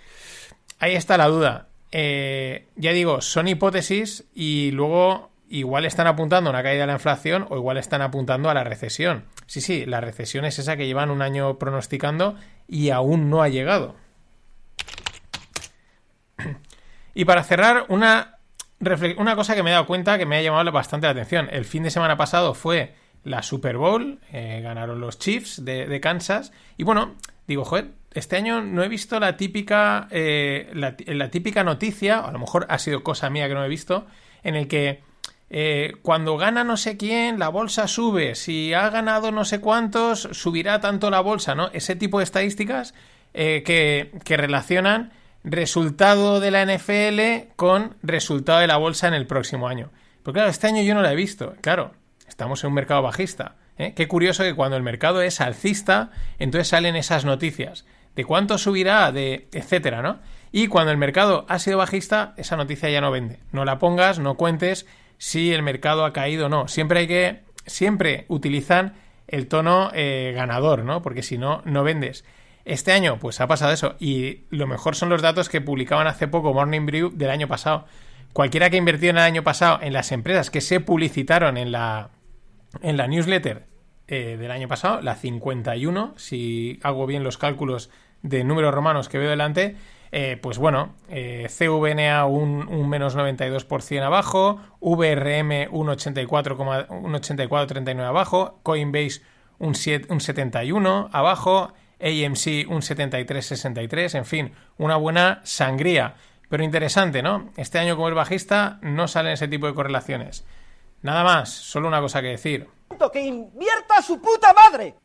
Ahí 0.79 0.97
está 0.97 1.17
la 1.17 1.29
duda. 1.29 1.69
Eh, 1.93 2.69
ya 2.77 2.93
digo, 2.93 3.21
son 3.21 3.49
hipótesis 3.49 4.25
y 4.35 4.71
luego 4.73 5.31
igual 5.49 5.85
están 5.85 6.07
apuntando 6.07 6.51
a 6.51 6.53
una 6.53 6.63
caída 6.63 6.83
de 6.83 6.87
la 6.87 6.93
inflación 6.95 7.47
o 7.51 7.57
igual 7.57 7.77
están 7.77 8.03
apuntando 8.03 8.51
a 8.51 8.55
la 8.55 8.65
recesión. 8.65 9.25
Sí, 9.47 9.61
sí, 9.61 9.85
la 9.85 10.01
recesión 10.01 10.45
es 10.45 10.59
esa 10.59 10.77
que 10.77 10.87
llevan 10.87 11.11
un 11.11 11.23
año 11.23 11.59
pronosticando 11.59 12.37
y 12.69 12.91
aún 12.91 13.31
no 13.31 13.43
ha 13.43 13.49
llegado. 13.49 13.97
Y 17.15 17.25
para 17.25 17.43
cerrar, 17.43 17.87
una, 17.89 18.39
una 19.17 19.37
cosa 19.37 19.55
que 19.55 19.63
me 19.63 19.71
he 19.71 19.73
dado 19.73 19.87
cuenta 19.87 20.19
que 20.19 20.27
me 20.27 20.37
ha 20.37 20.43
llamado 20.43 20.71
bastante 20.73 21.07
la 21.07 21.13
atención. 21.13 21.49
El 21.51 21.65
fin 21.65 21.83
de 21.83 21.91
semana 21.91 22.17
pasado 22.17 22.55
fue 22.55 22.95
la 23.25 23.43
Super 23.43 23.77
Bowl, 23.77 24.19
eh, 24.33 24.61
ganaron 24.63 25.01
los 25.01 25.19
Chiefs 25.19 25.65
de, 25.65 26.01
Kansas. 26.01 26.53
Y 26.77 26.85
bueno, 26.85 27.17
digo, 27.47 27.65
joder, 27.65 27.93
este 28.15 28.37
año 28.37 28.63
no 28.63 28.83
he 28.83 28.89
visto 28.89 29.21
la 29.21 29.37
típica, 29.37 30.09
eh, 30.11 30.71
la, 30.73 31.31
típica 31.31 31.65
noticia, 31.65 32.21
a 32.21 32.33
lo 32.33 32.39
mejor 32.39 32.67
ha 32.69 32.79
sido 32.79 33.03
cosa 33.03 33.31
mía 33.31 33.49
que 33.49 33.55
no 33.55 33.65
he 33.65 33.69
visto, 33.69 34.07
en 34.43 34.57
el 34.57 34.69
que 34.69 35.03
eh, 35.51 35.97
cuando 36.03 36.37
gana 36.37 36.65
no 36.65 36.77
sé 36.77 36.97
quién, 36.97 37.39
la 37.39 37.49
bolsa 37.49 37.89
sube, 37.89 38.35
si 38.35 38.73
ha 38.73 38.89
ganado 38.89 39.33
no 39.33 39.45
sé 39.45 39.61
cuántos, 39.61 40.23
subirá 40.33 40.81
tanto 40.81 41.11
la 41.11 41.21
bolsa, 41.21 41.55
¿no? 41.55 41.71
Ese 41.73 41.97
tipo 41.97 42.19
de 42.19 42.25
estadísticas 42.25 42.95
que, 43.33 44.11
que 44.25 44.37
relacionan 44.37 45.13
resultado 45.45 46.41
de 46.41 46.51
la 46.51 46.65
NFL 46.65 47.53
con 47.57 47.97
resultado 48.03 48.61
de 48.61 48.67
la 48.67 48.77
bolsa 48.77 49.09
en 49.09 49.15
el 49.15 49.27
próximo 49.27 49.69
año. 49.69 49.91
Pero 50.23 50.35
claro, 50.35 50.51
este 50.51 50.67
año 50.67 50.83
yo 50.83 50.95
no 50.95 51.03
la 51.03 51.13
he 51.13 51.17
visto. 51.17 51.55
Claro, 51.61 51.93
estamos 52.29 52.63
en 52.63 52.69
un 52.69 52.75
mercado 52.75 53.03
bajista. 53.03 53.57
¿eh? 53.79 53.95
Qué 53.95 54.09
curioso 54.09 54.43
que 54.43 54.55
cuando 54.55 54.77
el 54.77 54.83
mercado 54.83 55.23
es 55.23 55.41
alcista, 55.41 56.11
entonces 56.39 56.69
salen 56.69 56.97
esas 56.97 57.25
noticias 57.25 57.85
de 58.17 58.25
cuánto 58.25 58.59
subirá, 58.59 59.13
de 59.13 59.49
etcétera, 59.53 60.03
¿no? 60.03 60.19
Y 60.53 60.67
cuando 60.67 60.91
el 60.91 60.99
mercado 60.99 61.47
ha 61.49 61.59
sido 61.59 61.79
bajista, 61.79 62.35
esa 62.37 62.57
noticia 62.57 62.91
ya 62.91 63.01
no 63.01 63.11
vende. 63.11 63.39
No 63.53 63.65
la 63.65 63.79
pongas, 63.79 64.19
no 64.19 64.35
cuentes 64.35 64.87
si 65.17 65.53
el 65.53 65.63
mercado 65.63 66.05
ha 66.05 66.13
caído 66.13 66.47
o 66.47 66.49
no. 66.49 66.67
Siempre 66.67 67.01
hay 67.01 67.07
que, 67.07 67.41
siempre 67.67 68.25
utilizan 68.29 68.95
el 69.29 69.47
tono 69.47 69.91
eh, 69.95 70.33
ganador, 70.35 70.85
¿no? 70.85 71.03
Porque 71.03 71.23
si 71.23 71.39
no, 71.39 71.63
no 71.65 71.85
vendes. 71.85 72.25
Este 72.71 72.93
año, 72.93 73.19
pues 73.19 73.41
ha 73.41 73.49
pasado 73.49 73.73
eso. 73.73 73.97
Y 73.99 74.45
lo 74.51 74.69
mejor 74.69 74.95
son 74.95 75.09
los 75.09 75.23
datos 75.23 75.49
que 75.49 75.61
publicaban 75.61 76.07
hace 76.07 76.29
poco 76.29 76.55
Morning 76.55 76.87
Brew 76.87 77.11
del 77.13 77.31
año 77.31 77.49
pasado. 77.49 77.85
Cualquiera 78.33 78.71
que 78.71 78.77
invirtió 78.77 79.11
en 79.11 79.17
el 79.17 79.25
año 79.25 79.43
pasado 79.43 79.81
en 79.83 79.93
las 79.93 80.13
empresas 80.13 80.51
que 80.51 80.61
se 80.61 80.79
publicitaron 80.79 81.57
en 81.57 81.73
la, 81.73 82.11
en 82.81 82.97
la 82.97 83.09
newsletter 83.09 83.67
eh, 84.07 84.37
del 84.39 84.53
año 84.53 84.69
pasado, 84.69 85.03
la 85.03 85.17
51, 85.17 86.15
si 86.17 86.79
hago 86.85 87.07
bien 87.07 87.25
los 87.25 87.39
cálculos 87.39 87.91
de 88.23 88.45
números 88.45 88.73
romanos 88.73 89.09
que 89.09 89.19
veo 89.19 89.31
delante, 89.31 89.75
eh, 90.13 90.39
pues 90.41 90.59
bueno, 90.59 90.95
eh, 91.09 91.49
CVNA 91.49 92.25
un, 92.27 92.89
menos 92.89 93.17
92% 93.17 94.01
abajo, 94.01 94.61
VRM 94.79 95.67
un 95.73 95.89
84,39 95.89 98.05
abajo, 98.05 98.61
Coinbase 98.63 99.23
un, 99.59 99.75
7, 99.75 100.13
un 100.13 100.21
71 100.21 101.11
abajo, 101.13 101.73
AMC 102.01 102.69
un 102.69 102.81
73-63, 102.83 104.17
en 104.17 104.25
fin, 104.25 104.53
una 104.79 104.97
buena 104.97 105.41
sangría. 105.45 106.17
Pero 106.49 106.65
interesante, 106.65 107.23
¿no? 107.23 107.53
Este 107.57 107.79
año 107.79 107.95
como 107.95 108.09
el 108.09 108.15
bajista 108.15 108.79
no 108.83 109.07
salen 109.07 109.33
ese 109.33 109.49
tipo 109.49 109.67
de 109.67 109.75
correlaciones. 109.75 110.45
Nada 111.03 111.25
más, 111.25 111.51
solo 111.51 111.89
una 111.89 112.01
cosa 112.01 112.21
que 112.21 112.29
decir. 112.29 112.69
¡Que 113.13 113.21
invierta 113.21 114.03
su 114.03 114.21
puta 114.21 114.53
madre! 114.53 114.97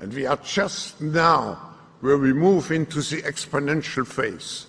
And 0.00 0.12
we 0.14 0.26
are 0.26 0.40
just 0.42 1.00
now 1.00 1.56
where 2.00 2.16
we 2.18 2.32
move 2.32 2.72
into 2.72 3.00
the 3.00 3.22
exponential 3.22 4.04
phase. 4.04 4.66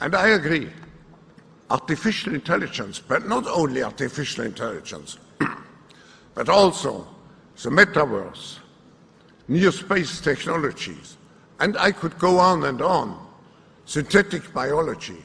And 0.00 0.14
I 0.14 0.30
agree. 0.30 0.70
Artificial 1.68 2.34
intelligence, 2.34 3.00
but 3.00 3.28
not 3.28 3.46
only 3.46 3.82
artificial 3.82 4.44
intelligence, 4.44 5.18
but 6.34 6.48
also 6.48 7.06
the 7.62 7.70
metaverse, 7.70 8.59
new 9.50 9.72
space 9.72 10.20
technologies, 10.20 11.16
and 11.58 11.76
I 11.76 11.90
could 11.90 12.16
go 12.18 12.38
on 12.38 12.64
and 12.64 12.80
on. 12.80 13.26
Synthetic 13.84 14.54
biology. 14.54 15.22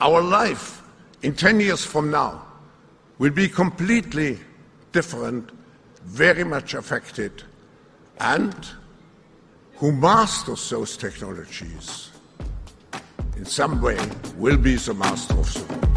Our 0.00 0.20
life 0.20 0.82
in 1.22 1.34
10 1.34 1.60
years 1.60 1.84
from 1.84 2.10
now 2.10 2.44
will 3.18 3.30
be 3.30 3.48
completely 3.48 4.40
different, 4.90 5.50
very 6.04 6.42
much 6.42 6.74
affected, 6.74 7.44
and 8.18 8.54
who 9.76 9.92
masters 9.92 10.68
those 10.70 10.96
technologies 10.96 12.10
in 13.36 13.44
some 13.44 13.80
way 13.80 13.98
will 14.36 14.56
be 14.56 14.74
the 14.74 14.94
master 14.94 15.34
of 15.34 15.54
the 15.54 15.60
world. 15.72 15.88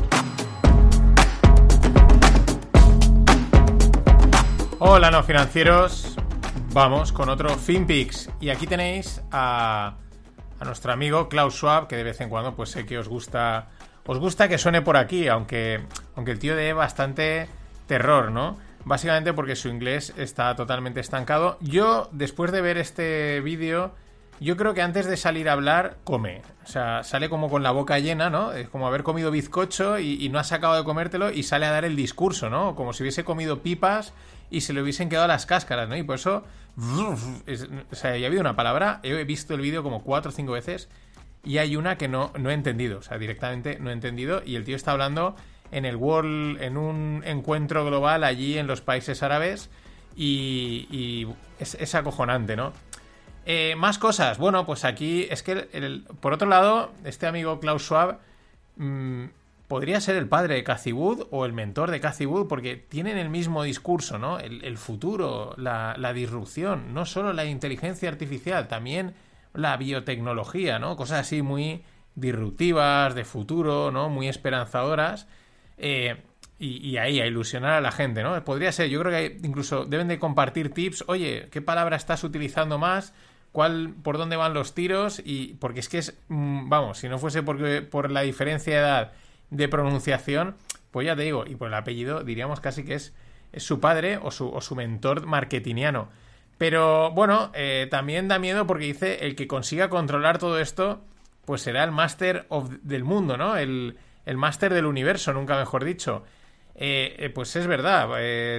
Hola 4.79 5.09
no 5.09 5.21
financieros, 5.23 6.24
Vamos 6.75 7.13
con 7.13 7.29
otro 7.29 7.47
FinPix. 7.57 8.29
Y 8.41 8.49
aquí 8.49 8.67
tenéis 8.67 9.21
a, 9.31 9.95
a, 10.59 10.65
nuestro 10.65 10.91
amigo 10.91 11.29
Klaus 11.29 11.55
Schwab, 11.55 11.88
que 11.88 11.95
de 11.95 12.03
vez 12.03 12.19
en 12.19 12.27
cuando 12.27 12.53
pues 12.53 12.69
sé 12.71 12.85
que 12.85 12.97
os 12.97 13.07
gusta. 13.07 13.69
Os 14.05 14.19
gusta 14.19 14.49
que 14.49 14.57
suene 14.57 14.81
por 14.81 14.97
aquí, 14.97 15.29
aunque, 15.29 15.79
aunque 16.17 16.31
el 16.33 16.39
tío 16.39 16.53
dé 16.53 16.73
bastante 16.73 17.47
terror, 17.88 18.29
¿no? 18.29 18.57
Básicamente 18.83 19.31
porque 19.31 19.55
su 19.55 19.69
inglés 19.69 20.13
está 20.17 20.53
totalmente 20.57 20.99
estancado. 20.99 21.57
Yo, 21.61 22.09
después 22.11 22.51
de 22.51 22.59
ver 22.59 22.77
este 22.77 23.39
vídeo, 23.39 23.95
yo 24.41 24.57
creo 24.57 24.73
que 24.73 24.81
antes 24.81 25.05
de 25.05 25.15
salir 25.15 25.47
a 25.47 25.53
hablar, 25.53 25.95
come. 26.03 26.41
O 26.65 26.67
sea, 26.67 27.03
sale 27.03 27.29
como 27.29 27.49
con 27.49 27.63
la 27.63 27.71
boca 27.71 27.99
llena, 27.99 28.29
¿no? 28.29 28.51
Es 28.51 28.67
como 28.67 28.85
haber 28.85 29.03
comido 29.03 29.31
bizcocho 29.31 29.97
y, 29.97 30.21
y 30.21 30.27
no 30.27 30.39
ha 30.39 30.43
sacado 30.43 30.75
de 30.75 30.83
comértelo 30.83 31.31
y 31.31 31.43
sale 31.43 31.67
a 31.67 31.71
dar 31.71 31.85
el 31.85 31.95
discurso, 31.95 32.49
¿no? 32.49 32.75
Como 32.75 32.91
si 32.91 33.03
hubiese 33.03 33.23
comido 33.23 33.61
pipas 33.61 34.13
y 34.49 34.61
se 34.61 34.73
le 34.73 34.81
hubiesen 34.81 35.09
quedado 35.09 35.27
las 35.27 35.45
cáscaras, 35.45 35.88
¿no? 35.88 35.95
Y 35.95 36.03
por 36.03 36.15
eso, 36.15 36.43
o 36.77 37.95
sea, 37.95 38.17
ya 38.17 38.25
ha 38.25 38.27
habido 38.27 38.41
una 38.41 38.55
palabra, 38.55 38.99
he 39.03 39.23
visto 39.23 39.53
el 39.53 39.61
vídeo 39.61 39.83
como 39.83 40.03
cuatro 40.03 40.29
o 40.29 40.33
cinco 40.33 40.53
veces 40.53 40.89
y 41.43 41.59
hay 41.59 41.75
una 41.75 41.97
que 41.97 42.07
no, 42.07 42.31
no 42.38 42.49
he 42.49 42.53
entendido, 42.53 42.99
o 42.99 43.01
sea, 43.01 43.17
directamente 43.17 43.79
no 43.79 43.89
he 43.89 43.93
entendido 43.93 44.41
y 44.45 44.55
el 44.55 44.65
tío 44.65 44.75
está 44.75 44.91
hablando 44.91 45.35
en 45.71 45.85
el 45.85 45.95
World, 45.95 46.61
en 46.61 46.77
un 46.77 47.23
encuentro 47.25 47.85
global 47.85 48.23
allí 48.23 48.57
en 48.57 48.67
los 48.67 48.81
países 48.81 49.23
árabes 49.23 49.69
y, 50.15 51.27
es, 51.59 51.95
acojonante, 51.95 52.55
¿no? 52.55 52.73
Eh, 53.45 53.75
más 53.77 53.99
cosas, 53.99 54.38
bueno, 54.38 54.65
pues 54.65 54.85
aquí 54.85 55.27
es 55.29 55.43
que, 55.43 56.01
por 56.19 56.33
otro 56.33 56.47
lado, 56.47 56.91
este 57.03 57.27
amigo 57.27 57.59
Klaus 57.59 57.83
Schwab... 57.83 58.19
Mm, 58.77 59.25
podría 59.67 59.99
ser 59.99 60.15
el 60.15 60.28
padre 60.28 60.56
de 60.56 60.63
Cathy 60.63 60.91
Wood 60.91 61.28
o 61.32 61.45
el 61.45 61.54
mentor 61.54 61.91
de 61.91 61.99
Cathy 61.99 62.25
Wood, 62.25 62.47
porque 62.47 62.75
tienen 62.75 63.17
el 63.17 63.30
mismo 63.30 63.63
discurso, 63.63 64.19
¿no? 64.19 64.39
El, 64.39 64.78
futuro, 64.78 65.56
la, 65.58 66.13
disrupción, 66.13 66.93
no 66.93 67.06
solo 67.06 67.34
la 67.34 67.45
inteligencia 67.45 68.10
artificial, 68.10 68.67
también 68.67 69.15
la 69.54 69.75
biotecnología, 69.78 70.80
¿no? 70.80 70.95
Cosas 70.95 71.21
así 71.21 71.41
muy 71.41 71.84
disruptivas, 72.15 73.15
de 73.15 73.25
futuro, 73.25 73.91
¿no? 73.91 74.10
Muy 74.10 74.28
esperanzadoras. 74.28 75.28
Eh, 75.78 76.21
y, 76.58 76.95
ahí, 76.97 77.19
a 77.19 77.25
ilusionar 77.25 77.73
a 77.73 77.82
la 77.82 77.91
gente, 77.91 78.23
¿no? 78.23 78.41
Podría 78.45 78.71
ser, 78.71 78.89
yo 78.89 79.01
creo 79.01 79.12
que 79.12 79.39
incluso 79.45 79.86
deben 79.86 80.08
de 80.08 80.19
compartir 80.19 80.73
tips, 80.73 81.04
oye, 81.08 81.49
¿qué 81.51 81.62
palabra 81.62 81.97
estás 81.97 82.23
utilizando 82.23 82.78
más? 82.78 83.13
¿Cuál, 83.51 83.93
por 84.04 84.17
dónde 84.17 84.38
van 84.38 84.54
los 84.54 84.73
tiros? 84.73 85.21
Y 85.23 85.56
porque 85.56 85.82
es 85.82 85.89
que 85.89 85.97
es, 85.97 86.17
mm, 86.30 86.69
vamos, 86.69 86.99
si 86.99 87.10
no 87.10 87.19
fuese 87.19 87.43
porque, 87.43 87.82
por 87.82 88.10
la 88.10 88.21
diferencia 88.21 88.73
de 88.73 88.80
edad 88.80 89.13
de 89.49 89.67
pronunciación, 89.67 90.55
pues 90.91 91.05
ya 91.05 91.15
te 91.15 91.23
digo, 91.23 91.45
y 91.45 91.55
por 91.55 91.67
el 91.67 91.73
apellido 91.73 92.23
diríamos 92.23 92.60
casi 92.60 92.84
que 92.84 92.95
es, 92.95 93.13
es 93.51 93.63
su 93.63 93.79
padre 93.79 94.17
o 94.21 94.31
su, 94.31 94.49
o 94.49 94.62
su 94.62 94.75
mentor 94.75 95.25
marketingiano. 95.25 96.10
Pero 96.58 97.12
bueno, 97.12 97.51
eh, 97.53 97.88
también 97.91 98.27
da 98.27 98.39
miedo 98.39 98.65
porque 98.65 98.86
dice 98.86 99.25
el 99.25 99.36
que 99.36 99.47
consiga 99.47 99.89
controlar 99.89 100.38
todo 100.38 100.60
esto, 100.60 101.01
pues 101.43 101.62
será 101.62 101.84
el 101.84 101.91
máster 101.91 102.47
del 102.81 103.03
mundo, 103.03 103.38
¿no? 103.38 103.58
El, 103.58 103.97
el 104.25 104.38
máster 104.38 104.73
del 104.73 104.86
universo, 104.86 105.34
nunca 105.34 105.58
mejor 105.58 105.84
dicho. 105.84 106.23
Eh, 106.77 107.15
eh, 107.19 107.29
pues 107.29 107.55
es 107.55 107.67
verdad, 107.67 108.10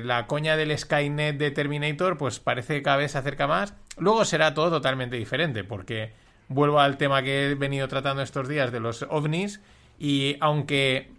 la 0.05 0.27
coña 0.27 0.57
del 0.57 0.77
Skynet 0.77 1.37
de 1.37 1.51
Terminator, 1.51 2.17
pues 2.17 2.39
parece 2.39 2.75
que 2.75 2.83
cada 2.83 2.99
vez 2.99 3.13
se 3.13 3.19
acerca 3.19 3.47
más. 3.47 3.75
Luego 3.99 4.25
será 4.25 4.55
todo 4.55 4.71
totalmente 4.71 5.17
diferente, 5.17 5.65
porque 5.65 6.13
vuelvo 6.49 6.81
al 6.81 6.99
tema 6.99 7.23
que 7.23 7.51
he 7.51 7.55
venido 7.55 7.89
tratando 7.89 8.23
estos 8.23 8.49
días 8.49 8.73
de 8.73 8.81
los 8.81 9.03
ovnis 9.09 9.61
y 9.99 10.37
aunque, 10.41 11.11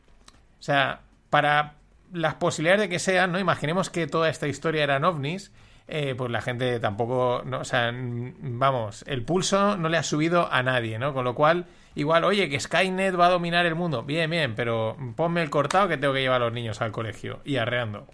o 0.59 0.63
sea, 0.63 1.01
para 1.29 1.73
las 2.13 2.35
posibilidades 2.35 2.81
de 2.81 2.89
que 2.89 2.99
sean, 2.99 3.31
¿no? 3.31 3.39
Imaginemos 3.39 3.89
que 3.89 4.07
toda 4.07 4.29
esta 4.29 4.47
historia 4.47 4.83
eran 4.83 5.03
ovnis, 5.03 5.51
eh, 5.87 6.15
pues 6.17 6.29
la 6.31 6.41
gente 6.41 6.79
tampoco, 6.79 7.43
no, 7.45 7.59
o 7.59 7.63
sea, 7.63 7.91
vamos, 7.93 9.03
el 9.07 9.23
pulso 9.23 9.77
no 9.77 9.87
le 9.89 9.97
ha 9.97 10.03
subido 10.03 10.51
a 10.51 10.61
nadie, 10.63 10.99
¿no? 10.99 11.13
Con 11.13 11.23
lo 11.23 11.33
cual, 11.33 11.65
igual, 11.95 12.25
oye, 12.25 12.49
que 12.49 12.59
Skynet 12.59 13.17
va 13.17 13.27
a 13.27 13.31
dominar 13.31 13.65
el 13.65 13.75
mundo, 13.75 14.03
bien, 14.03 14.29
bien, 14.29 14.53
pero 14.55 14.97
ponme 15.15 15.41
el 15.41 15.49
cortado 15.49 15.87
que 15.87 15.97
tengo 15.97 16.13
que 16.13 16.21
llevar 16.21 16.41
a 16.41 16.45
los 16.45 16.53
niños 16.53 16.81
al 16.81 16.91
colegio 16.91 17.39
y 17.45 17.55
arreando. 17.55 18.07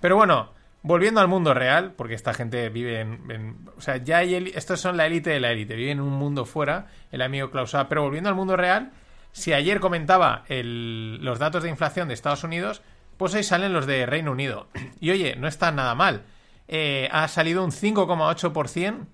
Pero 0.00 0.16
bueno, 0.16 0.52
volviendo 0.82 1.20
al 1.20 1.28
mundo 1.28 1.52
real, 1.52 1.92
porque 1.96 2.14
esta 2.14 2.32
gente 2.32 2.68
vive 2.70 3.00
en, 3.00 3.56
o 3.76 3.80
sea, 3.80 3.98
ya 3.98 4.18
hay, 4.18 4.52
estos 4.54 4.80
son 4.80 4.96
la 4.96 5.06
élite 5.06 5.30
de 5.30 5.40
la 5.40 5.50
élite, 5.50 5.74
viven 5.74 5.98
en 5.98 6.04
un 6.04 6.14
mundo 6.14 6.46
fuera, 6.46 6.86
el 7.12 7.22
amigo 7.22 7.50
Klaus 7.50 7.76
pero 7.88 8.02
volviendo 8.02 8.30
al 8.30 8.36
mundo 8.36 8.56
real, 8.56 8.92
si 9.36 9.52
ayer 9.52 9.80
comentaba 9.80 10.44
los 10.48 11.38
datos 11.38 11.62
de 11.62 11.68
inflación 11.68 12.08
de 12.08 12.14
Estados 12.14 12.42
Unidos, 12.42 12.80
pues 13.18 13.34
hoy 13.34 13.42
salen 13.42 13.74
los 13.74 13.84
de 13.84 14.06
Reino 14.06 14.32
Unido. 14.32 14.68
Y 14.98 15.10
oye, 15.10 15.36
no 15.36 15.46
está 15.46 15.70
nada 15.72 15.94
mal. 15.94 16.22
Eh, 16.68 17.10
ha 17.12 17.28
salido 17.28 17.62
un 17.62 17.70
5,8% 17.70 19.04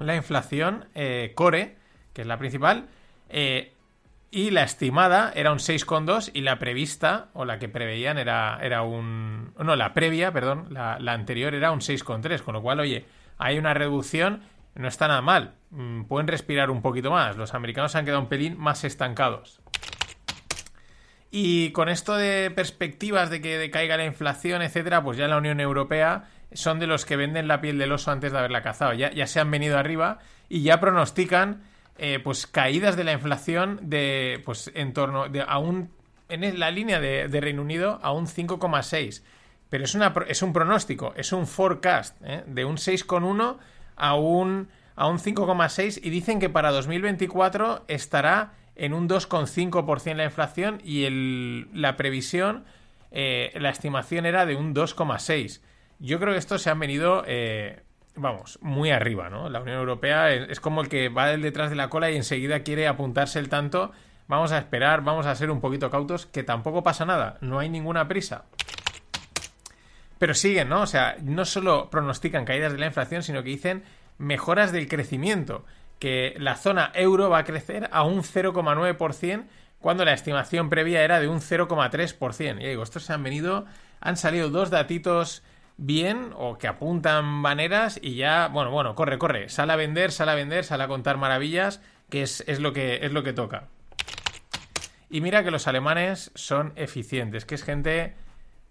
la 0.00 0.16
inflación 0.16 0.86
eh, 0.94 1.32
core, 1.34 1.76
que 2.14 2.22
es 2.22 2.26
la 2.26 2.38
principal, 2.38 2.88
Eh, 3.28 3.74
y 4.30 4.50
la 4.50 4.62
estimada 4.62 5.30
era 5.34 5.52
un 5.52 5.58
6,2 5.58 6.30
y 6.32 6.40
la 6.40 6.58
prevista, 6.58 7.28
o 7.34 7.44
la 7.44 7.58
que 7.58 7.68
preveían, 7.68 8.16
era, 8.18 8.58
era 8.62 8.82
un... 8.82 9.52
No, 9.58 9.76
la 9.76 9.92
previa, 9.92 10.32
perdón, 10.32 10.68
la, 10.70 10.98
la 11.00 11.12
anterior 11.12 11.54
era 11.54 11.70
un 11.70 11.80
6,3, 11.80 12.40
con 12.40 12.54
lo 12.54 12.62
cual, 12.62 12.80
oye, 12.80 13.04
hay 13.36 13.58
una 13.58 13.74
reducción, 13.74 14.42
no 14.74 14.88
está 14.88 15.08
nada 15.08 15.22
mal. 15.22 15.54
Mm, 15.70 16.04
pueden 16.04 16.28
respirar 16.28 16.70
un 16.70 16.82
poquito 16.82 17.10
más. 17.10 17.36
Los 17.36 17.54
americanos 17.54 17.94
han 17.96 18.04
quedado 18.04 18.20
un 18.20 18.28
pelín 18.28 18.56
más 18.58 18.84
estancados. 18.84 19.60
Y 21.38 21.70
con 21.72 21.90
esto 21.90 22.16
de 22.16 22.50
perspectivas 22.50 23.28
de 23.28 23.42
que 23.42 23.58
decaiga 23.58 23.98
la 23.98 24.06
inflación, 24.06 24.62
etcétera, 24.62 25.04
pues 25.04 25.18
ya 25.18 25.28
la 25.28 25.36
Unión 25.36 25.60
Europea 25.60 26.30
son 26.54 26.78
de 26.78 26.86
los 26.86 27.04
que 27.04 27.16
venden 27.16 27.46
la 27.46 27.60
piel 27.60 27.76
del 27.76 27.92
oso 27.92 28.10
antes 28.10 28.32
de 28.32 28.38
haberla 28.38 28.62
cazado. 28.62 28.94
Ya, 28.94 29.26
se 29.26 29.38
han 29.38 29.50
venido 29.50 29.76
arriba 29.76 30.18
y 30.48 30.62
ya 30.62 30.80
pronostican 30.80 31.62
eh, 31.98 32.20
pues 32.24 32.46
caídas 32.46 32.96
de 32.96 33.04
la 33.04 33.12
inflación 33.12 33.80
de 33.82 34.40
pues 34.46 34.70
en 34.74 34.94
torno 34.94 35.28
de 35.28 35.44
a 35.46 35.58
un 35.58 35.90
en 36.30 36.58
la 36.58 36.70
línea 36.70 37.00
de, 37.00 37.28
Reino 37.28 37.60
Unido 37.60 37.98
a 38.00 38.12
un 38.12 38.28
5,6. 38.28 39.22
Pero 39.68 39.84
es, 39.84 39.94
una, 39.94 40.14
es 40.28 40.40
un 40.40 40.54
pronóstico, 40.54 41.12
es 41.18 41.32
un 41.32 41.46
forecast 41.46 42.16
¿eh? 42.24 42.44
de 42.46 42.64
un 42.64 42.78
6,1 42.78 43.58
a 43.96 44.14
un, 44.14 44.68
a 44.94 45.06
un 45.06 45.18
5,6 45.18 46.00
y 46.02 46.08
dicen 46.08 46.40
que 46.40 46.48
para 46.48 46.70
2024 46.70 47.84
estará 47.88 48.54
en 48.76 48.92
un 48.92 49.08
2,5% 49.08 50.14
la 50.14 50.24
inflación 50.24 50.80
y 50.84 51.04
el, 51.04 51.68
la 51.72 51.96
previsión, 51.96 52.64
eh, 53.10 53.52
la 53.58 53.70
estimación 53.70 54.26
era 54.26 54.46
de 54.46 54.54
un 54.54 54.74
2,6%. 54.74 55.60
Yo 55.98 56.20
creo 56.20 56.34
que 56.34 56.38
estos 56.38 56.60
se 56.60 56.68
han 56.68 56.78
venido, 56.78 57.24
eh, 57.26 57.82
vamos, 58.14 58.58
muy 58.60 58.90
arriba, 58.90 59.30
¿no? 59.30 59.48
La 59.48 59.60
Unión 59.60 59.78
Europea 59.78 60.30
es, 60.30 60.60
como 60.60 60.82
el 60.82 60.90
que 60.90 61.08
va 61.08 61.34
detrás 61.36 61.70
de 61.70 61.76
la 61.76 61.88
cola 61.88 62.10
y 62.10 62.16
enseguida 62.16 62.60
quiere 62.60 62.86
apuntarse 62.86 63.38
el 63.38 63.48
tanto. 63.48 63.92
Vamos 64.28 64.52
a 64.52 64.58
esperar, 64.58 65.02
vamos 65.02 65.24
a 65.24 65.34
ser 65.34 65.50
un 65.50 65.60
poquito 65.60 65.90
cautos, 65.90 66.26
que 66.26 66.42
tampoco 66.42 66.82
pasa 66.82 67.06
nada, 67.06 67.38
no 67.40 67.58
hay 67.58 67.70
ninguna 67.70 68.08
prisa. 68.08 68.44
Pero 70.18 70.34
siguen, 70.34 70.68
¿no? 70.68 70.82
O 70.82 70.86
sea, 70.86 71.16
no 71.22 71.44
solo 71.46 71.88
pronostican 71.88 72.44
caídas 72.44 72.72
de 72.72 72.78
la 72.78 72.86
inflación, 72.86 73.22
sino 73.22 73.42
que 73.42 73.50
dicen 73.50 73.84
mejoras 74.18 74.72
del 74.72 74.88
crecimiento 74.88 75.64
que 75.98 76.34
la 76.38 76.56
zona 76.56 76.90
euro 76.94 77.30
va 77.30 77.38
a 77.38 77.44
crecer 77.44 77.88
a 77.92 78.02
un 78.02 78.22
0,9% 78.22 79.46
cuando 79.78 80.04
la 80.04 80.12
estimación 80.12 80.68
previa 80.68 81.02
era 81.02 81.20
de 81.20 81.28
un 81.28 81.40
0,3%. 81.40 82.60
Y 82.60 82.66
digo, 82.66 82.82
estos 82.82 83.04
se 83.04 83.12
han 83.12 83.22
venido, 83.22 83.66
han 84.00 84.16
salido 84.16 84.50
dos 84.50 84.70
datitos 84.70 85.42
bien 85.76 86.32
o 86.36 86.58
que 86.58 86.68
apuntan 86.68 87.24
maneras 87.24 87.98
y 88.02 88.16
ya, 88.16 88.48
bueno, 88.48 88.70
bueno, 88.70 88.94
corre, 88.94 89.18
corre, 89.18 89.48
sale 89.48 89.72
a 89.72 89.76
vender, 89.76 90.10
sale 90.12 90.32
a 90.32 90.34
vender, 90.34 90.64
sale 90.64 90.84
a 90.84 90.88
contar 90.88 91.18
maravillas, 91.18 91.80
que 92.08 92.22
es, 92.22 92.60
lo, 92.60 92.72
que, 92.72 93.00
es 93.02 93.12
lo 93.12 93.22
que 93.22 93.32
toca. 93.32 93.68
Y 95.10 95.20
mira 95.20 95.44
que 95.44 95.50
los 95.50 95.68
alemanes 95.68 96.32
son 96.34 96.72
eficientes, 96.76 97.44
que 97.44 97.54
es 97.54 97.62
gente, 97.62 98.14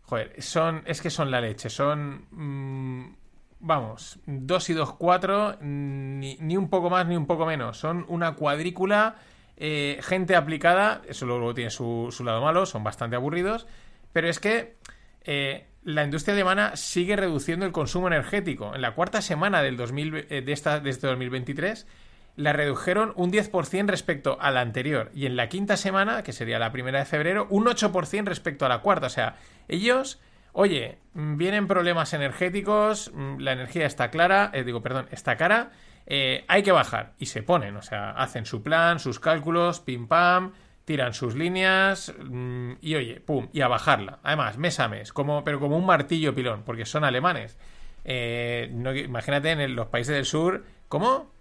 joder, 0.03 0.41
son, 0.41 0.83
es 0.85 1.01
que 1.01 1.09
son 1.09 1.31
la 1.31 1.41
leche, 1.41 1.69
son... 1.69 2.25
Mm, 2.31 3.24
vamos, 3.65 4.19
2 4.27 4.69
y 4.69 4.73
2, 4.73 4.93
4, 4.93 5.57
ni, 5.61 6.37
un 6.55 6.69
poco 6.69 6.91
más 6.91 7.07
ni 7.07 7.17
un 7.17 7.25
poco 7.25 7.47
menos. 7.47 7.77
Son 7.77 8.05
una 8.09 8.35
cuadrícula, 8.35 9.15
eh, 9.57 9.99
gente 10.03 10.35
aplicada, 10.35 11.01
eso 11.09 11.25
luego 11.25 11.53
tiene 11.55 11.71
su, 11.71 12.09
su, 12.11 12.23
lado 12.23 12.41
malo, 12.41 12.67
son 12.67 12.83
bastante 12.83 13.15
aburridos, 13.15 13.65
pero 14.13 14.29
es 14.29 14.39
que 14.39 14.75
eh, 15.23 15.65
la 15.83 16.03
industria 16.03 16.35
alemana 16.35 16.75
sigue 16.75 17.15
reduciendo 17.15 17.65
el 17.65 17.71
consumo 17.71 18.05
energético. 18.07 18.75
En 18.75 18.81
la 18.81 18.93
cuarta 18.93 19.21
semana 19.23 19.63
del 19.63 19.77
2000, 19.77 20.27
eh, 20.29 20.41
de, 20.43 20.51
esta, 20.51 20.79
de 20.79 20.91
este 20.91 21.07
2023 21.07 21.87
la 22.35 22.53
redujeron 22.53 23.13
un 23.15 23.31
10% 23.31 23.87
respecto 23.87 24.37
a 24.39 24.51
la 24.51 24.61
anterior. 24.61 25.09
Y 25.15 25.25
en 25.25 25.35
la 25.35 25.49
quinta 25.49 25.75
semana, 25.75 26.21
que 26.21 26.33
sería 26.33 26.59
la 26.59 26.71
primera 26.71 26.99
de 26.99 27.05
febrero, 27.05 27.47
un 27.49 27.65
8% 27.65 28.25
respecto 28.25 28.65
a 28.65 28.69
la 28.69 28.79
cuarta. 28.79 29.07
O 29.07 29.09
sea, 29.09 29.37
ellos 29.67 30.19
oye, 30.55 30.97
mm, 31.13 31.37
vienen 31.37 31.67
problemas 31.67 32.13
energéticos, 32.13 33.11
mm, 33.13 33.39
la 33.39 33.51
energía 33.51 33.85
está 33.85 34.09
clara, 34.09 34.51
eh, 34.53 34.63
digo, 34.63 34.81
perdón, 34.81 35.07
está 35.11 35.35
cara, 35.35 35.71
eh, 36.07 36.45
hay 36.47 36.63
que 36.63 36.71
bajar. 36.71 37.13
Y 37.19 37.27
se 37.27 37.43
ponen, 37.43 37.75
o 37.75 37.81
sea, 37.81 38.11
hacen 38.11 38.45
su 38.45 38.63
plan, 38.63 38.99
sus 38.99 39.19
cálculos, 39.19 39.81
pim 39.81 40.07
pam, 40.07 40.53
tiran 40.85 41.13
sus 41.13 41.35
líneas 41.35 42.13
mm, 42.17 42.73
y 42.81 42.95
oye, 42.95 43.19
pum, 43.19 43.49
y 43.51 43.61
a 43.61 43.67
bajarla. 43.67 44.19
Además, 44.23 44.57
mes 44.57 44.79
a 44.79 44.87
mes, 44.87 45.11
como, 45.11 45.43
pero 45.43 45.59
como 45.59 45.77
un 45.77 45.85
martillo 45.85 46.33
pilón, 46.33 46.63
porque 46.63 46.85
son 46.85 47.03
alemanes. 47.03 47.57
Eh, 48.05 48.71
imagínate 49.05 49.51
en 49.51 49.75
los 49.75 49.87
países 49.87 50.15
del 50.15 50.25
sur, 50.25 50.63
¿cómo? 50.87 51.33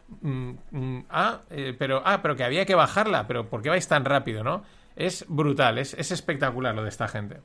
ah, 1.09 1.43
pero, 1.79 2.03
ah, 2.05 2.21
pero 2.21 2.37
que 2.37 2.45
había 2.45 2.67
que 2.67 2.75
bajarla, 2.75 3.27
pero 3.27 3.49
¿por 3.49 3.63
qué 3.63 3.71
vais 3.71 3.87
tan 3.87 4.05
rápido, 4.05 4.43
no? 4.43 4.65
Es 4.97 5.25
brutal, 5.29 5.79
es, 5.79 5.95
es 5.95 6.11
espectacular 6.11 6.75
lo 6.75 6.83
de 6.83 6.89
esta 6.89 7.09
gente. 7.09 7.41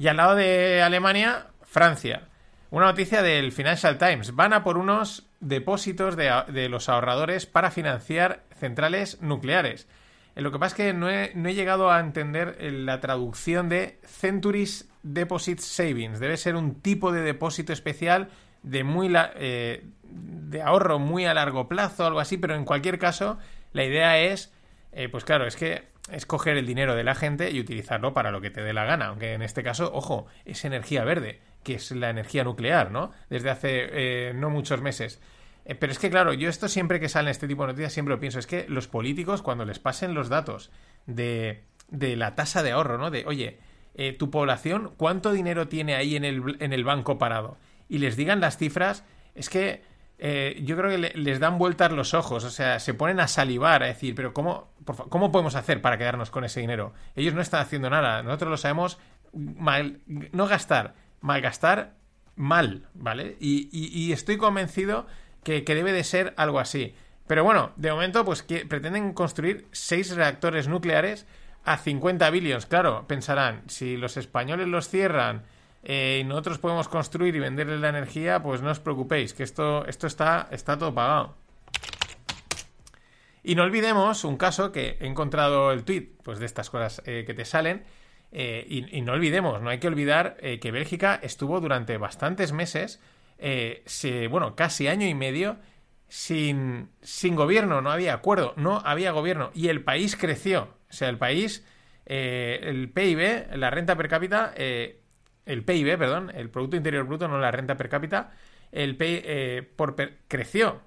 Y 0.00 0.08
al 0.08 0.16
lado 0.16 0.34
de 0.34 0.80
Alemania, 0.80 1.48
Francia. 1.62 2.22
Una 2.70 2.86
noticia 2.86 3.20
del 3.20 3.52
Financial 3.52 3.98
Times. 3.98 4.34
Van 4.34 4.54
a 4.54 4.64
por 4.64 4.78
unos 4.78 5.28
depósitos 5.40 6.16
de, 6.16 6.68
los 6.70 6.88
ahorradores 6.88 7.44
para 7.44 7.70
financiar 7.70 8.42
centrales 8.58 9.20
nucleares. 9.20 9.88
Eh, 10.36 10.40
lo 10.40 10.52
que 10.52 10.58
pasa 10.58 10.74
es 10.74 10.74
que 10.74 10.92
no 10.94 11.10
he, 11.10 11.34
llegado 11.52 11.90
a 11.90 12.00
entender 12.00 12.56
eh, 12.60 12.70
la 12.72 12.98
traducción 13.00 13.68
de 13.68 14.00
Centuries 14.06 14.88
Deposit 15.02 15.58
Savings. 15.58 16.18
Debe 16.18 16.38
ser 16.38 16.56
un 16.56 16.80
tipo 16.80 17.12
de 17.12 17.20
depósito 17.20 17.74
especial 17.74 18.30
de 18.62 18.84
muy 18.84 19.12
eh, 19.14 19.84
de 20.02 20.62
ahorro 20.62 20.98
muy 20.98 21.26
a 21.26 21.34
largo 21.34 21.68
plazo, 21.68 22.06
algo 22.06 22.20
así, 22.20 22.38
pero 22.38 22.54
en 22.54 22.64
cualquier 22.64 22.98
caso, 22.98 23.36
la 23.74 23.84
idea 23.84 24.18
es, 24.18 24.50
pues 25.10 25.26
claro, 25.26 25.46
es 25.46 25.56
que 25.56 25.89
es 26.12 26.26
coger 26.26 26.56
el 26.56 26.66
dinero 26.66 26.94
de 26.94 27.04
la 27.04 27.14
gente 27.14 27.50
y 27.50 27.60
utilizarlo 27.60 28.12
para 28.14 28.30
lo 28.30 28.40
que 28.40 28.50
te 28.50 28.62
dé 28.62 28.72
la 28.72 28.84
gana. 28.84 29.06
Aunque 29.06 29.34
en 29.34 29.42
este 29.42 29.62
caso, 29.62 29.90
ojo, 29.92 30.26
es 30.44 30.64
energía 30.64 31.04
verde, 31.04 31.40
que 31.62 31.74
es 31.74 31.90
la 31.92 32.10
energía 32.10 32.44
nuclear, 32.44 32.90
¿no? 32.90 33.12
Desde 33.28 33.50
hace 33.50 33.88
eh, 33.92 34.32
no 34.34 34.50
muchos 34.50 34.80
meses. 34.80 35.20
Eh, 35.64 35.74
pero 35.74 35.92
es 35.92 35.98
que, 35.98 36.10
claro, 36.10 36.32
yo 36.32 36.48
esto 36.48 36.68
siempre 36.68 37.00
que 37.00 37.08
sale 37.08 37.30
este 37.30 37.48
tipo 37.48 37.62
de 37.62 37.68
noticias 37.68 37.92
siempre 37.92 38.14
lo 38.14 38.20
pienso. 38.20 38.38
Es 38.38 38.46
que 38.46 38.66
los 38.68 38.88
políticos, 38.88 39.42
cuando 39.42 39.64
les 39.64 39.78
pasen 39.78 40.14
los 40.14 40.28
datos 40.28 40.70
de, 41.06 41.64
de 41.88 42.16
la 42.16 42.34
tasa 42.34 42.62
de 42.62 42.72
ahorro, 42.72 42.98
¿no? 42.98 43.10
De, 43.10 43.24
oye, 43.26 43.58
eh, 43.94 44.12
tu 44.12 44.30
población, 44.30 44.92
¿cuánto 44.96 45.32
dinero 45.32 45.68
tiene 45.68 45.94
ahí 45.94 46.16
en 46.16 46.24
el, 46.24 46.56
en 46.60 46.72
el 46.72 46.84
banco 46.84 47.18
parado? 47.18 47.58
Y 47.88 47.98
les 47.98 48.16
digan 48.16 48.40
las 48.40 48.56
cifras, 48.56 49.04
es 49.34 49.50
que 49.50 49.88
yo 50.62 50.76
creo 50.76 50.90
que 50.90 50.98
les 51.14 51.40
dan 51.40 51.56
vueltas 51.56 51.90
los 51.92 52.12
ojos, 52.12 52.44
o 52.44 52.50
sea, 52.50 52.78
se 52.78 52.92
ponen 52.92 53.20
a 53.20 53.26
salivar, 53.26 53.82
a 53.82 53.86
decir, 53.86 54.14
pero 54.14 54.34
¿cómo, 54.34 54.69
¿cómo 54.84 55.32
podemos 55.32 55.54
hacer 55.54 55.80
para 55.80 55.98
quedarnos 55.98 56.30
con 56.30 56.44
ese 56.44 56.60
dinero? 56.60 56.92
Ellos 57.16 57.34
no 57.34 57.40
están 57.40 57.62
haciendo 57.62 57.90
nada, 57.90 58.22
nosotros 58.22 58.50
lo 58.50 58.56
sabemos, 58.56 58.98
mal, 59.32 60.00
no 60.06 60.46
gastar, 60.46 60.94
malgastar 61.20 61.94
mal, 62.36 62.88
¿vale? 62.94 63.36
Y, 63.40 64.12
estoy 64.12 64.38
convencido 64.38 65.06
que, 65.44 65.62
debe 65.62 65.92
de 65.92 66.04
ser 66.04 66.34
algo 66.36 66.58
así. 66.58 66.94
Pero 67.26 67.44
bueno, 67.44 67.72
de 67.76 67.92
momento, 67.92 68.24
pues 68.24 68.42
que 68.42 68.66
pretenden 68.66 69.12
construir 69.12 69.68
seis 69.72 70.14
reactores 70.16 70.66
nucleares 70.66 71.26
a 71.64 71.76
50 71.76 72.28
billions. 72.30 72.66
Claro, 72.66 73.06
pensarán, 73.06 73.62
si 73.68 73.96
los 73.96 74.16
españoles 74.16 74.66
los 74.66 74.88
cierran 74.88 75.44
eh, 75.84 76.18
y 76.22 76.24
nosotros 76.24 76.58
podemos 76.58 76.88
construir 76.88 77.36
y 77.36 77.40
venderle 77.40 77.78
la 77.78 77.90
energía, 77.90 78.42
pues 78.42 78.62
no 78.62 78.70
os 78.70 78.80
preocupéis, 78.80 79.34
que 79.34 79.44
esto, 79.44 79.86
esto 79.86 80.06
está, 80.06 80.48
está 80.50 80.78
todo 80.78 80.92
pagado. 80.94 81.36
Y 83.42 83.54
no 83.54 83.62
olvidemos 83.62 84.24
un 84.24 84.36
caso 84.36 84.72
que 84.72 84.98
he 85.00 85.06
encontrado 85.06 85.72
el 85.72 85.84
tweet, 85.84 86.08
pues 86.22 86.38
de 86.38 86.46
estas 86.46 86.70
cosas 86.70 87.02
eh, 87.06 87.24
que 87.26 87.34
te 87.34 87.44
salen. 87.44 87.84
Eh, 88.32 88.64
y, 88.68 89.00
no 89.02 89.12
olvidemos, 89.12 89.60
no 89.60 89.70
hay 89.70 89.78
que 89.78 89.88
olvidar 89.88 90.36
que 90.36 90.70
Bélgica 90.70 91.18
estuvo 91.20 91.60
durante 91.60 91.96
bastantes 91.96 92.52
meses, 92.52 93.00
bueno, 94.30 94.54
casi 94.54 94.86
año 94.86 95.06
y 95.06 95.14
medio, 95.14 95.58
sin, 96.06 96.90
sin 97.02 97.34
gobierno, 97.34 97.80
no 97.80 97.90
había 97.90 98.14
acuerdo, 98.14 98.54
no 98.56 98.82
había 98.84 99.10
gobierno. 99.10 99.50
Y 99.52 99.66
el 99.66 99.82
país 99.82 100.14
creció. 100.14 100.74
O 100.88 100.92
sea, 100.92 101.08
el 101.08 101.18
país, 101.18 101.66
el 102.06 102.88
PIB, 102.90 103.56
la 103.56 103.70
renta 103.70 103.96
per 103.96 104.08
cápita, 104.08 104.54
el 105.50 105.64
PIB, 105.64 105.98
perdón, 105.98 106.30
el 106.34 106.50
Producto 106.50 106.76
Interior 106.76 107.04
Bruto, 107.04 107.26
no 107.26 107.38
la 107.38 107.50
renta 107.50 107.76
per 107.76 107.88
cápita, 107.88 108.32
el 108.72 108.96
PIB 108.96 109.22
eh, 109.24 109.70
por 109.76 109.96
creció. 110.28 110.80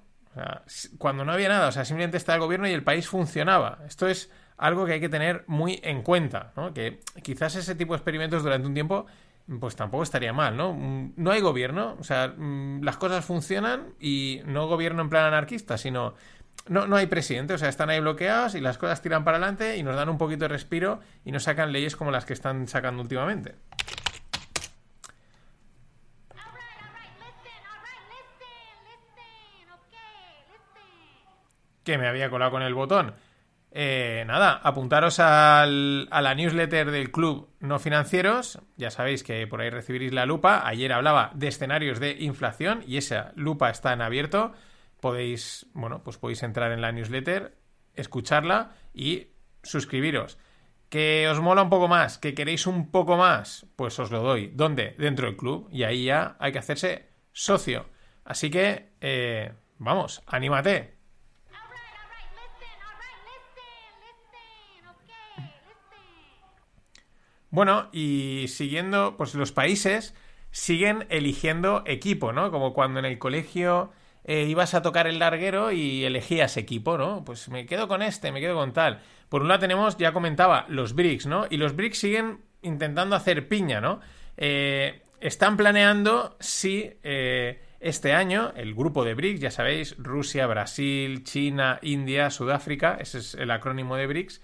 Cuando 0.98 1.24
no 1.24 1.32
había 1.32 1.48
nada, 1.48 1.68
o 1.68 1.72
sea, 1.72 1.84
simplemente 1.84 2.16
estaba 2.16 2.36
el 2.36 2.42
gobierno 2.42 2.68
y 2.68 2.72
el 2.72 2.82
país 2.82 3.08
funcionaba. 3.08 3.78
Esto 3.86 4.08
es 4.08 4.30
algo 4.56 4.86
que 4.86 4.94
hay 4.94 5.00
que 5.00 5.08
tener 5.08 5.44
muy 5.46 5.80
en 5.82 6.02
cuenta, 6.02 6.52
¿no? 6.56 6.72
Que 6.72 7.00
quizás 7.22 7.56
ese 7.56 7.74
tipo 7.74 7.92
de 7.92 7.98
experimentos 7.98 8.42
durante 8.42 8.66
un 8.66 8.74
tiempo, 8.74 9.06
pues 9.60 9.76
tampoco 9.76 10.02
estaría 10.02 10.32
mal, 10.32 10.56
¿no? 10.56 10.72
Mm, 10.72 11.14
no 11.16 11.30
hay 11.30 11.40
gobierno, 11.40 11.96
o 11.98 12.04
sea, 12.04 12.34
mm, 12.36 12.82
las 12.82 12.96
cosas 12.96 13.24
funcionan 13.24 13.94
y 14.00 14.40
no 14.46 14.66
gobierno 14.68 15.02
en 15.02 15.10
plan 15.10 15.24
anarquista, 15.24 15.76
sino 15.76 16.14
no, 16.68 16.86
no 16.86 16.96
hay 16.96 17.06
presidente, 17.06 17.54
o 17.54 17.58
sea, 17.58 17.68
están 17.68 17.90
ahí 17.90 18.00
bloqueados 18.00 18.54
y 18.54 18.60
las 18.60 18.78
cosas 18.78 19.02
tiran 19.02 19.24
para 19.24 19.36
adelante 19.36 19.76
y 19.76 19.82
nos 19.82 19.96
dan 19.96 20.08
un 20.08 20.18
poquito 20.18 20.44
de 20.44 20.48
respiro 20.48 21.00
y 21.24 21.32
no 21.32 21.40
sacan 21.40 21.72
leyes 21.72 21.96
como 21.96 22.10
las 22.10 22.24
que 22.24 22.32
están 22.32 22.68
sacando 22.68 23.02
últimamente. 23.02 23.56
Que 31.84 31.98
me 31.98 32.08
había 32.08 32.30
colado 32.30 32.50
con 32.50 32.62
el 32.62 32.74
botón. 32.74 33.14
Eh, 33.76 34.22
nada, 34.28 34.60
apuntaros 34.62 35.18
al, 35.18 36.06
a 36.12 36.22
la 36.22 36.36
newsletter 36.36 36.92
del 36.92 37.10
club 37.10 37.50
no 37.58 37.80
financieros. 37.80 38.60
Ya 38.76 38.90
sabéis 38.90 39.24
que 39.24 39.46
por 39.48 39.60
ahí 39.60 39.70
recibiréis 39.70 40.12
la 40.12 40.26
lupa. 40.26 40.62
Ayer 40.64 40.92
hablaba 40.92 41.32
de 41.34 41.48
escenarios 41.48 41.98
de 41.98 42.12
inflación 42.20 42.84
y 42.86 42.98
esa 42.98 43.32
lupa 43.34 43.70
está 43.70 43.92
en 43.92 44.00
abierto. 44.00 44.52
Podéis, 45.00 45.66
bueno, 45.74 46.02
pues 46.04 46.18
podéis 46.18 46.44
entrar 46.44 46.70
en 46.70 46.80
la 46.80 46.92
newsletter, 46.92 47.56
escucharla 47.94 48.70
y 48.94 49.28
suscribiros. 49.64 50.38
¿Que 50.88 51.26
os 51.28 51.40
mola 51.40 51.62
un 51.62 51.70
poco 51.70 51.88
más? 51.88 52.18
¿Que 52.18 52.34
queréis 52.34 52.68
un 52.68 52.92
poco 52.92 53.16
más? 53.16 53.66
Pues 53.74 53.98
os 53.98 54.12
lo 54.12 54.22
doy. 54.22 54.52
¿Dónde? 54.54 54.94
Dentro 54.98 55.26
del 55.26 55.36
club. 55.36 55.68
Y 55.72 55.82
ahí 55.82 56.04
ya 56.04 56.36
hay 56.38 56.52
que 56.52 56.60
hacerse 56.60 57.08
socio. 57.32 57.86
Así 58.24 58.50
que, 58.50 58.92
eh, 59.00 59.52
vamos, 59.78 60.22
anímate. 60.26 60.93
Bueno, 67.54 67.88
y 67.92 68.46
siguiendo, 68.48 69.16
pues 69.16 69.36
los 69.36 69.52
países 69.52 70.12
siguen 70.50 71.06
eligiendo 71.08 71.84
equipo, 71.86 72.32
¿no? 72.32 72.50
Como 72.50 72.74
cuando 72.74 72.98
en 72.98 73.04
el 73.04 73.16
colegio 73.20 73.92
eh, 74.24 74.46
ibas 74.48 74.74
a 74.74 74.82
tocar 74.82 75.06
el 75.06 75.20
larguero 75.20 75.70
y 75.70 76.04
elegías 76.04 76.56
equipo, 76.56 76.98
¿no? 76.98 77.24
Pues 77.24 77.48
me 77.50 77.64
quedo 77.64 77.86
con 77.86 78.02
este, 78.02 78.32
me 78.32 78.40
quedo 78.40 78.56
con 78.56 78.72
tal. 78.72 79.02
Por 79.28 79.42
un 79.42 79.46
lado 79.46 79.60
tenemos, 79.60 79.96
ya 79.98 80.12
comentaba, 80.12 80.66
los 80.68 80.96
BRICS, 80.96 81.26
¿no? 81.26 81.46
Y 81.48 81.56
los 81.56 81.76
BRICS 81.76 81.98
siguen 81.98 82.40
intentando 82.62 83.14
hacer 83.14 83.46
piña, 83.46 83.80
¿no? 83.80 84.00
Eh, 84.36 85.02
están 85.20 85.56
planeando 85.56 86.36
si 86.40 86.90
eh, 87.04 87.62
este 87.78 88.14
año 88.14 88.52
el 88.56 88.74
grupo 88.74 89.04
de 89.04 89.14
BRICS, 89.14 89.40
ya 89.40 89.52
sabéis, 89.52 89.94
Rusia, 89.98 90.48
Brasil, 90.48 91.22
China, 91.22 91.78
India, 91.82 92.30
Sudáfrica, 92.30 92.98
ese 93.00 93.18
es 93.18 93.34
el 93.36 93.52
acrónimo 93.52 93.94
de 93.94 94.08
BRICS, 94.08 94.42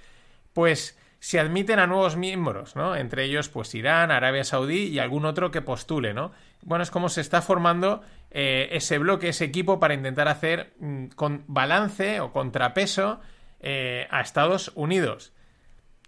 pues 0.52 0.96
se 1.20 1.38
admiten 1.38 1.78
a 1.78 1.86
nuevos 1.86 2.16
miembros, 2.16 2.74
¿no? 2.76 2.96
Entre 2.96 3.24
ellos, 3.24 3.50
pues 3.50 3.74
Irán, 3.74 4.10
Arabia 4.10 4.42
Saudí 4.42 4.84
y 4.84 4.98
algún 4.98 5.26
otro 5.26 5.50
que 5.50 5.60
postule, 5.60 6.14
¿no? 6.14 6.32
Bueno, 6.62 6.82
es 6.82 6.90
como 6.90 7.10
se 7.10 7.20
está 7.20 7.42
formando 7.42 8.02
eh, 8.30 8.68
ese 8.72 8.98
bloque, 8.98 9.28
ese 9.28 9.44
equipo 9.44 9.78
para 9.78 9.94
intentar 9.94 10.28
hacer 10.28 10.72
mm, 10.80 11.08
con 11.08 11.44
balance 11.46 12.20
o 12.20 12.32
contrapeso 12.32 13.20
eh, 13.60 14.08
a 14.10 14.22
Estados 14.22 14.72
Unidos. 14.74 15.34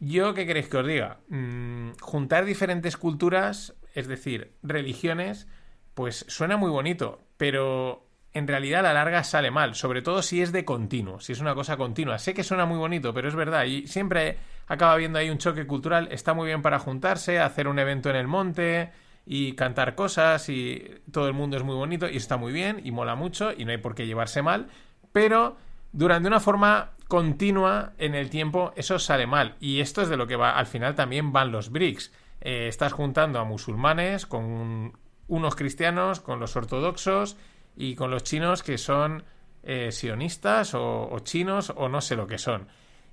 Yo, 0.00 0.32
¿qué 0.32 0.46
queréis 0.46 0.68
que 0.68 0.78
os 0.78 0.86
diga? 0.86 1.18
Mm, 1.28 1.90
juntar 2.00 2.46
diferentes 2.46 2.96
culturas, 2.96 3.74
es 3.94 4.08
decir, 4.08 4.54
religiones, 4.62 5.46
pues 5.94 6.24
suena 6.26 6.56
muy 6.56 6.70
bonito, 6.70 7.20
pero 7.36 8.08
en 8.35 8.49
realidad 8.49 8.80
a 8.80 8.83
la 8.85 8.95
larga 8.95 9.24
sale 9.24 9.51
mal, 9.51 9.74
sobre 9.74 10.03
todo 10.03 10.22
si 10.22 10.41
es 10.41 10.53
de 10.53 10.64
continuo, 10.64 11.20
si 11.20 11.33
es 11.33 11.41
una 11.41 11.55
cosa 11.55 11.76
continua. 11.76 12.18
Sé 12.18 12.35
que 12.35 12.45
suena 12.45 12.64
muy 12.64 12.78
bonito, 12.78 13.12
pero 13.12 13.28
es 13.28 13.35
verdad, 13.35 13.64
y 13.64 13.87
siempre 13.87 14.39
acaba 14.66 14.93
habiendo 14.93 15.18
ahí 15.18 15.28
un 15.28 15.39
choque 15.39 15.66
cultural, 15.66 16.09
está 16.11 16.33
muy 16.35 16.47
bien 16.47 16.62
para 16.62 16.78
juntarse, 16.78 17.39
hacer 17.39 17.68
un 17.68 17.78
evento 17.78 18.09
en 18.11 18.16
el 18.16 18.26
monte 18.26 18.91
y 19.26 19.53
cantar 19.53 19.95
cosas 19.95 20.49
y 20.49 21.03
todo 21.11 21.28
el 21.28 21.35
mundo 21.35 21.57
es 21.57 21.62
muy 21.62 21.76
bonito 21.76 22.09
y 22.09 22.16
está 22.16 22.37
muy 22.37 22.53
bien 22.53 22.80
y 22.83 22.91
mola 22.91 23.14
mucho 23.14 23.53
y 23.57 23.64
no 23.64 23.70
hay 23.70 23.78
por 23.78 23.95
qué 23.95 24.07
llevarse 24.07 24.43
mal, 24.43 24.68
pero 25.12 25.57
durante 25.93 26.28
una 26.28 26.41
forma 26.41 26.93
continua 27.07 27.93
en 27.99 28.14
el 28.14 28.30
tiempo 28.30 28.72
eso 28.76 28.99
sale 28.99 29.26
mal 29.26 29.57
y 29.61 29.80
esto 29.80 30.03
es 30.03 30.09
de 30.09 30.16
lo 30.16 30.26
que 30.26 30.37
va, 30.37 30.57
al 30.57 30.66
final 30.66 30.95
también 30.95 31.33
van 31.33 31.53
los 31.53 31.70
BRICS. 31.70 32.12
Eh, 32.41 32.66
estás 32.66 32.93
juntando 32.93 33.39
a 33.39 33.45
musulmanes 33.45 34.26
con 34.26 34.95
unos 35.28 35.55
cristianos, 35.55 36.20
con 36.20 36.41
los 36.41 36.57
ortodoxos, 36.57 37.37
y 37.76 37.94
con 37.94 38.10
los 38.10 38.24
chinos 38.24 38.62
que 38.62 38.78
son 38.78 39.24
eh, 39.62 39.92
sionistas 39.92 40.74
o, 40.74 41.16
chinos 41.20 41.72
o 41.74 41.88
no 41.88 42.00
sé 42.00 42.16
lo 42.16 42.26
que 42.26 42.38
son. 42.38 42.66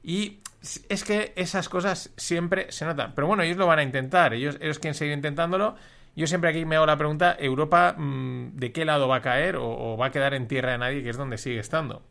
Y 0.04 0.40
es 0.90 1.04
que 1.04 1.34
esas 1.36 1.70
cosas 1.70 2.12
siempre 2.18 2.72
se 2.72 2.86
notan. 2.86 3.14
Pero 3.16 3.28
bueno, 3.28 3.44
ellos 3.44 3.58
lo 3.58 3.68
van 3.68 3.80
a 3.80 3.84
intentar, 3.84 4.34
ellos, 4.34 4.58
ellos 4.62 4.80
quieren 4.80 4.96
seguir 4.96 5.14
intentándolo. 5.14 5.76
Yo 6.16 6.28
siempre 6.28 6.50
aquí 6.50 6.66
me 6.66 6.76
hago 6.76 6.86
la 6.86 6.98
pregunta, 6.98 7.36
¿Europa 7.40 7.94
mm, 7.98 8.56
de 8.56 8.72
qué 8.72 8.84
lado 8.84 9.08
va 9.08 9.18
a 9.18 9.22
caer 9.22 9.56
o, 9.58 9.96
va 9.96 10.08
a 10.08 10.12
quedar 10.12 10.34
en 10.34 10.48
tierra 10.48 10.72
de 10.74 10.78
nadie, 10.80 11.04
que 11.04 11.10
es 11.10 11.18
donde 11.18 11.38
sigue 11.38 11.60
estando? 11.60 12.02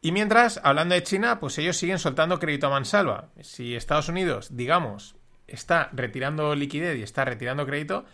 Y 0.00 0.10
mientras, 0.10 0.60
hablando 0.64 0.96
de 0.96 1.02
China, 1.04 1.38
pues 1.38 1.56
ellos 1.58 1.76
siguen 1.76 2.00
soltando 2.00 2.40
crédito 2.40 2.66
a 2.66 2.70
mansalva. 2.70 3.28
Si 3.40 3.76
Estados 3.76 4.08
Unidos, 4.08 4.56
digamos, 4.56 5.14
está 5.46 5.90
retirando 5.92 6.56
liquidez 6.56 6.98
y 6.98 7.02
está 7.02 7.24
retirando 7.24 7.64
crédito, 7.64 8.04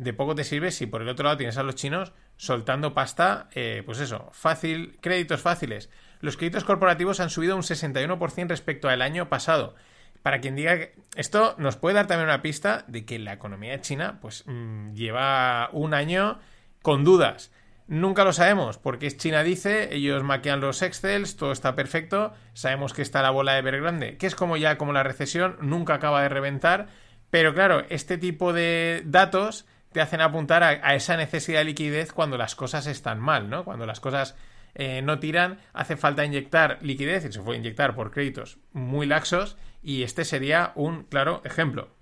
de 0.00 0.14
poco 0.14 0.34
te 0.34 0.44
sirve 0.44 0.70
si 0.70 0.86
por 0.86 1.02
el 1.02 1.08
otro 1.10 1.24
lado 1.24 1.36
tienes 1.36 1.58
a 1.58 1.62
los 1.62 1.74
chinos 1.74 2.14
soltando 2.36 2.94
pasta, 2.94 3.48
eh, 3.54 3.82
pues 3.84 4.00
eso, 4.00 4.30
fácil, 4.32 4.96
créditos 5.02 5.42
fáciles. 5.42 5.90
Los 6.20 6.38
créditos 6.38 6.64
corporativos 6.64 7.20
han 7.20 7.28
subido 7.28 7.54
un 7.54 7.62
61% 7.62 8.48
respecto 8.48 8.88
al 8.88 9.02
año 9.02 9.28
pasado. 9.28 9.74
Para 10.22 10.40
quien 10.40 10.56
diga 10.56 10.78
que 10.78 10.94
esto 11.16 11.54
nos 11.58 11.76
puede 11.76 11.96
dar 11.96 12.06
también 12.06 12.28
una 12.28 12.40
pista 12.40 12.84
de 12.88 13.04
que 13.04 13.18
la 13.18 13.34
economía 13.34 13.80
China 13.82 14.18
pues 14.22 14.44
mm, 14.46 14.94
lleva 14.94 15.68
un 15.72 15.92
año 15.92 16.40
con 16.80 17.04
dudas. 17.04 17.52
Nunca 17.86 18.24
lo 18.24 18.32
sabemos, 18.32 18.78
porque 18.78 19.06
es 19.06 19.18
China 19.18 19.42
dice, 19.42 19.94
ellos 19.94 20.22
maquean 20.22 20.60
los 20.60 20.80
Excels, 20.80 21.36
todo 21.36 21.52
está 21.52 21.74
perfecto, 21.74 22.32
sabemos 22.54 22.94
que 22.94 23.02
está 23.02 23.20
la 23.20 23.30
bola 23.30 23.52
de 23.54 23.62
ver 23.62 23.80
grande, 23.82 24.16
que 24.16 24.26
es 24.26 24.34
como 24.34 24.56
ya 24.56 24.78
como 24.78 24.94
la 24.94 25.02
recesión, 25.02 25.56
nunca 25.60 25.94
acaba 25.94 26.22
de 26.22 26.28
reventar, 26.28 26.86
pero 27.30 27.52
claro, 27.52 27.84
este 27.88 28.16
tipo 28.16 28.52
de 28.52 29.02
datos 29.04 29.66
te 29.92 30.00
hacen 30.00 30.20
apuntar 30.20 30.62
a, 30.62 30.94
esa 30.94 31.16
necesidad 31.16 31.60
de 31.60 31.64
liquidez 31.64 32.12
cuando 32.12 32.36
las 32.36 32.54
cosas 32.54 32.86
están 32.86 33.20
mal, 33.20 33.50
¿no? 33.50 33.64
Cuando 33.64 33.86
las 33.86 34.00
cosas 34.00 34.36
eh, 34.74 35.02
no 35.02 35.18
tiran, 35.18 35.58
hace 35.72 35.96
falta 35.96 36.24
inyectar 36.24 36.78
liquidez, 36.80 37.24
y 37.24 37.32
se 37.32 37.40
puede 37.40 37.58
inyectar 37.58 37.94
por 37.94 38.10
créditos 38.12 38.58
muy 38.72 39.06
laxos, 39.06 39.56
y 39.82 40.02
este 40.02 40.24
sería 40.24 40.72
un 40.76 41.04
claro 41.04 41.42
ejemplo. 41.44 41.96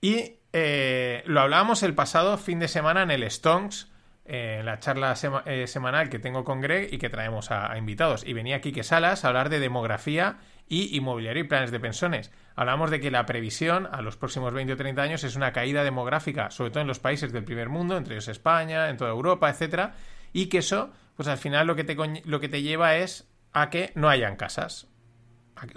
Y 0.00 0.36
eh, 0.52 1.24
lo 1.26 1.40
hablábamos 1.40 1.82
el 1.82 1.94
pasado 1.94 2.38
fin 2.38 2.60
de 2.60 2.68
semana 2.68 3.02
en 3.02 3.10
el 3.10 3.28
Stonks, 3.28 3.90
en 4.24 4.66
la 4.66 4.78
charla 4.78 5.14
eh, 5.46 5.66
semanal 5.66 6.10
que 6.10 6.18
tengo 6.18 6.44
con 6.44 6.60
Greg 6.60 6.92
y 6.92 6.98
que 6.98 7.08
traemos 7.08 7.50
a, 7.50 7.72
a 7.72 7.78
invitados. 7.78 8.24
Y 8.24 8.34
venía 8.34 8.60
Quique 8.60 8.84
Salas 8.84 9.24
a 9.24 9.28
hablar 9.28 9.48
de 9.48 9.58
demografía 9.58 10.38
y 10.68 10.96
inmobiliario 10.96 11.44
y 11.44 11.48
planes 11.48 11.70
de 11.70 11.80
pensiones. 11.80 12.30
Hablamos 12.54 12.90
de 12.90 13.00
que 13.00 13.10
la 13.10 13.26
previsión 13.26 13.88
a 13.90 14.02
los 14.02 14.16
próximos 14.16 14.52
20 14.52 14.72
o 14.72 14.76
30 14.76 15.02
años 15.02 15.24
es 15.24 15.36
una 15.36 15.52
caída 15.52 15.84
demográfica, 15.84 16.50
sobre 16.50 16.70
todo 16.70 16.80
en 16.80 16.88
los 16.88 16.98
países 16.98 17.32
del 17.32 17.44
primer 17.44 17.68
mundo, 17.68 17.96
entre 17.96 18.14
ellos 18.14 18.28
España, 18.28 18.88
en 18.88 18.96
toda 18.96 19.10
Europa, 19.10 19.48
etcétera, 19.48 19.94
y 20.32 20.46
que 20.46 20.58
eso, 20.58 20.90
pues 21.16 21.28
al 21.28 21.38
final 21.38 21.66
lo 21.66 21.76
que 21.76 21.84
te, 21.84 21.96
lo 22.24 22.40
que 22.40 22.48
te 22.48 22.62
lleva 22.62 22.96
es 22.96 23.28
a 23.52 23.70
que 23.70 23.92
no 23.94 24.08
hayan 24.08 24.36
casas. 24.36 24.88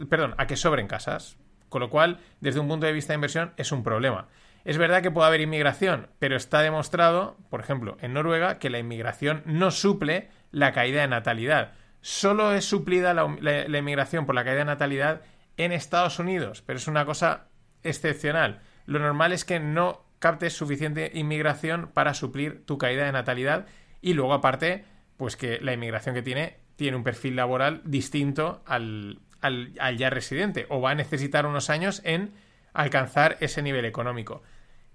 perdón, 0.10 0.36
a 0.38 0.48
que 0.48 0.58
sobren 0.58 0.88
casas. 0.88 1.38
Con 1.70 1.80
lo 1.80 1.90
cual, 1.90 2.20
desde 2.42 2.60
un 2.60 2.68
punto 2.68 2.86
de 2.86 2.92
vista 2.92 3.14
de 3.14 3.16
inversión, 3.16 3.54
es 3.56 3.72
un 3.72 3.82
problema. 3.82 4.28
Es 4.66 4.78
verdad 4.78 5.02
que 5.02 5.10
puede 5.10 5.28
haber 5.28 5.42
inmigración, 5.42 6.10
pero 6.20 6.36
está 6.36 6.62
demostrado, 6.62 7.38
por 7.50 7.62
ejemplo, 7.62 7.98
en 8.02 8.14
Noruega, 8.14 8.60
que 8.60 8.70
la 8.70 8.78
inmigración 8.78 9.42
no 9.46 9.72
suple 9.72 10.30
la 10.52 10.74
caída 10.74 11.02
de 11.02 11.08
natalidad 11.08 11.72
solo 12.02 12.54
es 12.54 12.66
suplida 12.66 13.14
la, 13.14 13.78
inmigración 13.78 14.26
por 14.26 14.36
la 14.36 14.44
caída 14.44 14.60
de 14.60 14.66
natalidad 14.66 15.22
en 15.58 15.72
Estados 15.72 16.20
Unidos, 16.20 16.64
pero 16.66 16.78
es 16.78 16.88
una 16.88 17.06
cosa 17.06 17.48
excepcional. 17.84 18.62
Lo 18.86 19.00
normal 19.00 19.32
es 19.32 19.46
que 19.46 19.60
no 19.60 20.04
captes 20.20 20.54
suficiente 20.54 21.12
inmigración 21.14 21.90
para 21.94 22.14
suplir 22.14 22.66
tu 22.66 22.78
caída 22.78 23.06
de 23.06 23.12
natalidad 23.12 23.66
y 24.02 24.14
luego 24.14 24.34
aparte, 24.34 24.86
pues 25.18 25.36
que 25.36 25.60
la 25.62 25.74
inmigración 25.74 26.16
que 26.16 26.22
tiene 26.22 26.58
tiene 26.76 26.98
un 26.98 27.04
perfil 27.04 27.36
laboral 27.36 27.82
distinto 27.86 28.64
al, 28.66 29.20
al, 29.42 29.98
ya 29.98 30.10
residente 30.10 30.66
o 30.70 30.82
va 30.82 30.92
a 30.92 30.96
necesitar 30.96 31.46
unos 31.46 31.70
años 31.70 32.02
en 32.06 32.34
alcanzar 32.74 33.38
ese 33.40 33.62
nivel 33.62 33.86
económico. 33.86 34.42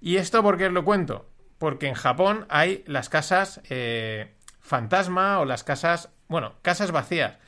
¿Y 0.00 0.16
esto 0.16 0.42
por 0.42 0.58
qué 0.58 0.66
os 0.66 0.72
lo 0.72 0.84
cuento? 0.84 1.30
Porque 1.58 1.88
en 1.88 1.94
Japón 1.94 2.46
hay 2.48 2.84
las 2.86 3.08
casas 3.08 3.60
eh, 3.68 4.34
fantasma 4.60 5.38
o 5.40 5.44
las 5.44 5.64
casas 5.64 6.10
bueno, 6.28 6.54
casas 6.62 6.92
vacías. 6.92 7.38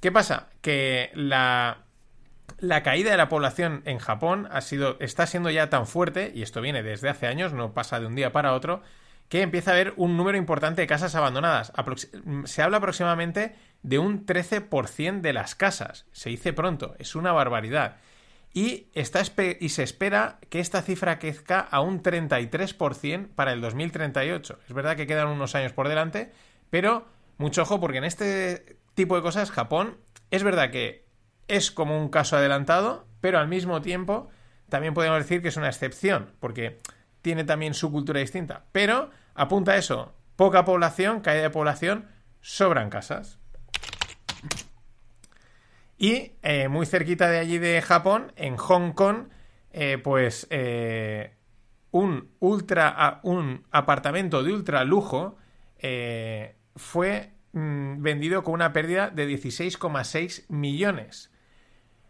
¿Qué 0.00 0.12
pasa? 0.12 0.48
Que 0.60 1.10
la, 1.14 1.78
la 2.58 2.82
caída 2.82 3.10
de 3.10 3.16
la 3.16 3.28
población 3.28 3.82
en 3.84 3.98
Japón 3.98 4.48
ha 4.50 4.60
sido, 4.60 4.96
está 5.00 5.26
siendo 5.26 5.50
ya 5.50 5.70
tan 5.70 5.86
fuerte, 5.86 6.32
y 6.34 6.42
esto 6.42 6.60
viene 6.60 6.82
desde 6.82 7.08
hace 7.08 7.26
años, 7.26 7.52
no 7.52 7.72
pasa 7.72 8.00
de 8.00 8.06
un 8.06 8.14
día 8.14 8.32
para 8.32 8.54
otro, 8.54 8.82
que 9.28 9.42
empieza 9.42 9.70
a 9.70 9.74
haber 9.74 9.94
un 9.96 10.16
número 10.16 10.38
importante 10.38 10.82
de 10.82 10.86
casas 10.86 11.14
abandonadas. 11.14 11.72
se 12.44 12.62
habla 12.62 12.76
aproximadamente 12.76 13.56
de 13.82 13.98
un 13.98 14.24
13% 14.24 15.20
de 15.20 15.32
las 15.32 15.54
casas. 15.54 16.06
Se 16.12 16.30
dice 16.30 16.52
pronto, 16.52 16.94
es 16.98 17.14
una 17.14 17.32
barbaridad. 17.32 17.96
Y, 18.52 18.86
está, 18.94 19.22
y 19.60 19.68
se 19.68 19.82
espera 19.82 20.38
que 20.48 20.60
esta 20.60 20.80
cifra 20.80 21.18
crezca 21.18 21.60
a 21.60 21.80
un 21.80 22.02
33% 22.02 23.28
para 23.34 23.52
el 23.52 23.60
2038. 23.60 24.60
Es 24.66 24.72
verdad 24.72 24.96
que 24.96 25.06
quedan 25.06 25.28
unos 25.28 25.54
años 25.54 25.72
por 25.72 25.88
delante, 25.88 26.32
pero 26.70 27.06
mucho 27.38 27.62
ojo 27.62 27.80
porque 27.80 27.98
en 27.98 28.04
este 28.04 28.78
tipo 28.94 29.16
de 29.16 29.22
cosas 29.22 29.50
Japón 29.50 29.98
es 30.30 30.42
verdad 30.42 30.70
que 30.70 31.06
es 31.48 31.70
como 31.70 31.98
un 31.98 32.08
caso 32.08 32.36
adelantado, 32.36 33.06
pero 33.20 33.38
al 33.38 33.48
mismo 33.48 33.80
tiempo 33.82 34.28
también 34.68 34.94
podemos 34.94 35.18
decir 35.18 35.42
que 35.42 35.48
es 35.48 35.56
una 35.56 35.68
excepción, 35.68 36.32
porque 36.40 36.78
tiene 37.22 37.44
también 37.44 37.74
su 37.74 37.90
cultura 37.92 38.20
distinta. 38.20 38.64
Pero 38.72 39.10
apunta 39.34 39.72
a 39.72 39.76
eso, 39.76 40.14
poca 40.36 40.64
población, 40.64 41.20
caída 41.20 41.42
de 41.42 41.50
población, 41.50 42.06
sobran 42.40 42.90
casas. 42.90 43.38
Y 45.98 46.32
eh, 46.42 46.68
muy 46.68 46.86
cerquita 46.86 47.28
de 47.28 47.38
allí 47.38 47.58
de 47.58 47.80
Japón, 47.80 48.32
en 48.36 48.56
Hong 48.56 48.92
Kong, 48.92 49.28
eh, 49.70 49.98
pues 49.98 50.46
eh, 50.50 51.34
un 51.90 52.30
ultra 52.40 53.20
un 53.22 53.66
apartamento 53.70 54.42
de 54.42 54.52
ultra 54.52 54.84
lujo 54.84 55.36
fue 56.76 57.32
mm, 57.52 58.02
vendido 58.02 58.44
con 58.44 58.54
una 58.54 58.72
pérdida 58.72 59.10
de 59.10 59.28
16,6 59.28 60.44
millones. 60.48 61.30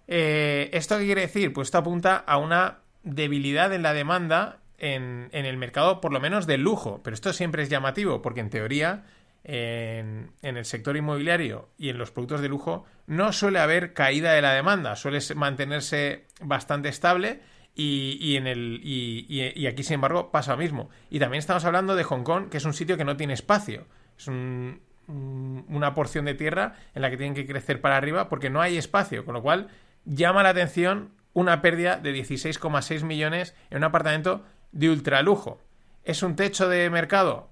¿Esto 0.07 0.99
qué 0.99 1.05
quiere 1.05 1.23
decir? 1.23 1.53
Pues 1.53 1.67
esto 1.69 1.79
apunta 1.79 2.17
a 2.17 2.37
una 2.39 2.79
debilidad 3.03 3.73
en 3.73 3.83
la 3.83 3.93
demanda 3.93 4.61
en, 4.79 5.31
en, 5.33 5.47
el 5.47 5.57
mercado, 5.57 6.01
por 6.01 6.13
lo 6.13 6.21
menos 6.21 6.47
del 6.47 6.63
lujo. 6.63 7.01
Pero 7.03 7.15
esto 7.15 7.33
siempre 7.33 7.65
es 7.65 7.69
llamativo, 7.69 8.23
porque 8.23 8.41
en 8.41 8.51
teoría 8.51 9.05
en, 9.49 10.33
el 10.43 10.65
sector 10.65 10.97
inmobiliario 10.97 11.69
y 11.79 11.91
en 11.91 11.99
los 11.99 12.11
productos 12.11 12.41
de 12.41 12.49
lujo 12.49 12.85
no 13.07 13.33
suele 13.33 13.61
haber 13.61 13.93
caída 13.93 14.33
de 14.33 14.43
la 14.43 14.53
demanda, 14.53 14.97
suele 14.97 15.21
mantenerse 15.37 16.27
bastante 16.41 16.89
estable 16.89 17.41
y, 17.79 18.37
en 18.37 18.47
el, 18.47 18.81
y, 18.83 19.67
aquí, 19.67 19.83
sin 19.83 19.95
embargo, 19.97 20.33
pasa 20.33 20.53
lo 20.53 20.59
mismo. 20.59 20.89
Y 21.11 21.19
también 21.19 21.41
estamos 21.41 21.65
hablando 21.67 21.95
de 21.95 22.05
Hong 22.05 22.23
Kong, 22.23 22.49
que 22.49 22.57
es 22.57 22.65
un 22.65 22.73
sitio 22.73 22.97
que 22.97 23.05
no 23.05 23.19
tiene 23.19 23.35
espacio. 23.35 23.87
Es 24.19 24.29
una 24.29 25.95
porción 25.95 26.25
de 26.25 26.35
tierra 26.35 26.75
en 26.95 27.03
la 27.03 27.11
que 27.11 27.17
tienen 27.17 27.35
que 27.35 27.47
crecer 27.47 27.81
para 27.81 27.97
arriba 27.97 28.29
porque 28.29 28.51
no 28.51 28.61
hay 28.61 28.77
espacio, 28.77 29.25
con 29.25 29.35
lo 29.35 29.43
cual 29.43 29.69
llama 30.05 30.43
la 30.43 30.51
atención 30.51 31.13
una 31.33 31.61
pérdida 31.61 31.97
de 31.97 32.15
16,6 32.15 33.03
millones 33.05 33.55
en 33.71 33.79
un 33.79 33.85
apartamento 33.85 34.45
de 34.73 34.91
ultralujo. 34.91 35.61
¿Es 36.03 36.23
un 36.23 36.37
techo 36.37 36.69
de 36.69 36.89
mercado? 36.89 37.51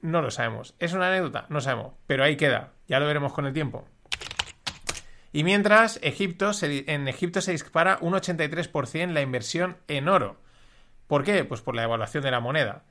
No 0.00 0.22
lo 0.22 0.30
sabemos. 0.30 0.74
¿Es 0.78 0.92
una 0.92 1.08
anécdota? 1.08 1.46
No 1.50 1.60
sabemos. 1.60 1.92
Pero 2.06 2.24
ahí 2.24 2.36
queda. 2.36 2.72
Ya 2.88 3.00
lo 3.00 3.06
veremos 3.06 3.32
con 3.32 3.46
el 3.46 3.52
tiempo. 3.52 3.86
Y 5.32 5.44
mientras, 5.44 5.98
Egipto 6.02 6.52
en 6.62 7.06
Egipto 7.06 7.40
se 7.40 7.52
dispara 7.52 7.98
un 8.00 8.14
83% 8.14 9.12
la 9.12 9.20
inversión 9.20 9.76
en 9.86 10.08
oro. 10.08 10.36
¿Por 11.06 11.22
qué? 11.22 11.44
Pues 11.44 11.60
por 11.60 11.74
la 11.74 11.82
devaluación 11.82 12.22
de 12.24 12.30
la 12.30 12.40
moneda. 12.40 12.84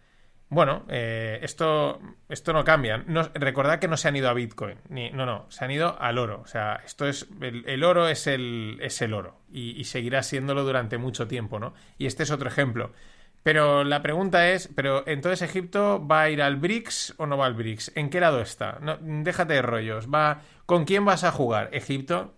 Bueno, 0.50 0.84
eh, 0.90 1.40
esto, 1.44 2.00
esto 2.28 2.54
no 2.54 2.64
cambia. 2.64 3.04
recordad 3.36 3.78
que 3.78 3.88
no 3.88 3.98
se 3.98 4.08
han 4.08 4.16
ido 4.16 4.30
a 4.30 4.34
Bitcoin. 4.34 4.80
Ni, 4.90 5.12
no, 5.12 5.26
no, 5.26 5.46
se 5.50 5.64
han 5.64 5.72
ido 5.72 6.00
al 6.02 6.18
oro. 6.18 6.42
O 6.42 6.48
sea, 6.48 6.82
esto 6.84 7.08
es. 7.08 7.28
El, 7.40 7.84
oro 7.84 8.08
es 8.08 8.26
el, 8.26 8.80
es 8.82 9.02
el 9.02 9.14
oro. 9.14 9.42
Y, 9.52 9.80
y, 9.80 9.84
seguirá 9.84 10.24
siéndolo 10.24 10.64
durante 10.64 10.98
mucho 10.98 11.28
tiempo, 11.28 11.60
¿no? 11.60 11.74
Y 12.00 12.08
este 12.08 12.24
es 12.24 12.32
otro 12.32 12.50
ejemplo. 12.50 12.92
Pero 13.44 13.84
la 13.84 14.02
pregunta 14.02 14.50
es, 14.50 14.70
¿pero 14.76 15.08
entonces 15.08 15.42
Egipto 15.42 16.06
va 16.06 16.24
a 16.24 16.30
ir 16.30 16.42
al 16.42 16.58
BRICS 16.58 17.16
o 17.18 17.26
no 17.26 17.38
va 17.38 17.46
al 17.46 17.54
BRICS? 17.54 17.94
¿En 17.96 18.10
qué 18.10 18.20
lado 18.20 18.42
está? 18.42 18.80
No, 18.82 18.98
déjate 19.00 19.54
de 19.54 19.62
rollos. 19.62 20.08
Va, 20.14 20.42
¿Con 20.66 20.86
quién 20.86 21.04
vas 21.04 21.24
a 21.24 21.32
jugar? 21.32 21.70
¿Egipto? 21.74 22.36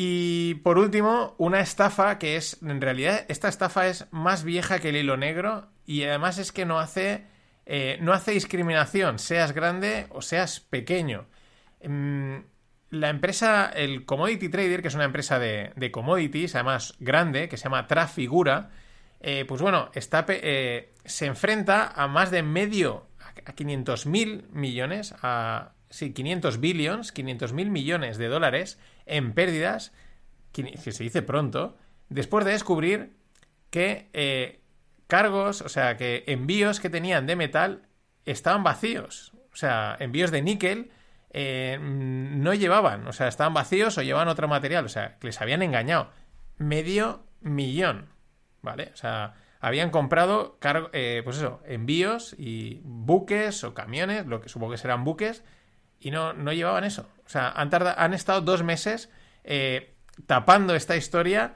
Y 0.00 0.54
por 0.62 0.78
último, 0.78 1.34
una 1.38 1.58
estafa 1.58 2.20
que 2.20 2.36
es, 2.36 2.62
en 2.62 2.80
realidad, 2.80 3.24
esta 3.26 3.48
estafa 3.48 3.88
es 3.88 4.06
más 4.12 4.44
vieja 4.44 4.78
que 4.78 4.90
el 4.90 4.96
hilo 4.96 5.16
negro 5.16 5.70
y 5.86 6.04
además 6.04 6.38
es 6.38 6.52
que 6.52 6.64
no 6.64 6.78
hace, 6.78 7.24
eh, 7.66 7.98
no 8.00 8.12
hace 8.12 8.30
discriminación, 8.30 9.18
seas 9.18 9.50
grande 9.50 10.06
o 10.10 10.22
seas 10.22 10.60
pequeño. 10.60 11.26
Mm, 11.82 12.36
la 12.90 13.08
empresa, 13.08 13.72
el 13.74 14.04
Commodity 14.04 14.48
Trader, 14.48 14.82
que 14.82 14.86
es 14.86 14.94
una 14.94 15.02
empresa 15.02 15.40
de, 15.40 15.90
commodities, 15.90 16.54
además 16.54 16.94
grande, 17.00 17.48
que 17.48 17.56
se 17.56 17.64
llama 17.64 17.88
Trafigura, 17.88 18.70
eh, 19.18 19.46
pues 19.48 19.60
bueno, 19.60 19.90
está, 19.94 20.24
eh, 20.28 20.94
se 21.06 21.26
enfrenta 21.26 21.88
a 21.88 22.06
más 22.06 22.30
de 22.30 22.44
medio, 22.44 23.08
a 23.44 23.52
500 23.52 24.06
mil 24.06 24.44
millones, 24.52 25.12
a, 25.22 25.72
sí, 25.90 26.12
500 26.12 26.60
billions, 26.60 27.10
500 27.10 27.52
mil 27.52 27.70
millones 27.70 28.16
de 28.16 28.28
dólares 28.28 28.78
en 29.08 29.32
pérdidas, 29.32 29.92
que 30.52 30.76
se 30.92 31.04
dice 31.04 31.22
pronto, 31.22 31.76
después 32.08 32.44
de 32.44 32.52
descubrir 32.52 33.12
que 33.70 34.08
eh, 34.12 34.60
cargos, 35.06 35.62
o 35.62 35.68
sea, 35.68 35.96
que 35.96 36.24
envíos 36.26 36.80
que 36.80 36.90
tenían 36.90 37.26
de 37.26 37.36
metal 37.36 37.82
estaban 38.24 38.62
vacíos. 38.62 39.32
O 39.52 39.56
sea, 39.56 39.96
envíos 39.98 40.30
de 40.30 40.42
níquel 40.42 40.90
eh, 41.30 41.78
no 41.80 42.54
llevaban, 42.54 43.06
o 43.06 43.12
sea, 43.12 43.28
estaban 43.28 43.54
vacíos 43.54 43.98
o 43.98 44.02
llevaban 44.02 44.28
otro 44.28 44.48
material, 44.48 44.84
o 44.84 44.88
sea, 44.88 45.18
que 45.18 45.26
les 45.26 45.40
habían 45.40 45.62
engañado. 45.62 46.10
Medio 46.56 47.24
millón, 47.40 48.08
¿vale? 48.62 48.90
O 48.92 48.96
sea, 48.96 49.34
habían 49.60 49.90
comprado, 49.90 50.58
eh, 50.92 51.22
pues 51.24 51.38
eso, 51.38 51.60
envíos 51.66 52.34
y 52.38 52.80
buques 52.84 53.64
o 53.64 53.74
camiones, 53.74 54.26
lo 54.26 54.40
que 54.40 54.48
supongo 54.48 54.72
que 54.72 54.78
serán 54.78 55.04
buques, 55.04 55.44
y 56.00 56.10
no, 56.10 56.32
no 56.32 56.52
llevaban 56.52 56.84
eso. 56.84 57.08
O 57.26 57.28
sea, 57.28 57.50
han, 57.50 57.70
han 57.72 58.14
estado 58.14 58.40
dos 58.40 58.62
meses 58.62 59.10
eh, 59.44 59.94
tapando 60.26 60.74
esta 60.74 60.96
historia, 60.96 61.54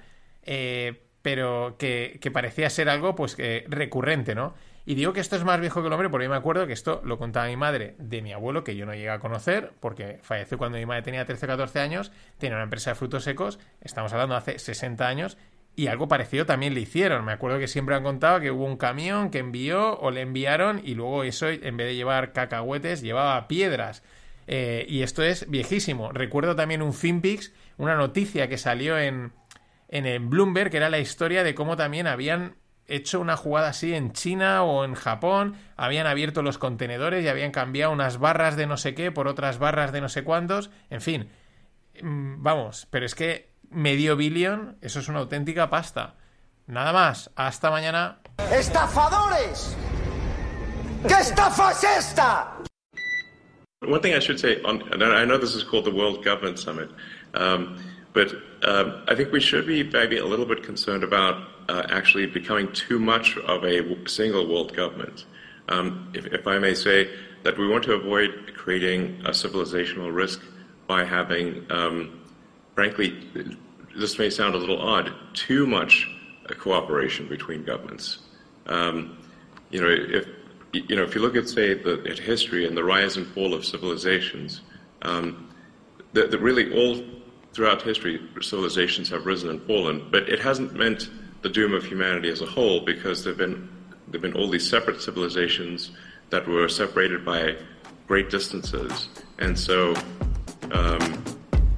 pero 1.22 1.76
que, 1.78 2.18
que, 2.20 2.30
parecía 2.30 2.68
ser 2.70 2.88
algo, 2.88 3.14
pues, 3.14 3.36
recurrente, 3.68 4.34
¿no? 4.34 4.54
Y 4.84 4.96
digo 4.96 5.12
que 5.12 5.20
esto 5.20 5.36
es 5.36 5.44
más 5.44 5.60
viejo 5.60 5.80
que 5.80 5.86
el 5.86 5.92
hombre 5.92 6.08
porque 6.08 6.28
me 6.28 6.34
acuerdo 6.34 6.66
que 6.66 6.72
esto 6.72 7.00
lo 7.04 7.16
contaba 7.16 7.46
mi 7.46 7.56
madre 7.56 7.94
de 7.98 8.20
mi 8.20 8.32
abuelo, 8.32 8.64
que 8.64 8.74
yo 8.74 8.84
no 8.84 8.94
llegué 8.94 9.10
a 9.10 9.20
conocer, 9.20 9.72
porque 9.78 10.18
falleció 10.22 10.58
cuando 10.58 10.78
mi 10.78 10.86
madre 10.86 11.02
tenía 11.02 11.24
13 11.24 11.46
o 11.46 11.48
14 11.48 11.80
años, 11.80 12.10
tenía 12.38 12.56
una 12.56 12.64
empresa 12.64 12.90
de 12.90 12.94
frutos 12.96 13.22
secos, 13.22 13.60
estamos 13.80 14.12
hablando 14.12 14.34
de 14.34 14.38
hace 14.38 14.58
60 14.58 15.06
años, 15.06 15.38
y 15.76 15.86
algo 15.86 16.08
parecido 16.08 16.46
también 16.46 16.74
le 16.74 16.80
hicieron. 16.80 17.24
Me 17.24 17.32
acuerdo 17.32 17.58
que 17.58 17.68
siempre 17.68 17.94
han 17.94 18.02
contado 18.02 18.40
que 18.40 18.50
hubo 18.50 18.64
un 18.64 18.76
camión 18.76 19.30
que 19.30 19.38
envió 19.38 19.98
o 20.00 20.10
le 20.10 20.20
enviaron 20.20 20.80
y 20.84 20.94
luego 20.94 21.22
eso, 21.22 21.48
en 21.48 21.76
vez 21.76 21.86
de 21.86 21.94
llevar 21.94 22.32
cacahuetes, 22.32 23.02
llevaba 23.02 23.48
piedras. 23.48 24.02
Eh, 24.46 24.86
y 24.88 25.02
esto 25.02 25.22
es 25.22 25.48
viejísimo. 25.48 26.12
Recuerdo 26.12 26.56
también 26.56 26.82
un 26.82 26.92
FinPix, 26.92 27.52
una 27.78 27.94
noticia 27.94 28.48
que 28.48 28.58
salió 28.58 28.98
en, 28.98 29.32
en 29.88 30.06
el 30.06 30.20
Bloomberg, 30.20 30.70
que 30.70 30.78
era 30.78 30.90
la 30.90 30.98
historia 30.98 31.44
de 31.44 31.54
cómo 31.54 31.76
también 31.76 32.06
habían 32.06 32.56
hecho 32.86 33.20
una 33.20 33.36
jugada 33.36 33.68
así 33.68 33.94
en 33.94 34.12
China 34.12 34.64
o 34.64 34.84
en 34.84 34.94
Japón, 34.94 35.54
habían 35.76 36.06
abierto 36.06 36.42
los 36.42 36.58
contenedores 36.58 37.24
y 37.24 37.28
habían 37.28 37.50
cambiado 37.50 37.92
unas 37.92 38.18
barras 38.18 38.56
de 38.56 38.66
no 38.66 38.76
sé 38.76 38.94
qué 38.94 39.10
por 39.12 39.28
otras 39.28 39.58
barras 39.58 39.92
de 39.92 40.00
no 40.00 40.08
sé 40.08 40.24
cuántos, 40.24 40.70
en 40.90 41.00
fin, 41.00 41.30
mm, 42.02 42.42
vamos, 42.42 42.86
pero 42.90 43.06
es 43.06 43.14
que 43.14 43.52
medio 43.70 44.16
billón, 44.16 44.76
eso 44.82 45.00
es 45.00 45.08
una 45.08 45.20
auténtica 45.20 45.70
pasta. 45.70 46.16
Nada 46.66 46.92
más, 46.92 47.30
hasta 47.34 47.70
mañana. 47.70 48.20
¡Estafadores! 48.52 49.76
¿Qué 51.06 51.14
estafa 51.14 51.72
es 51.72 51.84
esta? 51.84 52.56
One 53.84 54.00
thing 54.00 54.14
I 54.14 54.20
should 54.20 54.38
say, 54.38 54.62
on, 54.62 55.02
I 55.02 55.24
know 55.24 55.38
this 55.38 55.54
is 55.54 55.64
called 55.64 55.84
the 55.84 55.94
World 55.94 56.24
Government 56.24 56.58
Summit, 56.58 56.88
um, 57.34 57.82
but 58.12 58.32
um, 58.62 59.02
I 59.08 59.14
think 59.14 59.32
we 59.32 59.40
should 59.40 59.66
be 59.66 59.82
maybe 59.82 60.18
a 60.18 60.24
little 60.24 60.46
bit 60.46 60.62
concerned 60.62 61.02
about 61.02 61.48
uh, 61.68 61.82
actually 61.90 62.26
becoming 62.26 62.70
too 62.72 62.98
much 62.98 63.36
of 63.38 63.64
a 63.64 64.08
single 64.08 64.46
world 64.46 64.74
government. 64.74 65.24
Um, 65.68 66.12
if, 66.14 66.26
if, 66.26 66.46
I 66.46 66.58
may 66.58 66.74
say 66.74 67.10
that 67.42 67.58
we 67.58 67.66
want 67.66 67.84
to 67.84 67.94
avoid 67.94 68.52
creating 68.54 69.20
a 69.24 69.30
civilizational 69.30 70.14
risk 70.14 70.42
by 70.86 71.04
having, 71.04 71.66
um, 71.70 72.20
frankly, 72.74 73.16
this 73.96 74.18
may 74.18 74.30
sound 74.30 74.54
a 74.54 74.58
little 74.58 74.80
odd, 74.80 75.12
too 75.34 75.66
much 75.66 76.08
uh, 76.48 76.54
cooperation 76.54 77.28
between 77.28 77.64
governments. 77.64 78.18
Um, 78.66 79.18
you 79.70 79.80
know, 79.80 79.88
if 79.88 80.26
you 80.72 80.96
know, 80.96 81.02
if 81.02 81.14
you 81.14 81.20
look 81.20 81.36
at 81.36 81.48
say 81.48 81.74
the, 81.74 82.02
at 82.08 82.18
history 82.18 82.66
and 82.66 82.76
the 82.76 82.84
rise 82.84 83.16
and 83.16 83.26
fall 83.26 83.54
of 83.54 83.64
civilizations, 83.64 84.62
um, 85.02 85.50
that, 86.14 86.30
that 86.30 86.38
really 86.38 86.72
all 86.72 87.02
throughout 87.52 87.82
history 87.82 88.20
civilizations 88.40 89.08
have 89.10 89.26
risen 89.26 89.50
and 89.50 89.62
fallen, 89.62 90.08
but 90.10 90.28
it 90.28 90.40
hasn't 90.40 90.74
meant 90.74 91.10
the 91.42 91.48
doom 91.48 91.74
of 91.74 91.84
humanity 91.84 92.30
as 92.30 92.40
a 92.40 92.46
whole 92.46 92.80
because 92.80 93.22
there've 93.24 93.36
been 93.36 93.68
there've 94.08 94.22
been 94.22 94.34
all 94.34 94.48
these 94.48 94.68
separate 94.68 95.00
civilizations 95.00 95.90
that 96.30 96.46
were 96.46 96.68
separated 96.68 97.24
by 97.24 97.56
great 98.06 98.30
distances, 98.30 99.08
and 99.38 99.58
so 99.58 99.94
um, 100.72 101.24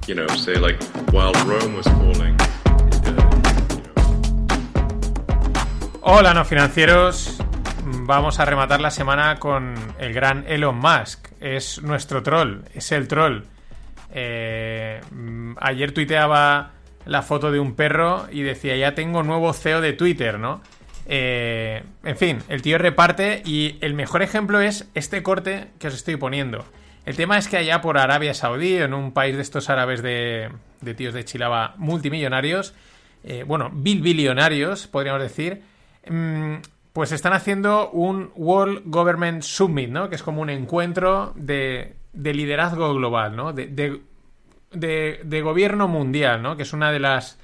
you 0.07 0.15
know, 0.15 0.27
say 0.27 0.55
like 0.55 0.81
while 1.11 1.33
Rome 1.45 1.73
was 1.73 1.87
falling. 1.87 2.37
Hola, 6.01 6.33
no 6.33 6.43
financieros. 6.43 7.44
Vamos 8.07 8.39
a 8.39 8.45
rematar 8.45 8.81
la 8.81 8.91
semana 8.91 9.37
con 9.37 9.73
el 9.97 10.13
gran 10.13 10.45
Elon 10.47 10.77
Musk. 10.77 11.27
Es 11.39 11.81
nuestro 11.81 12.21
troll, 12.21 12.59
es 12.75 12.91
el 12.91 13.07
troll. 13.07 13.45
Eh, 14.13 15.01
ayer 15.59 15.91
tuiteaba 15.91 16.73
la 17.07 17.23
foto 17.23 17.51
de 17.51 17.59
un 17.59 17.73
perro 17.73 18.27
y 18.31 18.43
decía, 18.43 18.75
ya 18.75 18.93
tengo 18.93 19.23
nuevo 19.23 19.51
CEO 19.53 19.81
de 19.81 19.93
Twitter, 19.93 20.37
¿no? 20.37 20.61
Eh, 21.07 21.81
en 22.03 22.15
fin, 22.15 22.43
el 22.47 22.61
tío 22.61 22.77
reparte 22.77 23.41
y 23.43 23.79
el 23.81 23.95
mejor 23.95 24.21
ejemplo 24.21 24.61
es 24.61 24.87
este 24.93 25.23
corte 25.23 25.69
que 25.79 25.87
os 25.87 25.95
estoy 25.95 26.15
poniendo. 26.15 26.63
El 27.07 27.15
tema 27.15 27.39
es 27.39 27.47
que 27.47 27.57
allá 27.57 27.81
por 27.81 27.97
Arabia 27.97 28.35
Saudí, 28.35 28.75
en 28.77 28.93
un 28.93 29.13
país 29.13 29.35
de 29.35 29.41
estos 29.41 29.71
árabes 29.71 30.03
de, 30.03 30.51
tíos 30.95 31.15
de 31.15 31.25
Chilaba 31.25 31.73
multimillonarios, 31.77 32.75
eh, 33.23 33.43
bueno, 33.47 33.71
bilbillonarios, 33.73 34.85
podríamos 34.85 35.23
decir, 35.23 35.63
mm, 36.07 36.57
pues 36.95 37.11
están 37.11 37.33
haciendo 37.33 37.89
un 37.89 38.31
World 38.35 38.83
Government 38.85 39.43
Summit, 39.43 39.89
¿no? 39.89 40.07
Que 40.07 40.15
es 40.15 40.23
como 40.23 40.41
un 40.41 40.49
encuentro 40.49 41.33
de, 41.35 41.97
de 42.13 42.33
liderazgo 42.33 42.93
global, 42.93 43.35
¿no? 43.35 43.51
De, 43.51 43.67
de, 43.67 43.99
de, 44.71 45.19
de 45.21 45.41
gobierno 45.41 45.89
mundial, 45.89 46.41
¿no? 46.41 46.55
Que 46.55 46.63
es 46.63 46.71
una 46.71 46.93
de 46.93 46.99
las 46.99 47.37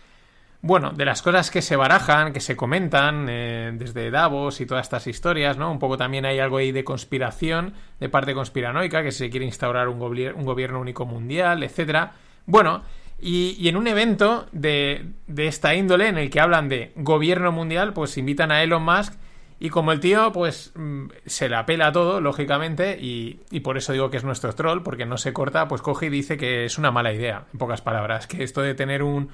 bueno, 0.62 0.91
de 0.91 1.04
las 1.04 1.22
cosas 1.22 1.52
que 1.52 1.62
se 1.62 1.76
barajan, 1.76 2.32
que 2.32 2.39
se 2.39 2.56
comentan 2.56 3.26
eh, 3.28 3.72
desde 3.74 4.10
Davos 4.10 4.62
y 4.62 4.66
todas 4.66 4.86
estas 4.86 5.06
historias, 5.08 5.58
¿no? 5.58 5.70
Un 5.70 5.80
poco 5.80 5.97
también 5.97 6.26
hay 6.26 6.39
algo 6.39 6.56
ahí 6.56 6.72
de 6.72 6.86
conspiración, 6.86 7.74
de 7.99 8.08
parte 8.08 8.34
conspiranoica, 8.34 9.04
que 9.04 9.12
se 9.12 9.30
quiere 9.30 9.45
instaurar 9.45 9.89
un, 9.89 10.02
un 10.02 10.45
gobierno 10.45 10.80
único 10.80 11.06
mundial, 11.06 11.62
etcétera. 11.64 12.14
Bueno, 12.45 12.84
y, 13.20 13.58
y, 13.60 13.68
en 13.68 13.76
un 13.76 13.88
evento 13.88 14.47
de, 14.54 15.08
de 15.28 15.47
esta 15.47 15.76
índole, 15.76 16.08
en 16.08 16.18
el 16.18 16.30
que 16.30 16.39
hablan 16.39 16.70
de 16.70 16.93
gobierno 16.95 17.52
mundial, 17.52 17.91
pues 17.91 18.18
invitan 18.18 18.54
a 18.54 18.64
Elon 18.64 18.86
Musk 18.86 19.20
y 19.64 19.70
como 19.70 19.91
el 19.91 19.99
tío, 19.99 20.32
pues 20.32 20.72
mm, 20.74 21.05
se 21.28 21.47
la 21.47 21.68
pela 21.68 21.91
todo, 21.91 22.20
lógicamente, 22.20 22.97
y, 22.99 23.41
y, 23.51 23.59
por 23.59 23.78
eso 23.78 23.93
digo 23.93 24.09
que 24.09 24.18
es 24.18 24.24
nuestro 24.24 24.53
troll, 24.53 24.82
porque 24.82 25.05
no 25.05 25.20
se 25.20 25.34
corta, 25.34 25.68
pues 25.68 25.84
coge 25.84 26.07
y 26.07 26.09
dice 26.09 26.36
que 26.36 26.66
es 26.66 26.80
una 26.80 26.89
mala 26.89 27.14
idea, 27.14 27.45
en 27.53 27.59
pocas 27.59 27.80
palabras, 27.80 28.26
que 28.26 28.41
esto 28.41 28.64
de 28.64 28.74
tener 28.74 29.03
un, 29.03 29.30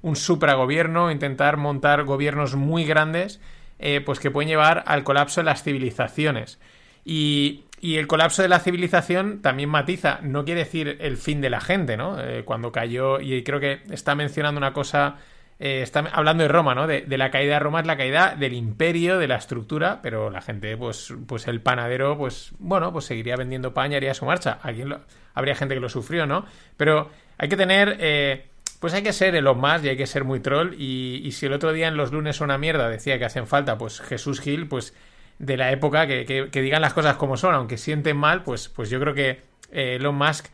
un 0.00 0.14
supragobierno, 0.14 1.10
intentar 1.10 1.56
montar 1.56 2.04
gobiernos 2.04 2.54
muy 2.54 2.84
grandes, 2.84 3.40
eh, 3.80 4.00
pues 4.00 4.20
que 4.20 4.30
pueden 4.30 4.48
llevar 4.48 4.84
al 4.86 5.02
colapso 5.02 5.40
de 5.40 5.46
las 5.46 5.64
civilizaciones. 5.64 6.60
Y, 7.04 7.64
y, 7.80 7.96
el 7.96 8.06
colapso 8.06 8.42
de 8.42 8.48
la 8.48 8.60
civilización 8.60 9.42
también 9.42 9.68
matiza, 9.68 10.20
no 10.22 10.44
quiere 10.44 10.60
decir 10.60 10.96
el 11.00 11.16
fin 11.16 11.40
de 11.40 11.50
la 11.50 11.60
gente, 11.60 11.96
¿no? 11.96 12.20
Eh, 12.20 12.44
cuando 12.44 12.70
cayó, 12.70 13.18
y 13.18 13.42
creo 13.42 13.58
que 13.58 13.80
está 13.90 14.14
mencionando 14.14 14.58
una 14.58 14.72
cosa, 14.72 15.16
eh, 15.62 15.82
está 15.82 16.00
hablando 16.12 16.42
de 16.42 16.48
Roma, 16.48 16.74
¿no? 16.74 16.86
De, 16.86 17.04
la 17.06 17.30
caída 17.30 17.54
de 17.54 17.60
Roma 17.60 17.80
es 17.80 17.86
la 17.86 17.96
caída 17.96 18.34
del 18.36 18.52
imperio, 18.52 19.18
de 19.18 19.28
la 19.28 19.36
estructura, 19.36 20.00
pero 20.02 20.30
la 20.30 20.40
gente, 20.40 20.76
pues, 20.76 21.14
pues 21.26 21.46
el 21.48 21.60
panadero, 21.60 22.18
pues, 22.18 22.52
bueno, 22.58 22.92
pues 22.92 23.04
seguiría 23.04 23.36
vendiendo 23.36 23.72
pan 23.72 23.92
haría 23.94 24.14
su 24.14 24.24
marcha. 24.24 24.58
Lo, 24.84 25.00
habría 25.34 25.54
gente 25.54 25.74
que 25.74 25.80
lo 25.80 25.88
sufrió, 25.88 26.26
¿no? 26.26 26.44
Pero 26.76 27.10
hay 27.38 27.48
que 27.48 27.56
tener 27.56 28.50
pues 28.80 28.94
hay 28.94 29.04
que 29.04 29.12
ser 29.12 29.36
Elon 29.36 29.60
Musk 29.60 29.84
y 29.84 29.90
hay 29.90 29.96
que 29.96 30.08
ser 30.08 30.24
muy 30.24 30.40
troll. 30.40 30.74
Y, 30.76 31.30
si 31.30 31.46
el 31.46 31.52
otro 31.52 31.72
día 31.72 31.86
en 31.86 31.96
los 31.96 32.10
lunes 32.10 32.40
una 32.40 32.58
mierda 32.58 32.88
decía 32.88 33.16
que 33.16 33.24
hacen 33.24 33.46
falta, 33.46 33.78
pues 33.78 34.00
Jesús 34.00 34.40
Gil, 34.40 34.66
pues 34.66 34.92
de 35.38 35.56
la 35.56 35.70
época, 35.70 36.08
que 36.08 36.50
digan 36.52 36.82
las 36.82 36.92
cosas 36.92 37.14
como 37.14 37.36
son, 37.36 37.54
aunque 37.54 37.78
sienten 37.78 38.16
mal, 38.16 38.42
pues, 38.42 38.68
pues 38.68 38.90
yo 38.90 38.98
creo 38.98 39.14
que 39.14 39.52
eh, 39.72 39.96
Elon 39.96 40.14
Musk 40.14 40.46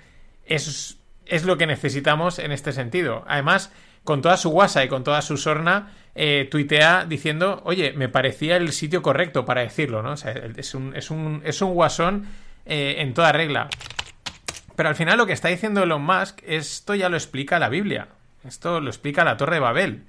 es, 0.45 0.99
es 1.27 1.45
lo 1.45 1.59
que 1.59 1.67
necesitamos 1.67 2.39
en 2.39 2.53
este 2.53 2.73
sentido. 2.73 3.25
Además, 3.27 3.73
con 4.09 4.23
toda 4.23 4.39
su 4.39 4.49
guasa 4.49 4.83
y 4.83 4.89
con 4.89 5.05
toda 5.05 5.21
su 5.21 5.37
sorna, 5.37 5.91
eh, 6.15 6.49
tuitea 6.51 7.05
diciendo, 7.05 7.61
oye, 7.67 7.93
me 7.93 8.09
parecía 8.09 8.57
el 8.57 8.73
sitio 8.73 9.03
correcto 9.03 9.45
para 9.45 9.61
decirlo, 9.61 10.03
¿no? 10.03 10.13
O 10.13 10.17
sea, 10.17 10.33
es 10.33 10.75
un, 10.75 10.97
es 10.97 11.11
un, 11.11 11.43
es 11.45 11.61
un 11.61 11.75
guasón 11.75 12.27
eh, 12.65 12.95
en 13.01 13.13
toda 13.13 13.33
regla. 13.33 13.69
Pero 14.77 14.89
al 14.89 14.95
final 14.95 15.19
lo 15.19 15.27
que 15.27 15.35
está 15.35 15.49
diciendo 15.49 15.83
Elon 15.83 16.01
Musk, 16.01 16.41
esto 16.47 16.95
ya 16.95 17.11
lo 17.11 17.19
explica 17.19 17.59
la 17.59 17.69
Biblia. 17.69 18.09
Esto 18.47 18.81
lo 18.81 18.89
explica 18.89 19.25
la 19.25 19.37
Torre 19.37 19.57
de 19.57 19.61
Babel. 19.61 20.05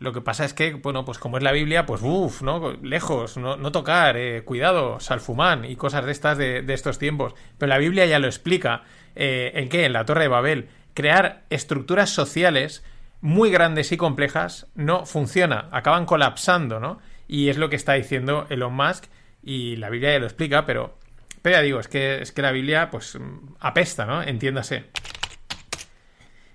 Lo 0.00 0.12
que 0.12 0.20
pasa 0.20 0.44
es 0.44 0.52
que, 0.52 0.74
bueno, 0.74 1.04
pues 1.04 1.18
como 1.18 1.36
es 1.36 1.44
la 1.44 1.52
Biblia, 1.52 1.86
pues 1.86 2.00
uff, 2.02 2.42
¿no? 2.42 2.72
Lejos, 2.82 3.36
no, 3.36 3.56
no 3.56 3.70
tocar, 3.70 4.16
eh, 4.16 4.42
cuidado, 4.42 4.98
salfumán 4.98 5.64
y 5.64 5.76
cosas 5.76 6.04
de 6.04 6.10
estas 6.10 6.36
de, 6.38 6.62
de, 6.62 6.74
estos 6.74 6.98
tiempos. 6.98 7.36
Pero 7.56 7.70
la 7.70 7.78
Biblia 7.78 8.04
ya 8.04 8.18
lo 8.18 8.26
explica. 8.26 8.82
¿En 9.14 9.68
qué? 9.68 9.84
En 9.84 9.92
la 9.92 10.04
Torre 10.04 10.22
de 10.22 10.28
Babel. 10.28 10.68
Crear 10.92 11.44
estructuras 11.50 12.10
sociales 12.10 12.82
muy 13.24 13.50
grandes 13.50 13.90
y 13.90 13.96
complejas 13.96 14.66
no 14.74 15.06
funciona, 15.06 15.70
acaban 15.72 16.04
colapsando, 16.04 16.78
¿no? 16.78 16.98
Y 17.26 17.48
es 17.48 17.56
lo 17.56 17.70
que 17.70 17.76
está 17.76 17.94
diciendo 17.94 18.46
Elon 18.50 18.74
Musk 18.74 19.04
y 19.42 19.76
la 19.76 19.88
Biblia 19.88 20.12
ya 20.12 20.18
lo 20.18 20.26
explica, 20.26 20.66
pero, 20.66 20.98
pero 21.40 21.56
ya 21.56 21.62
digo, 21.62 21.80
es 21.80 21.88
que, 21.88 22.20
es 22.20 22.32
que 22.32 22.42
la 22.42 22.52
Biblia, 22.52 22.90
pues, 22.90 23.18
apesta, 23.60 24.04
¿no? 24.04 24.22
Entiéndase. 24.22 24.90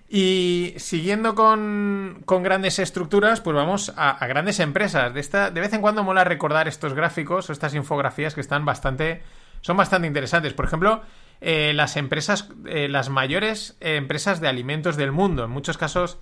Y 0.10 0.76
siguiendo 0.78 1.34
con, 1.34 2.22
con, 2.26 2.44
grandes 2.44 2.78
estructuras, 2.78 3.42
pues 3.42 3.56
vamos 3.56 3.92
a, 3.98 4.24
grandes 4.28 4.60
empresas. 4.60 5.12
De, 5.12 5.22
esta, 5.22 5.50
de 5.50 5.62
vez 5.62 5.74
en 5.74 5.82
cuando 5.82 6.04
mola 6.04 6.24
recordar 6.24 6.68
estos 6.68 6.94
gráficos 6.94 7.50
o 7.50 7.54
estas 7.54 7.74
infografías 7.74 8.36
que 8.36 8.42
están 8.42 8.64
bastante. 8.64 9.24
son 9.62 9.76
bastante 9.76 10.08
interesantes. 10.08 10.54
Por 10.54 10.66
ejemplo, 10.66 11.02
eh, 11.42 11.74
las 11.74 11.98
empresas, 11.98 12.48
eh, 12.68 12.88
las 12.90 13.10
mayores 13.10 13.76
eh, 13.82 13.96
empresas 13.96 14.40
de 14.40 14.48
alimentos 14.48 14.98
del 14.98 15.12
mundo. 15.12 15.46
En 15.46 15.50
muchos 15.50 15.80
casos, 15.80 16.20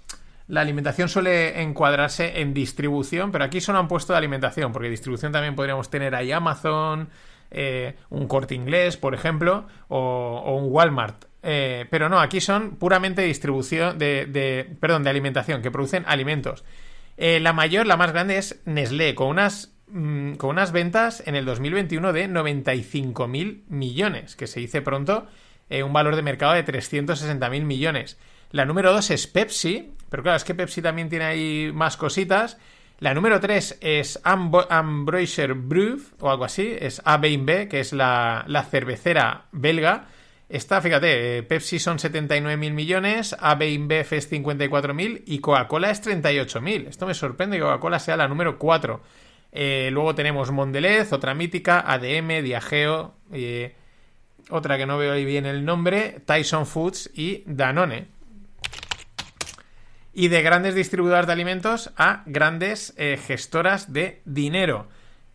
la 0.48 0.62
alimentación 0.62 1.10
suele 1.10 1.62
encuadrarse 1.62 2.40
en 2.40 2.54
distribución, 2.54 3.32
pero 3.32 3.44
aquí 3.44 3.60
solo 3.60 3.80
han 3.80 3.88
puesto 3.88 4.14
de 4.14 4.18
alimentación, 4.18 4.72
porque 4.72 4.90
distribución 4.90 5.32
también 5.32 5.56
podríamos 5.56 5.90
tener 5.90 6.16
ahí 6.16 6.32
Amazon, 6.32 7.10
eh, 7.52 7.96
un 8.10 8.28
corte 8.28 8.56
inglés, 8.56 8.96
por 8.96 9.14
ejemplo, 9.14 9.68
o, 9.90 10.58
un 10.58 10.72
Walmart. 10.72 11.26
Eh, 11.44 11.86
pero 11.90 12.08
no, 12.08 12.20
aquí 12.20 12.40
son 12.40 12.78
puramente 12.78 13.22
distribución 13.24 13.98
de, 13.98 14.76
perdón, 14.80 15.04
de 15.04 15.10
alimentación, 15.10 15.62
que 15.62 15.70
producen 15.70 16.06
alimentos. 16.08 16.64
Eh, 17.18 17.40
la 17.42 17.52
mayor, 17.52 17.86
la 17.86 17.98
más 17.98 18.14
grande 18.14 18.38
es 18.38 18.62
Nestlé, 18.66 19.16
con 19.16 19.28
unas, 19.28 19.74
mmm, 19.88 20.34
con 20.34 20.52
unas 20.52 20.72
ventas 20.72 21.24
en 21.26 21.36
el 21.36 21.44
2021 21.44 22.14
de 22.14 22.30
95.000 22.30 23.64
millones, 23.68 24.36
que 24.38 24.48
se 24.48 24.62
dice 24.62 24.82
pronto, 24.82 25.28
un 25.84 25.92
valor 25.92 26.16
de 26.16 26.22
mercado 26.22 26.54
de 26.54 26.64
360.000 26.64 27.66
millones. 27.66 28.18
La 28.52 28.64
número 28.64 28.94
2 28.94 29.12
es 29.12 29.28
Pepsi, 29.28 29.92
pero 30.10 30.24
claro, 30.24 30.38
es 30.38 30.44
que 30.44 30.56
Pepsi 30.56 30.82
también 30.82 31.10
tiene 31.10 31.26
ahí 31.26 31.72
más 31.74 31.98
cositas. 31.98 32.58
La 33.00 33.14
número 33.14 33.40
3 33.40 33.78
es 33.82 34.20
Ambroiser 34.24 35.54
Brew, 35.54 36.02
o 36.20 36.32
algo 36.32 36.46
así, 36.46 36.76
es 36.80 37.02
AB 37.06 37.68
que 37.70 37.80
es 37.80 37.94
la, 37.94 38.44
la 38.48 38.64
cervecera 38.64 39.46
belga. 39.52 40.08
Esta, 40.50 40.82
fíjate, 40.82 41.38
eh, 41.38 41.44
Pepsi 41.44 41.78
son 41.78 41.98
79.000 41.98 42.72
millones, 42.72 43.36
AB 43.40 43.62
es 43.92 44.32
54.000 44.32 45.24
y 45.26 45.40
Coca-Cola 45.40 45.92
es 45.92 46.02
38.000. 46.02 46.88
Esto 46.88 47.06
me 47.06 47.14
sorprende 47.14 47.58
que 47.58 47.64
Coca-Cola 47.64 48.00
sea 48.00 48.16
la 48.16 48.28
número 48.28 48.58
4. 48.58 49.02
Eh, 49.52 49.90
luego 49.92 50.16
tenemos 50.16 50.52
Mondelez, 50.52 51.12
otra 51.12 51.34
mítica, 51.34 51.80
ADM, 51.86 52.44
Diageo, 52.44 53.16
eh, 53.34 53.76
otra 54.50 54.78
que 54.78 54.86
no 54.86 54.98
veo 54.98 55.14
ahí 55.14 55.26
bien 55.26 55.46
el 55.46 55.66
nombre, 55.66 56.22
Tyson 56.26 56.66
Foods 56.66 57.12
y 57.14 57.44
Danone. 57.46 58.17
Y 60.20 60.30
de 60.30 60.42
grandes 60.42 60.74
distribuidoras 60.74 61.28
de 61.28 61.34
alimentos 61.34 61.94
a 61.96 62.24
grandes 62.26 62.92
eh, 62.98 63.20
gestoras 63.24 63.94
de 63.94 64.24
dinero. 64.26 64.88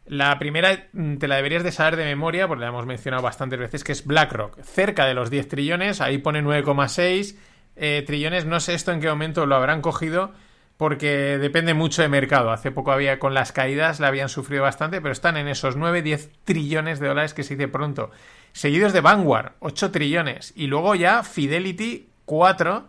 La 0.06 0.36
primera 0.40 0.88
mm, 0.92 1.18
te 1.18 1.28
la 1.28 1.36
deberías 1.36 1.62
de 1.62 1.70
saber 1.70 1.94
de 1.94 2.04
memoria, 2.04 2.48
porque 2.48 2.62
la 2.62 2.70
hemos 2.70 2.84
mencionado 2.84 3.22
bastantes 3.22 3.60
veces, 3.60 3.84
que 3.84 3.92
es 3.92 4.04
BlackRock. 4.04 4.60
Cerca 4.64 5.06
de 5.06 5.14
los 5.14 5.30
10 5.30 5.46
trillones, 5.46 6.00
ahí 6.00 6.18
pone 6.18 6.42
9,6 6.42 7.36
eh, 7.76 8.02
trillones. 8.04 8.44
No 8.44 8.58
sé 8.58 8.74
esto 8.74 8.90
en 8.90 9.00
qué 9.00 9.08
momento 9.08 9.46
lo 9.46 9.54
habrán 9.54 9.82
cogido, 9.82 10.32
porque 10.78 11.38
depende 11.38 11.74
mucho 11.74 12.02
de 12.02 12.08
mercado. 12.08 12.50
Hace 12.50 12.72
poco 12.72 12.90
había 12.90 13.20
con 13.20 13.34
las 13.34 13.52
caídas, 13.52 14.00
la 14.00 14.08
habían 14.08 14.28
sufrido 14.28 14.64
bastante, 14.64 15.00
pero 15.00 15.12
están 15.12 15.36
en 15.36 15.46
esos 15.46 15.78
9-10 15.78 16.28
trillones 16.42 16.98
de 16.98 17.06
dólares 17.06 17.34
que 17.34 17.44
se 17.44 17.54
dice 17.54 17.68
pronto. 17.68 18.10
Seguidos 18.50 18.92
de 18.92 19.00
Vanguard, 19.00 19.52
8 19.60 19.92
trillones. 19.92 20.52
Y 20.56 20.66
luego 20.66 20.96
ya 20.96 21.22
Fidelity, 21.22 22.08
4. 22.24 22.88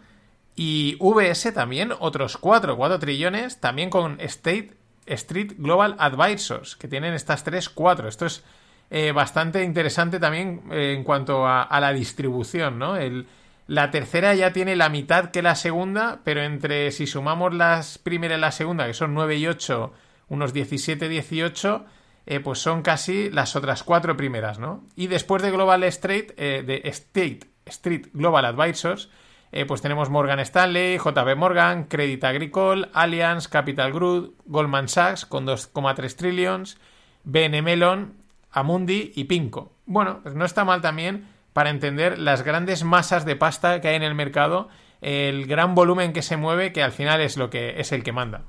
Y 0.56 0.98
VS 1.00 1.52
también, 1.54 1.92
otros 2.00 2.38
4, 2.38 2.78
4 2.78 3.00
trillones, 3.00 3.60
también 3.60 3.90
con 3.90 4.20
State 4.20 4.72
Street 5.06 5.54
Global 5.58 5.96
Advisors, 5.98 6.76
que 6.76 6.88
tienen 6.88 7.14
estas 7.14 7.44
3, 7.44 7.70
4. 7.70 8.08
Esto 8.08 8.26
es 8.26 8.44
eh, 8.90 9.12
bastante 9.12 9.64
interesante 9.64 10.20
también 10.20 10.62
eh, 10.72 10.94
en 10.96 11.04
cuanto 11.04 11.48
a, 11.48 11.80
la 11.80 11.94
distribución, 11.94 12.78
¿no? 12.78 12.96
El, 12.96 13.26
la 13.66 13.90
tercera 13.90 14.36
ya 14.36 14.54
tiene 14.54 14.76
la 14.76 14.90
mitad 14.90 15.32
que 15.32 15.42
la 15.42 15.56
segunda, 15.56 16.20
pero 16.24 16.42
entre 16.44 16.92
si 16.92 17.08
sumamos 17.08 17.54
las 17.54 17.98
primera 17.98 18.38
y 18.38 18.40
la 18.40 18.52
segunda, 18.52 18.86
que 18.86 18.94
son 18.94 19.14
9 19.14 19.38
y 19.38 19.48
8, 19.48 19.94
unos 20.30 20.54
17, 20.54 21.10
18, 21.10 21.86
eh, 22.26 22.40
pues 22.40 22.60
son 22.60 22.84
casi 22.84 23.30
las 23.32 23.56
otras 23.56 23.84
cuatro 23.84 24.16
primeras, 24.16 24.60
¿no? 24.60 24.84
Y 24.96 25.08
después 25.08 25.42
de 25.42 25.52
Global 25.52 25.84
Street, 25.86 26.36
de 26.36 26.82
State 26.86 27.40
Street 27.66 28.08
Global 28.14 28.46
Advisors, 28.46 29.10
eh, 29.54 29.66
pues 29.66 29.82
tenemos 29.82 30.10
Morgan 30.10 30.40
Stanley, 30.40 30.98
JB 30.98 31.36
Morgan, 31.38 31.84
Credit 31.84 32.24
Agricole, 32.24 32.90
Allianz, 32.92 33.48
Capital 33.48 33.94
Group, 33.94 34.36
Goldman 34.46 34.88
Sachs 34.88 35.26
con 35.26 35.46
2,3 35.46 36.16
trillions, 36.16 36.80
BN 37.24 37.62
Melon, 37.62 38.16
Amundi 38.52 39.12
y 39.16 39.26
Pinco. 39.26 39.74
Bueno, 39.86 40.22
no 40.34 40.46
está 40.46 40.66
mal 40.66 40.82
también 40.82 41.28
para 41.54 41.70
entender 41.70 42.18
las 42.18 42.42
grandes 42.42 42.84
masas 42.84 43.26
de 43.26 43.36
pasta 43.36 43.80
que 43.80 43.90
hay 43.90 43.96
en 43.96 44.04
el 44.04 44.16
mercado, 44.16 44.70
el 45.02 45.46
gran 45.46 45.76
volumen 45.76 46.14
que 46.14 46.24
se 46.24 46.36
mueve, 46.36 46.74
que 46.74 46.82
al 46.82 46.92
final 46.92 47.22
es 47.22 47.38
lo 47.38 47.50
que 47.50 47.80
es 47.80 47.92
el 47.92 48.04
que 48.04 48.12
manda. 48.12 48.42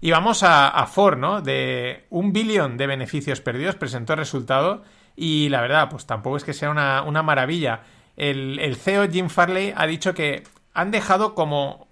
Y 0.00 0.12
vamos 0.12 0.44
a, 0.44 0.68
a 0.68 0.86
Ford, 0.86 1.18
¿no? 1.18 1.42
De 1.42 2.06
un 2.08 2.32
billón 2.32 2.76
de 2.76 2.86
beneficios 2.86 3.40
perdidos, 3.40 3.74
presentó 3.74 4.14
resultado 4.14 4.84
y 5.16 5.48
la 5.48 5.60
verdad, 5.60 5.88
pues 5.90 6.06
tampoco 6.06 6.36
es 6.36 6.44
que 6.44 6.54
sea 6.54 6.70
una, 6.70 7.02
una 7.02 7.22
maravilla 7.22 7.82
el, 8.20 8.76
CEO 8.76 9.08
Jim 9.08 9.28
Farley 9.28 9.72
ha 9.74 9.86
dicho 9.86 10.14
que 10.14 10.42
han 10.74 10.90
dejado 10.90 11.34
como 11.34 11.88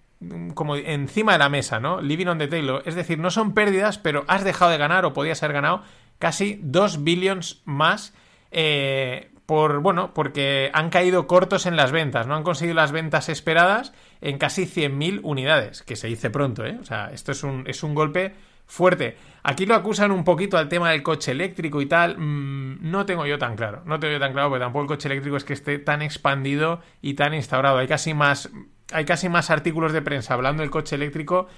como 0.55 0.74
encima 0.74 1.33
de 1.35 1.39
la 1.39 1.49
mesa, 1.49 1.79
¿no? 1.79 2.01
Living 2.01 2.26
on 2.26 2.39
the 2.39 2.49
table. 2.49 2.83
Es 2.85 2.97
decir, 2.97 3.20
no 3.20 3.31
son 3.31 3.55
pérdidas, 3.55 3.99
pero 3.99 4.24
has 4.26 4.43
dejado 4.43 4.72
de 4.72 4.76
ganar 4.76 5.05
o 5.05 5.12
podías 5.12 5.41
haber 5.45 5.55
ganado 5.55 5.85
casi 6.18 6.59
2 6.61 7.05
billions 7.05 7.62
más 7.64 8.12
eh, 8.51 9.31
por, 9.47 9.79
bueno, 9.79 10.12
porque 10.14 10.70
han 10.74 10.91
caído 10.91 11.29
cortos 11.29 11.66
en 11.66 11.76
las 11.76 11.93
ventas, 11.93 12.26
no 12.26 12.35
han 12.35 12.43
conseguido 12.43 12.74
las 12.74 12.91
ventas 12.91 13.29
esperadas 13.29 13.93
en 14.20 14.39
casi 14.39 14.64
100.000 14.64 15.20
unidades, 15.22 15.83
que 15.83 15.95
se 15.95 16.09
dice 16.09 16.31
pronto, 16.31 16.66
¿eh? 16.66 16.79
O 16.81 16.85
sea, 16.85 17.12
esto 17.12 17.31
es 17.31 17.45
un, 17.45 17.64
es 17.68 17.85
un 17.85 17.95
golpe 17.95 18.35
fuerte. 18.69 19.16
Aquí 19.43 19.66
lo 19.66 19.75
acusan 19.75 20.12
un 20.12 20.23
poquito 20.23 20.59
al 20.59 20.69
tema 20.69 20.91
del 20.91 21.03
coche 21.03 21.33
eléctrico 21.33 21.81
y 21.81 21.87
tal. 21.87 22.19
Mm, 22.19 22.91
no 22.91 23.07
tengo 23.07 23.27
yo 23.27 23.39
tan 23.39 23.57
claro. 23.57 23.83
No 23.87 23.99
tengo 23.99 24.12
yo 24.12 24.21
tan 24.21 24.33
claro 24.33 24.51
porque 24.51 24.62
tampoco 24.62 24.83
el 24.83 24.89
coche 24.89 25.09
eléctrico 25.09 25.37
es 25.37 25.45
que 25.45 25.55
esté 25.55 25.79
tan 25.79 26.03
expandido 26.03 26.81
y 27.03 27.14
tan 27.14 27.35
instaurado. 27.35 27.79
Hay 27.79 27.89
casi 27.89 28.14
más, 28.14 28.51
hay 28.93 29.05
casi 29.05 29.29
más 29.29 29.51
artículos 29.51 29.93
de 29.93 30.03
prensa 30.03 30.35
hablando 30.35 30.62
del 30.62 30.71
coche 30.71 30.95
eléctrico 30.95 31.49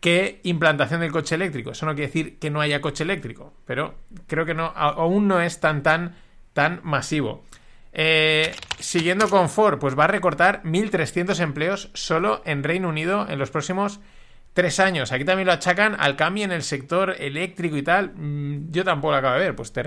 que 0.00 0.40
implantación 0.42 1.00
del 1.00 1.12
coche 1.12 1.36
eléctrico. 1.36 1.70
Eso 1.70 1.86
no 1.86 1.94
quiere 1.94 2.08
decir 2.08 2.38
que 2.38 2.50
no 2.50 2.60
haya 2.60 2.80
coche 2.80 3.04
eléctrico, 3.04 3.54
pero 3.64 3.94
creo 4.26 4.44
que 4.44 4.54
no, 4.54 4.66
aún 4.66 5.28
no 5.28 5.40
es 5.40 5.60
tan 5.60 5.82
tan 5.82 6.16
tan 6.52 6.80
masivo. 6.82 7.44
Eh, 7.92 8.54
siguiendo 8.78 9.28
con 9.28 9.48
Ford, 9.48 9.78
pues 9.78 9.98
va 9.98 10.04
a 10.04 10.08
recortar 10.08 10.62
1.300 10.64 11.40
empleos 11.40 11.90
solo 11.94 12.42
en 12.44 12.62
Reino 12.62 12.88
Unido 12.88 13.26
en 13.28 13.38
los 13.38 13.50
próximos 13.50 14.00
tres 14.52 14.80
años. 14.80 15.12
Aquí 15.12 15.24
también 15.24 15.46
lo 15.46 15.52
achacan 15.52 15.96
al 15.98 16.16
cambio 16.16 16.44
en 16.44 16.52
el 16.52 16.62
sector 16.62 17.14
eléctrico 17.18 17.76
y 17.76 17.82
tal. 17.82 18.12
Mm, 18.14 18.70
yo 18.70 18.84
tampoco 18.84 19.12
lo 19.12 19.18
acabo 19.18 19.34
de 19.34 19.40
ver. 19.40 19.56
Pues 19.56 19.72
te, 19.72 19.82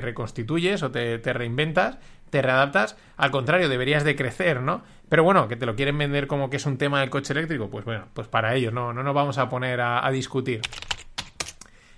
reconstituyes 0.00 0.82
o 0.82 0.90
te, 0.90 1.18
reinventas, 1.18 1.98
te 2.30 2.42
readaptas. 2.42 2.96
Al 3.16 3.30
contrario, 3.30 3.68
deberías 3.68 4.04
de 4.04 4.16
crecer, 4.16 4.60
¿no? 4.60 4.82
Pero 5.08 5.22
bueno, 5.22 5.46
que 5.46 5.56
te 5.56 5.66
lo 5.66 5.76
quieren 5.76 5.96
vender 5.96 6.26
como 6.26 6.50
que 6.50 6.56
es 6.56 6.66
un 6.66 6.78
tema 6.78 7.00
del 7.00 7.10
coche 7.10 7.32
eléctrico. 7.32 7.70
Pues 7.70 7.84
bueno, 7.84 8.08
pues 8.12 8.26
para 8.26 8.54
ellos, 8.54 8.72
no, 8.72 8.92
no 8.92 9.02
nos 9.02 9.14
vamos 9.14 9.38
a 9.38 9.48
poner 9.48 9.80
a, 9.80 10.10
discutir. 10.10 10.62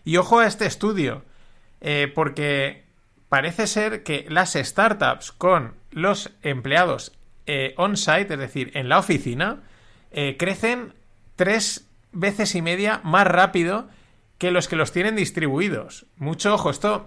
Y 0.04 0.16
ojo 0.16 0.40
a 0.40 0.46
este 0.46 0.66
estudio, 0.66 1.22
eh, 1.80 2.10
porque 2.14 2.84
parece 3.28 3.66
ser 3.66 4.02
que 4.02 4.26
las 4.28 4.54
startups 4.54 5.32
con 5.32 5.74
los 5.90 6.30
empleados 6.42 7.12
eh, 7.46 7.72
on-site, 7.78 8.34
es 8.34 8.38
decir, 8.38 8.70
en 8.74 8.90
la 8.90 8.98
oficina, 8.98 9.62
eh, 10.10 10.36
crecen 10.38 10.92
tres 11.38 11.88
veces 12.10 12.56
y 12.56 12.62
media 12.62 13.00
más 13.04 13.24
rápido 13.24 13.88
que 14.38 14.50
los 14.50 14.66
que 14.66 14.74
los 14.74 14.90
tienen 14.90 15.14
distribuidos. 15.14 16.04
Mucho 16.16 16.52
ojo, 16.52 16.68
esto 16.68 17.06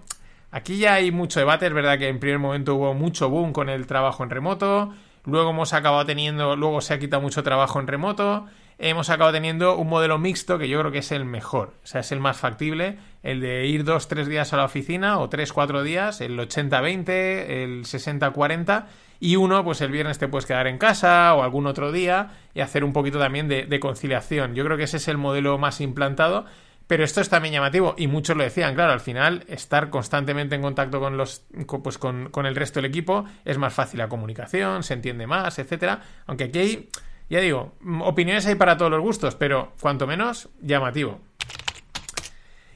aquí 0.51 0.77
ya 0.77 0.93
hay 0.93 1.11
mucho 1.11 1.41
debate, 1.41 1.67
es 1.67 1.73
verdad 1.73 1.99
que 1.99 2.07
en 2.07 2.19
primer 2.19 2.39
momento 2.39 2.75
hubo 2.75 2.93
mucho 2.93 3.29
boom 3.29 3.51
con 3.51 3.67
el 3.67 3.87
trabajo 3.87 4.23
en 4.23 4.29
remoto, 4.29 4.93
luego 5.25 5.49
hemos 5.49 5.73
acabado 5.73 6.05
teniendo, 6.05 6.55
luego 6.55 6.79
se 6.79 6.93
ha 6.93 6.99
quitado 6.99 7.21
mucho 7.21 7.43
trabajo 7.43 7.81
en 7.81 7.87
remoto, 7.87 8.45
hemos 8.77 9.09
acabado 9.09 9.33
teniendo 9.33 9.75
un 9.75 9.89
modelo 9.89 10.17
mixto 10.17 10.57
que 10.57 10.69
yo 10.69 10.79
creo 10.79 10.93
que 10.93 10.99
es 10.99 11.11
el 11.11 11.25
mejor, 11.25 11.73
o 11.83 11.87
sea, 11.87 11.99
es 11.99 12.13
el 12.13 12.21
más 12.21 12.37
factible, 12.37 12.99
el 13.23 13.41
de 13.41 13.67
ir 13.67 13.83
dos, 13.83 14.07
tres 14.07 14.27
días 14.27 14.53
a 14.53 14.57
la 14.57 14.63
oficina 14.63 15.19
o 15.19 15.27
tres, 15.27 15.51
cuatro 15.51 15.83
días, 15.83 16.21
el 16.21 16.39
80-20, 16.39 17.09
el 17.09 17.83
60-40 17.83 18.85
y 19.23 19.35
uno, 19.35 19.63
pues 19.63 19.79
el 19.81 19.91
viernes 19.91 20.17
te 20.17 20.27
puedes 20.27 20.47
quedar 20.47 20.65
en 20.65 20.79
casa 20.79 21.35
o 21.35 21.43
algún 21.43 21.67
otro 21.67 21.91
día 21.91 22.31
y 22.55 22.61
hacer 22.61 22.83
un 22.83 22.91
poquito 22.91 23.19
también 23.19 23.47
de, 23.47 23.79
conciliación. 23.79 24.55
Yo 24.55 24.65
creo 24.65 24.77
que 24.77 24.83
ese 24.85 24.97
es 24.97 25.07
el 25.07 25.19
modelo 25.19 25.59
más 25.59 25.79
implantado. 25.79 26.45
Pero 26.87 27.05
esto 27.05 27.21
es 27.21 27.29
también 27.29 27.53
llamativo 27.53 27.95
y 27.97 28.07
muchos 28.07 28.35
lo 28.35 28.43
decían, 28.43 28.75
claro, 28.75 28.91
al 28.91 28.99
final 28.99 29.45
estar 29.47 29.89
constantemente 29.89 30.55
en 30.55 30.61
contacto 30.61 30.99
con 30.99 31.15
los 31.15 31.45
pues 31.81 31.97
con, 31.97 32.29
con 32.31 32.45
el 32.45 32.53
resto 32.53 32.81
del 32.81 32.89
equipo 32.89 33.23
es 33.45 33.57
más 33.57 33.73
fácil 33.73 33.99
la 33.99 34.09
comunicación, 34.09 34.83
se 34.83 34.95
entiende 34.95 35.25
más, 35.25 35.57
etcétera. 35.57 36.01
Aunque 36.25 36.45
aquí 36.45 36.59
hay, 36.59 36.89
ya 37.29 37.39
digo, 37.39 37.75
opiniones 38.01 38.45
hay 38.45 38.55
para 38.55 38.75
todos 38.75 38.91
los 38.91 38.99
gustos, 38.99 39.35
pero 39.35 39.71
cuanto 39.79 40.05
menos 40.05 40.49
llamativo. 40.61 41.21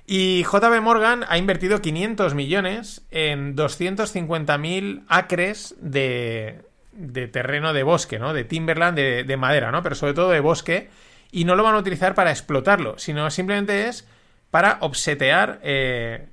Y 0.08 0.44
JB 0.44 0.82
Morgan 0.82 1.26
ha 1.28 1.38
invertido 1.38 1.82
500 1.82 2.36
millones 2.36 3.06
en 3.10 3.56
250.000 3.56 5.04
acres 5.08 5.76
de, 5.80 6.62
de, 6.92 7.28
terreno 7.28 7.74
de 7.74 7.82
bosque, 7.82 8.20
¿no? 8.20 8.34
De 8.34 8.44
timberland, 8.44 8.98
de, 8.98 9.38
madera, 9.38 9.72
¿no? 9.72 9.82
Pero 9.82 9.96
sobre 9.96 10.14
todo 10.14 10.30
de 10.30 10.42
bosque. 10.42 10.90
Y 11.32 11.46
no 11.46 11.56
lo 11.56 11.64
van 11.64 11.76
a 11.76 11.80
utilizar 11.80 12.14
para 12.14 12.30
explotarlo, 12.30 13.00
sino 13.00 13.30
simplemente 13.32 13.88
es 13.88 14.08
para 14.52 14.78
obsetear 14.82 15.60
eh, 15.64 16.28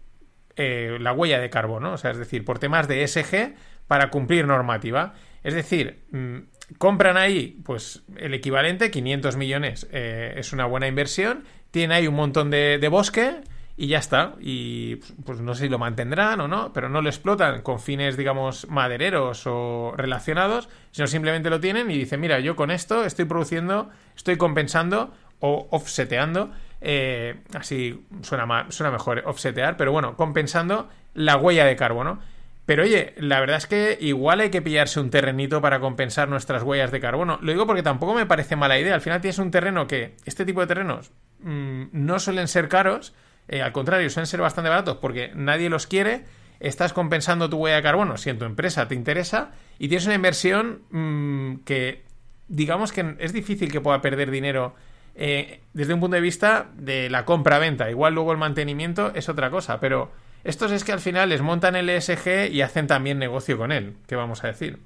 eh, 0.57 0.99
la 1.01 1.13
huella 1.15 1.41
de 1.41 1.49
carbono. 1.49 1.95
O 1.95 1.97
sea, 1.97 2.11
es 2.11 2.19
decir, 2.19 2.45
por 2.45 2.59
temas 2.59 2.89
de 2.89 3.07
SG 3.09 3.55
para 3.89 4.11
cumplir 4.11 4.47
normativa. 4.47 5.15
Es 5.43 5.55
decir, 5.55 6.05
mm, 6.11 6.77
compran 6.77 7.17
ahí 7.17 7.59
pues 7.65 8.03
el 8.17 8.35
equivalente, 8.35 8.91
500 8.91 9.37
millones 9.37 9.89
eh, 9.93 10.35
es 10.37 10.53
una 10.53 10.67
buena 10.67 10.89
inversión. 10.89 11.45
Tiene 11.71 11.95
ahí 11.95 12.07
un 12.07 12.15
montón 12.15 12.51
de 12.51 12.89
bosque 12.91 13.41
y 13.77 13.89
ya 13.89 13.99
está. 13.99 14.35
Y 14.41 14.97
pues 15.25 15.41
no 15.41 15.55
sé 15.55 15.65
si 15.65 15.69
lo 15.69 15.79
mantendrán 15.79 16.41
o 16.41 16.49
no, 16.49 16.73
pero 16.73 16.89
no 16.89 17.03
lo 17.03 17.09
explotan 17.09 17.63
con 17.63 17.81
fines, 17.81 18.17
digamos, 18.17 18.69
madereros 18.69 19.43
o 19.47 19.95
relacionados, 19.97 20.69
sino 20.91 21.07
simplemente 21.07 21.51
lo 21.51 21.61
tienen 21.61 21.91
y 21.91 21.99
dicen, 21.99 22.21
mira, 22.21 22.41
yo 22.41 22.57
con 22.57 22.71
esto 22.71 23.05
estoy 23.05 23.25
produciendo, 23.25 23.91
estoy 24.17 24.37
compensando 24.37 25.13
o 25.41 25.69
offseteando, 25.71 26.51
eh, 26.81 27.43
así 27.55 28.05
suena, 28.23 28.67
suena 28.71 28.91
mejor 28.91 29.23
offsetear, 29.27 29.77
pero 29.77 29.93
bueno, 29.93 30.17
compensando 30.17 30.89
la 31.15 31.37
huella 31.37 31.65
de 31.65 31.77
carbono. 31.77 32.21
Pero 32.65 32.85
oye, 32.85 33.15
la 33.17 33.41
verdad 33.41 33.57
es 33.57 33.67
que 33.67 33.99
igual 34.01 34.41
hay 34.41 34.51
que 34.51 34.63
pillarse 34.63 35.01
un 35.01 35.11
terrenito 35.11 35.61
para 35.61 35.81
compensar 35.81 36.29
nuestras 36.29 36.63
huellas 36.63 36.93
de 36.93 37.01
carbono. 37.01 37.39
Lo 37.43 37.51
digo 37.51 37.67
porque 37.67 37.83
tampoco 37.83 38.15
me 38.15 38.25
parece 38.25 38.55
mala 38.55 38.79
idea. 38.79 38.95
Al 38.95 39.01
final 39.01 39.21
tienes 39.21 39.39
un 39.39 39.51
terreno 39.51 39.89
que, 39.89 40.15
este 40.27 40.45
tipo 40.45 40.61
de 40.61 40.69
terrenos, 40.69 41.11
mm, 41.41 41.87
no 41.91 42.21
suelen 42.21 42.47
ser 42.47 42.69
caros, 42.69 43.15
eh, 43.49 43.63
al 43.63 43.73
contrario, 43.73 44.09
suelen 44.11 44.27
ser 44.27 44.41
bastante 44.41 44.71
baratos 44.71 44.99
porque 44.99 45.33
nadie 45.35 45.69
los 45.69 45.87
quiere. 45.87 46.25
Estás 46.61 46.93
compensando 46.93 47.51
tu 47.51 47.59
huella 47.59 47.77
de 47.77 47.83
carbono 47.83 48.17
si 48.17 48.31
en 48.31 48.39
tu 48.39 48.45
empresa 48.45 48.87
te 48.87 48.95
interesa 48.95 49.51
y 49.79 49.89
tienes 49.89 50.07
una 50.07 50.15
inversión 50.15 50.83
mm, 50.91 51.65
que, 51.65 52.05
digamos 52.49 52.93
que 52.93 53.17
es 53.19 53.33
difícil 53.33 53.73
que 53.73 53.81
pueda 53.81 54.01
perder 54.01 54.31
dinero 54.31 54.75
eh, 55.15 55.61
desde 55.73 55.93
un 55.93 56.01
punto 56.01 56.15
de 56.15 56.21
vista 56.21 56.71
de 56.75 57.11
la 57.11 57.25
compra-venta. 57.25 57.91
Igual 57.91 58.15
luego 58.15 58.33
el 58.33 58.39
mantenimiento 58.39 59.13
es 59.15 59.29
otra 59.29 59.51
cosa, 59.51 59.81
pero 59.81 60.13
estos 60.45 60.73
es 60.73 60.85
que 60.85 60.93
al 60.93 61.01
final 61.01 61.29
les 61.29 61.43
montan 61.43 61.77
el 61.77 61.89
ESG 61.89 62.51
y 62.51 62.63
hacen 62.63 62.87
también 62.87 63.19
negocio 63.19 63.59
con 63.59 63.73
él. 63.73 63.97
¿Qué 64.07 64.17
vamos 64.17 64.45
a 64.45 64.49
decir? 64.49 64.79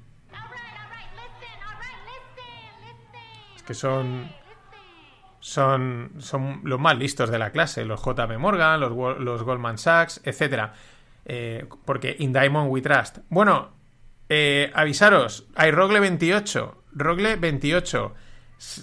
Es 3.55 3.63
que 3.63 3.75
son 3.75 4.29
son, 5.47 6.15
son 6.19 6.61
los 6.65 6.81
más 6.81 6.99
listos 6.99 7.31
de 7.31 7.39
la 7.39 7.53
clase, 7.53 7.85
los 7.85 8.03
JP 8.03 8.37
Morgan, 8.37 8.81
los, 8.81 9.21
los 9.21 9.45
Goldman 9.45 9.79
Sachs, 9.79 10.21
etc. 10.25 10.71
Eh, 11.25 11.65
porque 11.85 12.17
in 12.19 12.33
Diamond 12.33 12.69
we 12.69 12.83
trust. 12.83 13.19
Bueno, 13.29 13.71
eh, 14.29 14.73
avisaros, 14.75 15.47
hay 15.55 15.71
Rogle 15.71 16.01
28, 16.01 16.83
Rogle 16.95 17.37
28. 17.37 18.15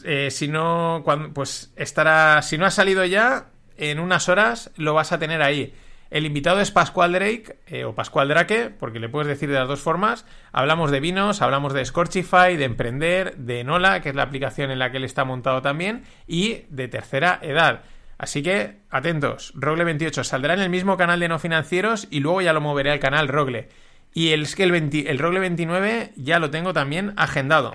Eh, 0.06 0.30
si 0.32 0.48
no, 0.48 1.02
cuando, 1.04 1.34
pues 1.34 1.74
estará, 1.76 2.42
si 2.42 2.58
no 2.58 2.66
ha 2.66 2.72
salido 2.72 3.04
ya, 3.04 3.48
en 3.76 4.00
unas 4.00 4.30
horas 4.30 4.72
lo 4.78 4.94
vas 4.94 5.12
a 5.12 5.20
tener 5.20 5.42
ahí. 5.42 5.76
El 6.14 6.28
invitado 6.28 6.60
es 6.60 6.70
Pascual 6.70 7.14
Drake, 7.14 7.58
eh, 7.66 7.86
o 7.86 7.96
Pascual 7.96 8.28
Drake, 8.28 8.70
porque 8.70 9.00
le 9.00 9.10
puedes 9.10 9.28
decir 9.28 9.50
de 9.50 9.58
las 9.58 9.68
dos 9.68 9.82
formas. 9.82 10.28
Hablamos 10.52 10.92
de 10.92 11.00
vinos, 11.00 11.42
hablamos 11.42 11.74
de 11.74 11.84
Scorchify, 11.84 12.56
de 12.56 12.66
Emprender, 12.66 13.36
de 13.38 13.64
Nola, 13.64 14.00
que 14.00 14.10
es 14.10 14.16
la 14.16 14.22
aplicación 14.22 14.70
en 14.70 14.78
la 14.78 14.92
que 14.92 14.98
él 14.98 15.06
está 15.06 15.26
montado 15.26 15.64
también, 15.64 16.04
y 16.28 16.66
de 16.70 16.88
tercera 16.88 17.40
edad. 17.42 17.82
Así 18.20 18.44
que, 18.44 18.78
atentos, 18.92 19.54
Rogle 19.56 19.86
28 19.86 20.24
saldrá 20.24 20.54
en 20.54 20.60
el 20.60 20.70
mismo 20.70 20.98
canal 20.98 21.20
de 21.20 21.30
no 21.30 21.40
financieros 21.40 22.08
y 22.12 22.20
luego 22.20 22.42
ya 22.42 22.54
lo 22.54 22.62
moveré 22.62 22.92
al 22.92 23.00
canal 23.00 23.28
Rogle. 23.28 23.70
Y 24.14 24.34
el, 24.34 24.48
el, 24.56 25.08
el 25.08 25.18
Rogle 25.18 25.40
29 25.40 26.12
ya 26.16 26.38
lo 26.38 26.52
tengo 26.52 26.74
también 26.74 27.14
agendado. 27.18 27.74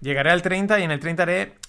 Llegaré 0.00 0.30
al 0.30 0.42
30 0.42 0.78
y 0.78 0.82
en 0.84 0.90
el 0.92 1.00
30 1.00 1.22
haré 1.24 1.63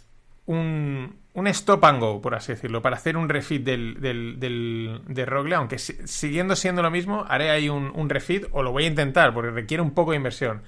un, 0.45 1.15
un 1.33 1.47
stop 1.47 1.83
and 1.85 1.99
go, 1.99 2.21
por 2.21 2.35
así 2.35 2.53
decirlo, 2.53 2.81
para 2.81 2.95
hacer 2.95 3.17
un 3.17 3.29
refit 3.29 3.63
del, 3.63 3.99
del, 3.99 5.01
de 5.07 5.25
Rogle, 5.25 5.55
aunque 5.55 5.77
siguiendo 5.77 6.55
siendo 6.55 6.81
lo 6.81 6.91
mismo, 6.91 7.25
haré 7.27 7.49
ahí 7.51 7.69
un, 7.69 7.91
un, 7.95 8.09
refit 8.09 8.45
o 8.51 8.63
lo 8.63 8.71
voy 8.71 8.85
a 8.85 8.87
intentar 8.87 9.33
porque 9.33 9.51
requiere 9.51 9.81
un 9.81 9.93
poco 9.93 10.11
de 10.11 10.17
inversión. 10.17 10.63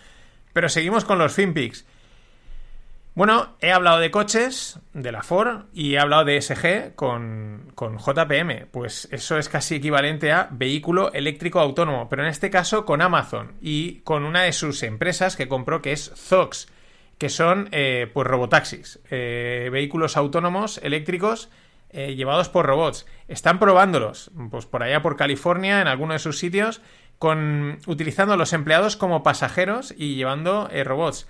Pero 0.53 0.69
seguimos 0.69 1.05
con 1.05 1.19
los 1.19 1.33
FinPix. 1.33 1.85
Bueno, 3.17 3.55
he 3.61 3.71
hablado 3.71 3.97
de 3.97 4.11
coches, 4.11 4.79
de 4.93 5.11
la 5.11 5.23
Ford, 5.23 5.65
y 5.73 5.95
he 5.95 5.99
hablado 5.99 6.23
de 6.25 6.39
SG 6.39 6.93
con, 6.93 7.71
con 7.73 7.97
JPM. 7.97 8.67
Pues 8.69 9.07
eso 9.11 9.39
es 9.39 9.49
casi 9.49 9.75
equivalente 9.75 10.31
a 10.31 10.49
vehículo 10.51 11.11
eléctrico 11.13 11.59
autónomo, 11.59 12.09
pero 12.09 12.21
en 12.21 12.29
este 12.29 12.51
caso 12.51 12.85
con 12.85 13.01
Amazon 13.01 13.53
y 13.59 14.01
con 14.01 14.23
una 14.23 14.43
de 14.43 14.53
sus 14.53 14.83
empresas 14.83 15.35
que 15.35 15.47
compró 15.47 15.81
que 15.81 15.93
es 15.93 16.11
Zox 16.15 16.67
que 17.17 17.29
son 17.29 17.69
eh, 17.71 18.09
pues 18.13 18.27
robotaxis, 18.27 18.99
eh, 19.09 19.69
vehículos 19.71 20.17
autónomos 20.17 20.79
eléctricos 20.83 21.49
eh, 21.89 22.15
llevados 22.15 22.49
por 22.49 22.65
robots. 22.65 23.05
Están 23.27 23.59
probándolos, 23.59 24.29
pues 24.51 24.65
por 24.65 24.83
allá 24.83 25.01
por 25.01 25.15
California, 25.15 25.81
en 25.81 25.87
alguno 25.87 26.13
de 26.13 26.19
sus 26.19 26.37
sitios, 26.37 26.81
con 27.17 27.79
utilizando 27.87 28.35
los 28.35 28.53
empleados 28.53 28.97
como 28.97 29.23
pasajeros 29.23 29.93
y 29.97 30.15
llevando 30.15 30.69
eh, 30.71 30.83
robots. 30.83 31.27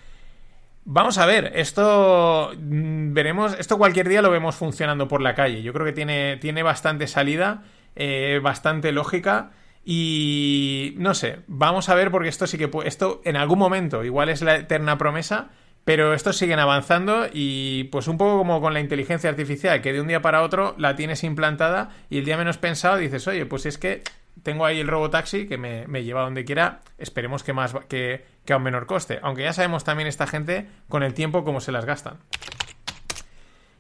Vamos 0.84 1.20
a 1.20 1.26
ver, 1.26 1.52
esto 1.56 2.52
mm, 2.58 3.14
veremos, 3.14 3.56
esto 3.60 3.78
cualquier 3.78 4.10
día 4.10 4.22
lo 4.22 4.32
vemos 4.32 4.56
funcionando 4.56 5.08
por 5.08 5.22
la 5.22 5.36
calle. 5.36 5.62
Yo 5.62 5.74
creo 5.74 5.86
que 5.86 5.94
tiene, 5.94 6.38
tiene 6.38 6.64
bastante 6.64 7.08
salida, 7.08 7.64
bastante 8.42 8.92
lógica. 8.92 9.52
Y 9.86 10.96
no 10.98 11.14
sé, 11.14 11.40
vamos 11.48 11.88
a 11.88 11.96
ver 11.96 12.12
porque 12.12 12.28
esto 12.28 12.46
sí 12.46 12.58
que 12.58 12.70
esto 12.84 13.22
en 13.24 13.38
algún 13.38 13.58
momento 13.58 14.04
igual 14.04 14.28
es 14.28 14.42
la 14.42 14.58
eterna 14.58 14.98
promesa, 14.98 15.50
pero 15.88 16.14
estos 16.14 16.36
siguen 16.36 16.60
avanzando 16.60 17.28
y 17.32 17.86
pues 17.86 18.10
un 18.10 18.18
poco 18.18 18.40
como 18.40 18.60
con 18.60 18.74
la 18.74 18.82
inteligencia 18.82 19.30
artificial, 19.30 19.82
que 19.82 19.94
de 19.94 20.02
un 20.02 20.08
día 20.10 20.22
para 20.22 20.44
otro 20.44 20.76
la 20.78 20.98
tienes 20.98 21.24
implantada 21.24 21.92
y 22.10 22.18
el 22.18 22.26
día 22.26 22.36
menos 22.36 22.58
pensado 22.58 22.98
dices, 22.98 23.26
oye, 23.26 23.46
pues 23.46 23.66
es 23.66 23.78
que 23.78 24.04
tengo 24.44 24.66
ahí 24.66 24.82
el 24.82 24.90
robotaxi 24.90 25.48
que 25.48 25.58
me, 25.58 25.88
me 25.88 26.04
lleva 26.04 26.24
donde 26.24 26.44
quiera, 26.44 26.82
esperemos 26.98 27.42
que, 27.42 27.54
más, 27.54 27.74
que, 27.88 28.26
que 28.44 28.52
a 28.52 28.58
un 28.58 28.64
menor 28.64 28.86
coste. 28.86 29.20
Aunque 29.22 29.44
ya 29.44 29.54
sabemos 29.54 29.86
también 29.86 30.10
esta 30.10 30.28
gente 30.28 30.68
con 30.90 31.04
el 31.04 31.14
tiempo 31.14 31.46
cómo 31.46 31.62
se 31.62 31.72
las 31.72 31.86
gastan. 31.86 32.18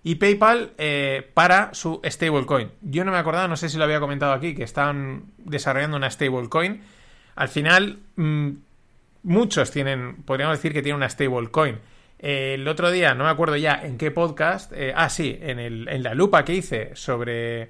Y 0.01 0.15
PayPal 0.15 0.71
eh, 0.77 1.29
para 1.33 1.73
su 1.73 1.99
stablecoin. 2.05 2.71
Yo 2.83 3.03
no 3.03 3.11
me 3.11 3.17
acordaba, 3.17 3.49
no 3.49 3.57
sé 3.57 3.67
si 3.67 3.77
lo 3.77 3.83
había 3.83 3.99
comentado 3.99 4.31
aquí, 4.31 4.55
que 4.55 4.63
están 4.63 5.25
desarrollando 5.39 5.97
una 5.97 6.09
stablecoin. 6.09 6.83
Al 7.35 7.49
final, 7.49 7.99
mmm, 8.15 8.51
muchos 9.23 9.71
tienen, 9.71 10.23
podríamos 10.23 10.57
decir 10.57 10.71
que 10.71 10.81
tienen 10.81 10.95
una 10.95 11.09
stablecoin. 11.09 11.79
El 12.19 12.67
otro 12.67 12.89
día, 12.89 13.13
no 13.13 13.25
me 13.25 13.29
acuerdo 13.29 13.57
ya 13.57 13.79
en 13.83 13.97
qué 13.97 14.09
podcast, 14.11 14.71
eh, 14.73 14.93
ah, 14.95 15.09
sí, 15.09 15.37
en, 15.39 15.59
el, 15.59 15.87
en, 15.87 16.01
la 16.01 16.15
lupa 16.15 16.43
que 16.43 16.55
hice 16.55 16.95
sobre 16.95 17.69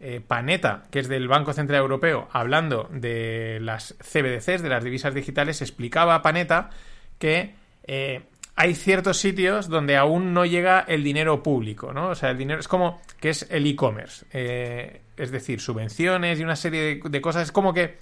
eh, 0.00 0.20
Paneta, 0.26 0.84
que 0.90 1.00
es 1.00 1.08
del 1.08 1.26
Banco 1.26 1.52
Central 1.52 1.80
Europeo, 1.80 2.28
hablando 2.32 2.88
de 2.92 3.58
las 3.60 3.96
CBDCs, 4.00 4.62
de 4.62 4.68
las 4.68 4.84
divisas 4.84 5.14
digitales, 5.14 5.62
explicaba 5.62 6.20
Paneta 6.22 6.70
que 7.18 7.54
eh, 7.84 8.22
hay 8.54 8.74
ciertos 8.74 9.18
sitios 9.18 9.68
donde 9.68 9.96
aún 9.96 10.34
no 10.34 10.44
llega 10.44 10.80
el 10.80 11.02
dinero 11.02 11.42
público, 11.42 11.92
¿no? 11.92 12.10
O 12.10 12.14
sea, 12.14 12.30
el 12.30 12.38
dinero 12.38 12.60
es 12.60 12.68
como 12.68 13.00
que 13.20 13.30
es 13.30 13.46
el 13.50 13.66
e-commerce, 13.66 14.26
eh, 14.32 15.00
es 15.16 15.30
decir, 15.30 15.60
subvenciones 15.60 16.38
y 16.38 16.44
una 16.44 16.56
serie 16.56 17.00
de 17.02 17.20
cosas, 17.20 17.44
es 17.44 17.52
como 17.52 17.72
que 17.72 17.96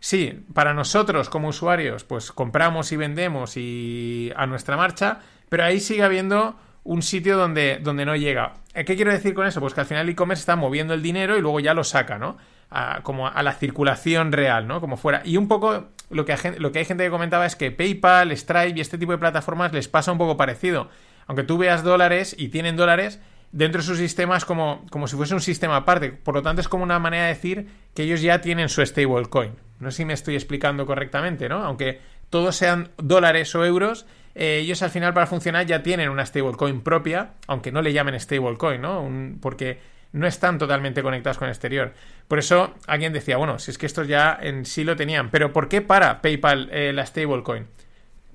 Sí, 0.00 0.44
para 0.54 0.74
nosotros 0.74 1.28
como 1.28 1.48
usuarios, 1.48 2.04
pues 2.04 2.30
compramos 2.30 2.92
y 2.92 2.96
vendemos 2.96 3.56
y 3.56 4.32
a 4.36 4.46
nuestra 4.46 4.76
marcha, 4.76 5.20
pero 5.48 5.64
ahí 5.64 5.80
sigue 5.80 6.02
habiendo 6.02 6.56
un 6.84 7.02
sitio 7.02 7.36
donde, 7.36 7.80
donde 7.82 8.06
no 8.06 8.16
llega. 8.16 8.54
¿Qué 8.72 8.96
quiero 8.96 9.12
decir 9.12 9.34
con 9.34 9.46
eso? 9.46 9.60
Pues 9.60 9.74
que 9.74 9.80
al 9.80 9.86
final 9.86 10.04
el 10.04 10.10
e-commerce 10.10 10.40
está 10.40 10.56
moviendo 10.56 10.94
el 10.94 11.02
dinero 11.02 11.36
y 11.36 11.40
luego 11.40 11.60
ya 11.60 11.74
lo 11.74 11.84
saca, 11.84 12.18
¿no? 12.18 12.36
A, 12.70 13.00
como 13.02 13.26
a 13.26 13.42
la 13.42 13.52
circulación 13.52 14.32
real, 14.32 14.68
¿no? 14.68 14.80
Como 14.80 14.96
fuera. 14.96 15.22
Y 15.24 15.36
un 15.36 15.48
poco 15.48 15.88
lo 16.10 16.24
que, 16.24 16.36
lo 16.58 16.72
que 16.72 16.78
hay 16.78 16.84
gente 16.84 17.04
que 17.04 17.10
comentaba 17.10 17.44
es 17.44 17.56
que 17.56 17.70
PayPal, 17.72 18.34
Stripe 18.36 18.78
y 18.78 18.80
este 18.80 18.98
tipo 18.98 19.12
de 19.12 19.18
plataformas 19.18 19.72
les 19.72 19.88
pasa 19.88 20.12
un 20.12 20.18
poco 20.18 20.36
parecido. 20.36 20.88
Aunque 21.26 21.42
tú 21.42 21.58
veas 21.58 21.82
dólares 21.82 22.34
y 22.38 22.48
tienen 22.48 22.76
dólares, 22.76 23.20
dentro 23.52 23.80
de 23.80 23.86
su 23.86 23.96
sistema 23.96 24.36
es 24.36 24.44
como, 24.44 24.84
como 24.90 25.08
si 25.08 25.16
fuese 25.16 25.34
un 25.34 25.40
sistema 25.40 25.76
aparte. 25.76 26.12
Por 26.12 26.34
lo 26.34 26.42
tanto, 26.42 26.60
es 26.60 26.68
como 26.68 26.84
una 26.84 26.98
manera 26.98 27.24
de 27.24 27.34
decir 27.34 27.68
que 27.94 28.02
ellos 28.02 28.20
ya 28.20 28.40
tienen 28.40 28.68
su 28.68 28.84
stablecoin. 28.84 29.52
No 29.80 29.90
sé 29.90 29.98
si 29.98 30.04
me 30.04 30.12
estoy 30.12 30.34
explicando 30.34 30.86
correctamente, 30.86 31.48
¿no? 31.48 31.64
Aunque 31.64 32.00
todos 32.30 32.56
sean 32.56 32.90
dólares 32.96 33.54
o 33.54 33.64
euros, 33.64 34.06
eh, 34.34 34.58
ellos 34.62 34.82
al 34.82 34.90
final 34.90 35.14
para 35.14 35.26
funcionar 35.26 35.66
ya 35.66 35.82
tienen 35.82 36.08
una 36.10 36.26
stablecoin 36.26 36.82
propia, 36.82 37.32
aunque 37.46 37.72
no 37.72 37.82
le 37.82 37.92
llamen 37.92 38.18
stablecoin, 38.18 38.80
¿no? 38.80 39.08
Porque 39.40 39.80
no 40.12 40.26
están 40.26 40.58
totalmente 40.58 41.02
conectados 41.02 41.38
con 41.38 41.46
el 41.46 41.52
exterior. 41.52 41.92
Por 42.26 42.38
eso 42.38 42.74
alguien 42.86 43.12
decía, 43.12 43.36
bueno, 43.36 43.58
si 43.58 43.70
es 43.70 43.78
que 43.78 43.86
estos 43.86 44.08
ya 44.08 44.38
en 44.40 44.64
sí 44.64 44.84
lo 44.84 44.96
tenían, 44.96 45.30
pero 45.30 45.52
¿por 45.52 45.68
qué 45.68 45.80
para 45.80 46.20
PayPal 46.22 46.68
eh, 46.72 46.92
la 46.92 47.04
stablecoin 47.06 47.66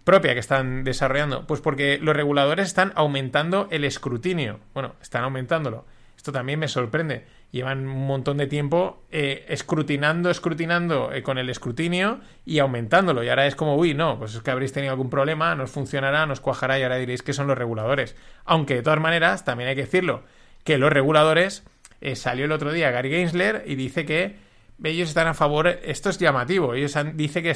propia 0.03 0.33
que 0.33 0.39
están 0.39 0.83
desarrollando? 0.83 1.47
Pues 1.47 1.61
porque 1.61 1.99
los 2.01 2.15
reguladores 2.15 2.67
están 2.67 2.93
aumentando 2.95 3.67
el 3.71 3.83
escrutinio. 3.83 4.59
Bueno, 4.73 4.95
están 5.01 5.23
aumentándolo. 5.23 5.85
Esto 6.17 6.31
también 6.31 6.59
me 6.59 6.67
sorprende 6.67 7.25
llevan 7.53 7.87
un 7.87 8.07
montón 8.07 8.37
de 8.37 8.47
tiempo 8.47 9.03
eh, 9.11 9.45
escrutinando, 9.47 10.31
escrutinando 10.31 11.13
eh, 11.13 11.21
con 11.21 11.37
el 11.37 11.51
escrutinio 11.51 12.19
y 12.45 12.57
aumentándolo. 12.57 13.23
Y 13.23 13.29
ahora 13.29 13.45
es 13.45 13.55
como, 13.55 13.77
uy, 13.77 13.93
no, 13.93 14.17
pues 14.17 14.33
es 14.33 14.41
que 14.41 14.49
habréis 14.49 14.73
tenido 14.73 14.91
algún 14.91 15.11
problema, 15.11 15.53
nos 15.53 15.69
funcionará, 15.69 16.25
nos 16.25 16.39
cuajará 16.39 16.79
y 16.79 16.83
ahora 16.83 16.97
diréis 16.97 17.21
que 17.21 17.31
son 17.31 17.45
los 17.45 17.55
reguladores. 17.55 18.15
Aunque 18.43 18.73
de 18.73 18.81
todas 18.81 18.99
maneras, 18.99 19.45
también 19.45 19.69
hay 19.69 19.75
que 19.75 19.83
decirlo, 19.83 20.23
que 20.63 20.79
los 20.79 20.91
reguladores, 20.91 21.63
eh, 22.01 22.15
salió 22.15 22.45
el 22.45 22.51
otro 22.51 22.73
día 22.73 22.89
Gary 22.89 23.11
Gensler 23.11 23.63
y 23.67 23.75
dice 23.75 24.03
que 24.03 24.37
ellos 24.83 25.09
están 25.09 25.27
a 25.27 25.35
favor, 25.35 25.67
esto 25.67 26.09
es 26.09 26.17
llamativo, 26.17 26.73
ellos 26.73 26.95
han, 26.95 27.15
dice 27.17 27.43
que 27.43 27.51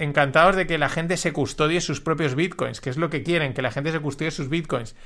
encantados 0.00 0.56
de 0.56 0.66
que 0.66 0.78
la 0.78 0.88
gente 0.88 1.16
se 1.16 1.32
custodie 1.32 1.80
sus 1.80 2.00
propios 2.00 2.34
bitcoins, 2.34 2.80
que 2.80 2.90
es 2.90 2.96
lo 2.96 3.10
que 3.10 3.22
quieren, 3.22 3.54
que 3.54 3.62
la 3.62 3.70
gente 3.70 3.92
se 3.92 4.00
custodie 4.00 4.30
sus 4.30 4.48
bitcoins. 4.48 4.96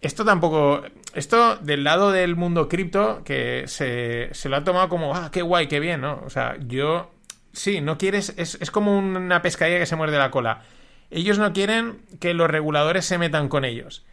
Esto 0.00 0.24
tampoco. 0.24 0.82
Esto 1.14 1.56
del 1.56 1.84
lado 1.84 2.10
del 2.12 2.36
mundo 2.36 2.68
cripto, 2.68 3.22
que 3.24 3.64
se, 3.66 4.30
lo 4.48 4.56
ha 4.56 4.64
tomado 4.64 4.88
como, 4.88 5.14
ah, 5.14 5.30
qué 5.32 5.42
guay, 5.42 5.66
qué 5.66 5.80
bien, 5.80 6.02
¿no? 6.02 6.22
O 6.26 6.30
sea, 6.30 6.56
yo. 6.66 7.10
Sí, 7.52 7.80
no 7.80 7.96
quieres. 7.96 8.34
Es, 8.36 8.58
es 8.60 8.70
como 8.70 8.98
una 8.98 9.40
pescadilla 9.40 9.78
que 9.78 9.86
se 9.86 9.96
muerde 9.96 10.18
la 10.18 10.30
cola. 10.30 10.62
Ellos 11.10 11.38
no 11.38 11.52
quieren 11.52 12.02
que 12.20 12.34
los 12.34 12.50
reguladores 12.50 13.04
se 13.04 13.18
metan 13.18 13.48
con 13.48 13.64
ellos. 13.64 14.04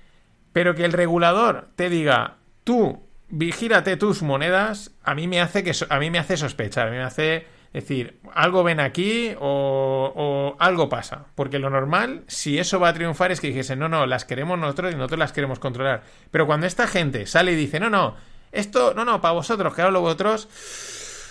Pero 0.53 0.75
que 0.75 0.85
el 0.85 0.93
regulador 0.93 1.69
te 1.75 1.89
diga, 1.89 2.37
tú, 2.63 3.01
vigílate 3.29 3.97
tus 3.97 4.21
monedas, 4.21 4.91
a 5.03 5.15
mí 5.15 5.27
me 5.27 5.41
hace 5.41 5.63
que 5.63 5.73
a 5.89 5.99
mí 5.99 6.11
me 6.11 6.19
hace 6.19 6.37
sospechar, 6.37 6.89
a 6.89 6.91
mí 6.91 6.97
me 6.97 7.03
hace 7.03 7.47
es 7.73 7.83
decir, 7.83 8.19
algo 8.33 8.63
ven 8.63 8.81
aquí 8.81 9.33
o, 9.39 10.55
algo 10.59 10.89
pasa. 10.89 11.25
Porque 11.35 11.57
lo 11.57 11.69
normal, 11.69 12.23
si 12.27 12.59
eso 12.59 12.79
va 12.79 12.89
a 12.89 12.93
triunfar, 12.93 13.31
es 13.31 13.39
que 13.39 13.47
dijesen, 13.47 13.79
no, 13.79 13.87
no, 13.87 14.05
las 14.05 14.25
queremos 14.25 14.59
nosotros 14.59 14.91
y 14.91 14.95
nosotros 14.95 15.19
las 15.19 15.31
queremos 15.31 15.59
controlar. 15.59 16.03
Pero 16.31 16.45
cuando 16.45 16.67
esta 16.67 16.87
gente 16.87 17.25
sale 17.25 17.53
y 17.53 17.55
dice, 17.55 17.79
no, 17.79 17.89
no, 17.89 18.15
esto, 18.51 18.93
no, 18.93 19.05
no, 19.05 19.21
para 19.21 19.33
vosotros, 19.33 19.73
que 19.73 19.81
ahora 19.81 19.93
lo 19.93 20.01
vosotros, 20.01 20.49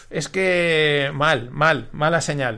es 0.09 0.29
que 0.29 1.11
mal, 1.13 1.51
mal, 1.51 1.89
mala 1.93 2.23
señal. 2.23 2.57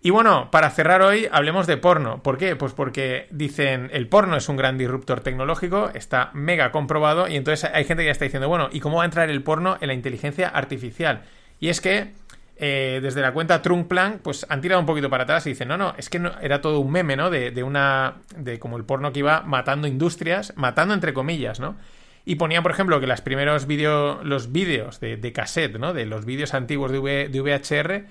Y 0.00 0.10
bueno, 0.10 0.50
para 0.52 0.70
cerrar 0.70 1.02
hoy, 1.02 1.28
hablemos 1.32 1.66
de 1.66 1.78
porno. 1.78 2.22
¿Por 2.22 2.36
qué? 2.36 2.56
Pues 2.56 2.74
porque 2.74 3.26
dicen, 3.30 3.88
el 3.90 4.06
porno 4.06 4.36
es 4.36 4.48
un 4.48 4.56
gran 4.56 4.78
disruptor 4.78 5.20
tecnológico, 5.20 5.90
está 5.94 6.30
mega 6.34 6.70
comprobado, 6.72 7.26
y 7.26 7.36
entonces 7.36 7.70
hay 7.72 7.84
gente 7.84 8.02
que 8.02 8.08
ya 8.08 8.12
está 8.12 8.26
diciendo, 8.26 8.48
bueno, 8.48 8.68
¿y 8.70 8.80
cómo 8.80 8.98
va 8.98 9.02
a 9.02 9.06
entrar 9.06 9.30
el 9.30 9.42
porno 9.42 9.78
en 9.80 9.88
la 9.88 9.94
inteligencia 9.94 10.48
artificial? 10.48 11.22
Y 11.60 11.68
es 11.68 11.80
que 11.80 12.12
eh, 12.56 13.00
desde 13.02 13.20
la 13.20 13.32
cuenta 13.32 13.62
Trunkplan, 13.62 14.20
pues 14.22 14.46
han 14.48 14.60
tirado 14.60 14.80
un 14.80 14.86
poquito 14.86 15.10
para 15.10 15.24
atrás 15.24 15.46
y 15.46 15.50
dicen, 15.50 15.68
no, 15.68 15.76
no, 15.76 15.94
es 15.98 16.08
que 16.08 16.18
no, 16.20 16.32
era 16.40 16.60
todo 16.60 16.78
un 16.78 16.92
meme, 16.92 17.16
¿no? 17.16 17.30
De, 17.30 17.50
de, 17.50 17.62
una. 17.62 18.18
de 18.36 18.58
como 18.58 18.76
el 18.76 18.84
porno 18.84 19.12
que 19.12 19.20
iba 19.20 19.42
matando 19.42 19.88
industrias, 19.88 20.52
matando 20.56 20.94
entre 20.94 21.12
comillas, 21.12 21.58
¿no? 21.58 21.76
Y 22.24 22.36
ponían, 22.36 22.62
por 22.62 22.72
ejemplo, 22.72 23.00
que 23.00 23.06
los 23.06 23.20
primeros 23.20 23.66
vídeos, 23.66 24.24
los 24.24 24.52
vídeos 24.52 25.00
de, 25.00 25.32
cassette, 25.32 25.78
¿no? 25.78 25.92
De 25.92 26.06
los 26.06 26.24
vídeos 26.24 26.54
antiguos 26.54 26.90
de, 26.90 26.98
v, 26.98 27.28
de, 27.28 27.40
VHR, 27.40 28.06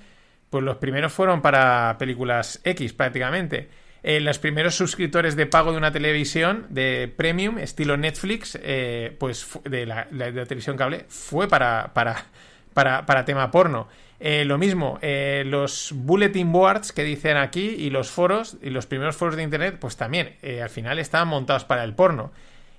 pues 0.49 0.63
los 0.63 0.77
primeros 0.77 1.11
fueron 1.13 1.41
para 1.41 1.95
películas 1.97 2.59
X 2.63 2.93
prácticamente. 2.93 3.69
Eh, 4.03 4.19
los 4.19 4.37
primeros 4.37 4.75
suscriptores 4.75 5.35
de 5.37 5.45
pago 5.45 5.71
de 5.71 5.77
una 5.77 5.91
televisión 5.91 6.67
de 6.69 7.11
premium, 7.15 7.57
estilo 7.57 7.95
Netflix, 7.95 8.59
eh, 8.61 9.15
pues 9.17 9.47
de 9.63 9.85
la, 9.85 10.07
la, 10.11 10.25
de 10.25 10.41
la 10.41 10.45
televisión 10.45 10.75
cable, 10.75 11.05
fue 11.07 11.47
para, 11.47 11.93
para 11.93 12.25
para, 12.73 13.05
para 13.05 13.25
tema 13.25 13.51
porno. 13.51 13.87
Eh, 14.25 14.45
lo 14.45 14.57
mismo, 14.57 14.99
eh, 15.01 15.43
los 15.45 15.91
bulletin 15.93 16.53
boards 16.53 16.93
que 16.93 17.03
dicen 17.03 17.35
aquí 17.35 17.75
y 17.77 17.89
los 17.89 18.09
foros 18.09 18.55
y 18.61 18.69
los 18.69 18.85
primeros 18.85 19.17
foros 19.17 19.35
de 19.35 19.43
internet, 19.43 19.75
pues 19.81 19.97
también 19.97 20.37
eh, 20.41 20.61
al 20.61 20.69
final 20.69 20.97
estaban 20.97 21.27
montados 21.27 21.65
para 21.65 21.83
el 21.83 21.93
porno. 21.93 22.31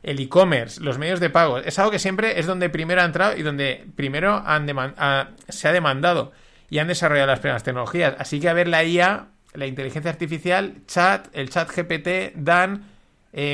El 0.02 0.20
e-commerce, 0.20 0.80
los 0.80 0.96
medios 0.96 1.20
de 1.20 1.28
pago, 1.28 1.58
es 1.58 1.78
algo 1.78 1.90
que 1.90 1.98
siempre 1.98 2.40
es 2.40 2.46
donde 2.46 2.70
primero 2.70 3.02
ha 3.02 3.04
entrado 3.04 3.36
y 3.36 3.42
donde 3.42 3.84
primero 3.94 4.42
han 4.46 4.66
ha, 4.96 5.32
se 5.50 5.68
ha 5.68 5.72
demandado 5.72 6.32
y 6.70 6.78
han 6.78 6.88
desarrollado 6.88 7.26
las 7.26 7.40
primeras 7.40 7.62
tecnologías. 7.62 8.14
Así 8.18 8.40
que 8.40 8.48
a 8.48 8.54
ver 8.54 8.68
la 8.68 8.82
IA, 8.82 9.26
la 9.52 9.66
inteligencia 9.66 10.10
artificial, 10.10 10.76
chat, 10.86 11.28
el 11.34 11.50
chat 11.50 11.70
GPT, 11.70 12.36
Dan, 12.36 12.86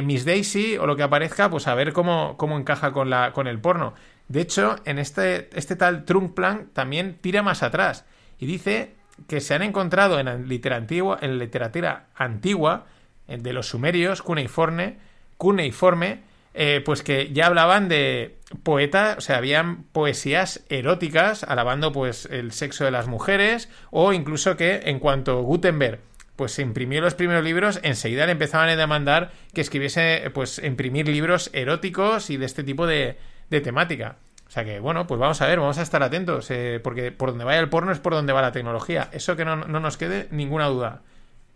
Miss 0.04 0.24
Daisy 0.24 0.76
o 0.76 0.86
lo 0.86 0.94
que 0.94 1.02
aparezca, 1.02 1.50
pues 1.50 1.66
a 1.66 1.74
ver 1.74 1.92
cómo, 1.92 2.36
cómo 2.36 2.56
encaja 2.56 2.92
con, 2.92 3.10
la, 3.10 3.32
con 3.32 3.48
el 3.48 3.58
porno. 3.58 3.94
De 4.30 4.40
hecho, 4.40 4.76
en 4.84 5.00
este, 5.00 5.50
este 5.58 5.74
tal 5.74 6.04
Trunkplan 6.04 6.68
también 6.72 7.18
tira 7.20 7.42
más 7.42 7.64
atrás 7.64 8.04
y 8.38 8.46
dice 8.46 8.94
que 9.26 9.40
se 9.40 9.54
han 9.54 9.62
encontrado 9.62 10.20
en 10.20 10.26
la 10.26 10.36
literatura 10.36 10.76
antigua, 10.76 11.18
en 11.20 11.30
la 11.32 11.44
literatura 11.44 12.06
antigua 12.14 12.86
de 13.26 13.52
los 13.52 13.66
sumerios, 13.66 14.22
cuneiforme, 14.22 14.98
cuneiforme 15.36 16.22
eh, 16.54 16.80
pues 16.84 17.02
que 17.02 17.32
ya 17.32 17.46
hablaban 17.46 17.88
de 17.88 18.36
poetas, 18.62 19.18
o 19.18 19.20
sea, 19.20 19.38
habían 19.38 19.82
poesías 19.82 20.64
eróticas 20.68 21.42
alabando 21.42 21.90
pues 21.90 22.26
el 22.26 22.52
sexo 22.52 22.84
de 22.84 22.92
las 22.92 23.08
mujeres 23.08 23.68
o 23.90 24.12
incluso 24.12 24.56
que 24.56 24.82
en 24.84 25.00
cuanto 25.00 25.42
Gutenberg 25.42 25.98
pues 26.36 26.52
se 26.52 26.62
imprimió 26.62 27.00
los 27.00 27.14
primeros 27.14 27.42
libros, 27.42 27.80
enseguida 27.82 28.26
le 28.26 28.32
empezaban 28.32 28.68
a 28.68 28.76
demandar 28.76 29.32
que 29.52 29.60
escribiese, 29.60 30.30
pues 30.32 30.60
imprimir 30.60 31.08
libros 31.08 31.50
eróticos 31.52 32.30
y 32.30 32.36
de 32.36 32.46
este 32.46 32.62
tipo 32.62 32.86
de, 32.86 33.18
de 33.50 33.60
temática. 33.60 34.16
O 34.46 34.50
sea 34.50 34.64
que, 34.64 34.80
bueno, 34.80 35.06
pues 35.06 35.20
vamos 35.20 35.40
a 35.42 35.46
ver, 35.46 35.60
vamos 35.60 35.78
a 35.78 35.82
estar 35.82 36.02
atentos, 36.02 36.50
eh, 36.50 36.80
porque 36.82 37.12
por 37.12 37.30
donde 37.30 37.44
vaya 37.44 37.60
el 37.60 37.68
porno 37.68 37.92
es 37.92 38.00
por 38.00 38.14
donde 38.14 38.32
va 38.32 38.42
la 38.42 38.52
tecnología. 38.52 39.08
Eso 39.12 39.36
que 39.36 39.44
no, 39.44 39.56
no 39.56 39.78
nos 39.78 39.96
quede 39.96 40.26
ninguna 40.32 40.66
duda. 40.66 41.02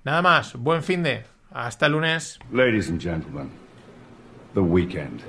Nada 0.05 0.22
más, 0.22 0.55
buen 0.55 0.82
fin 0.82 1.03
de. 1.03 1.24
Hasta 1.51 1.86
el 1.86 1.92
lunes. 1.92 2.38
Ladies 2.53 2.88
and 2.90 3.01
gentlemen, 3.01 3.51
the 4.55 4.61
weekend. 4.61 5.22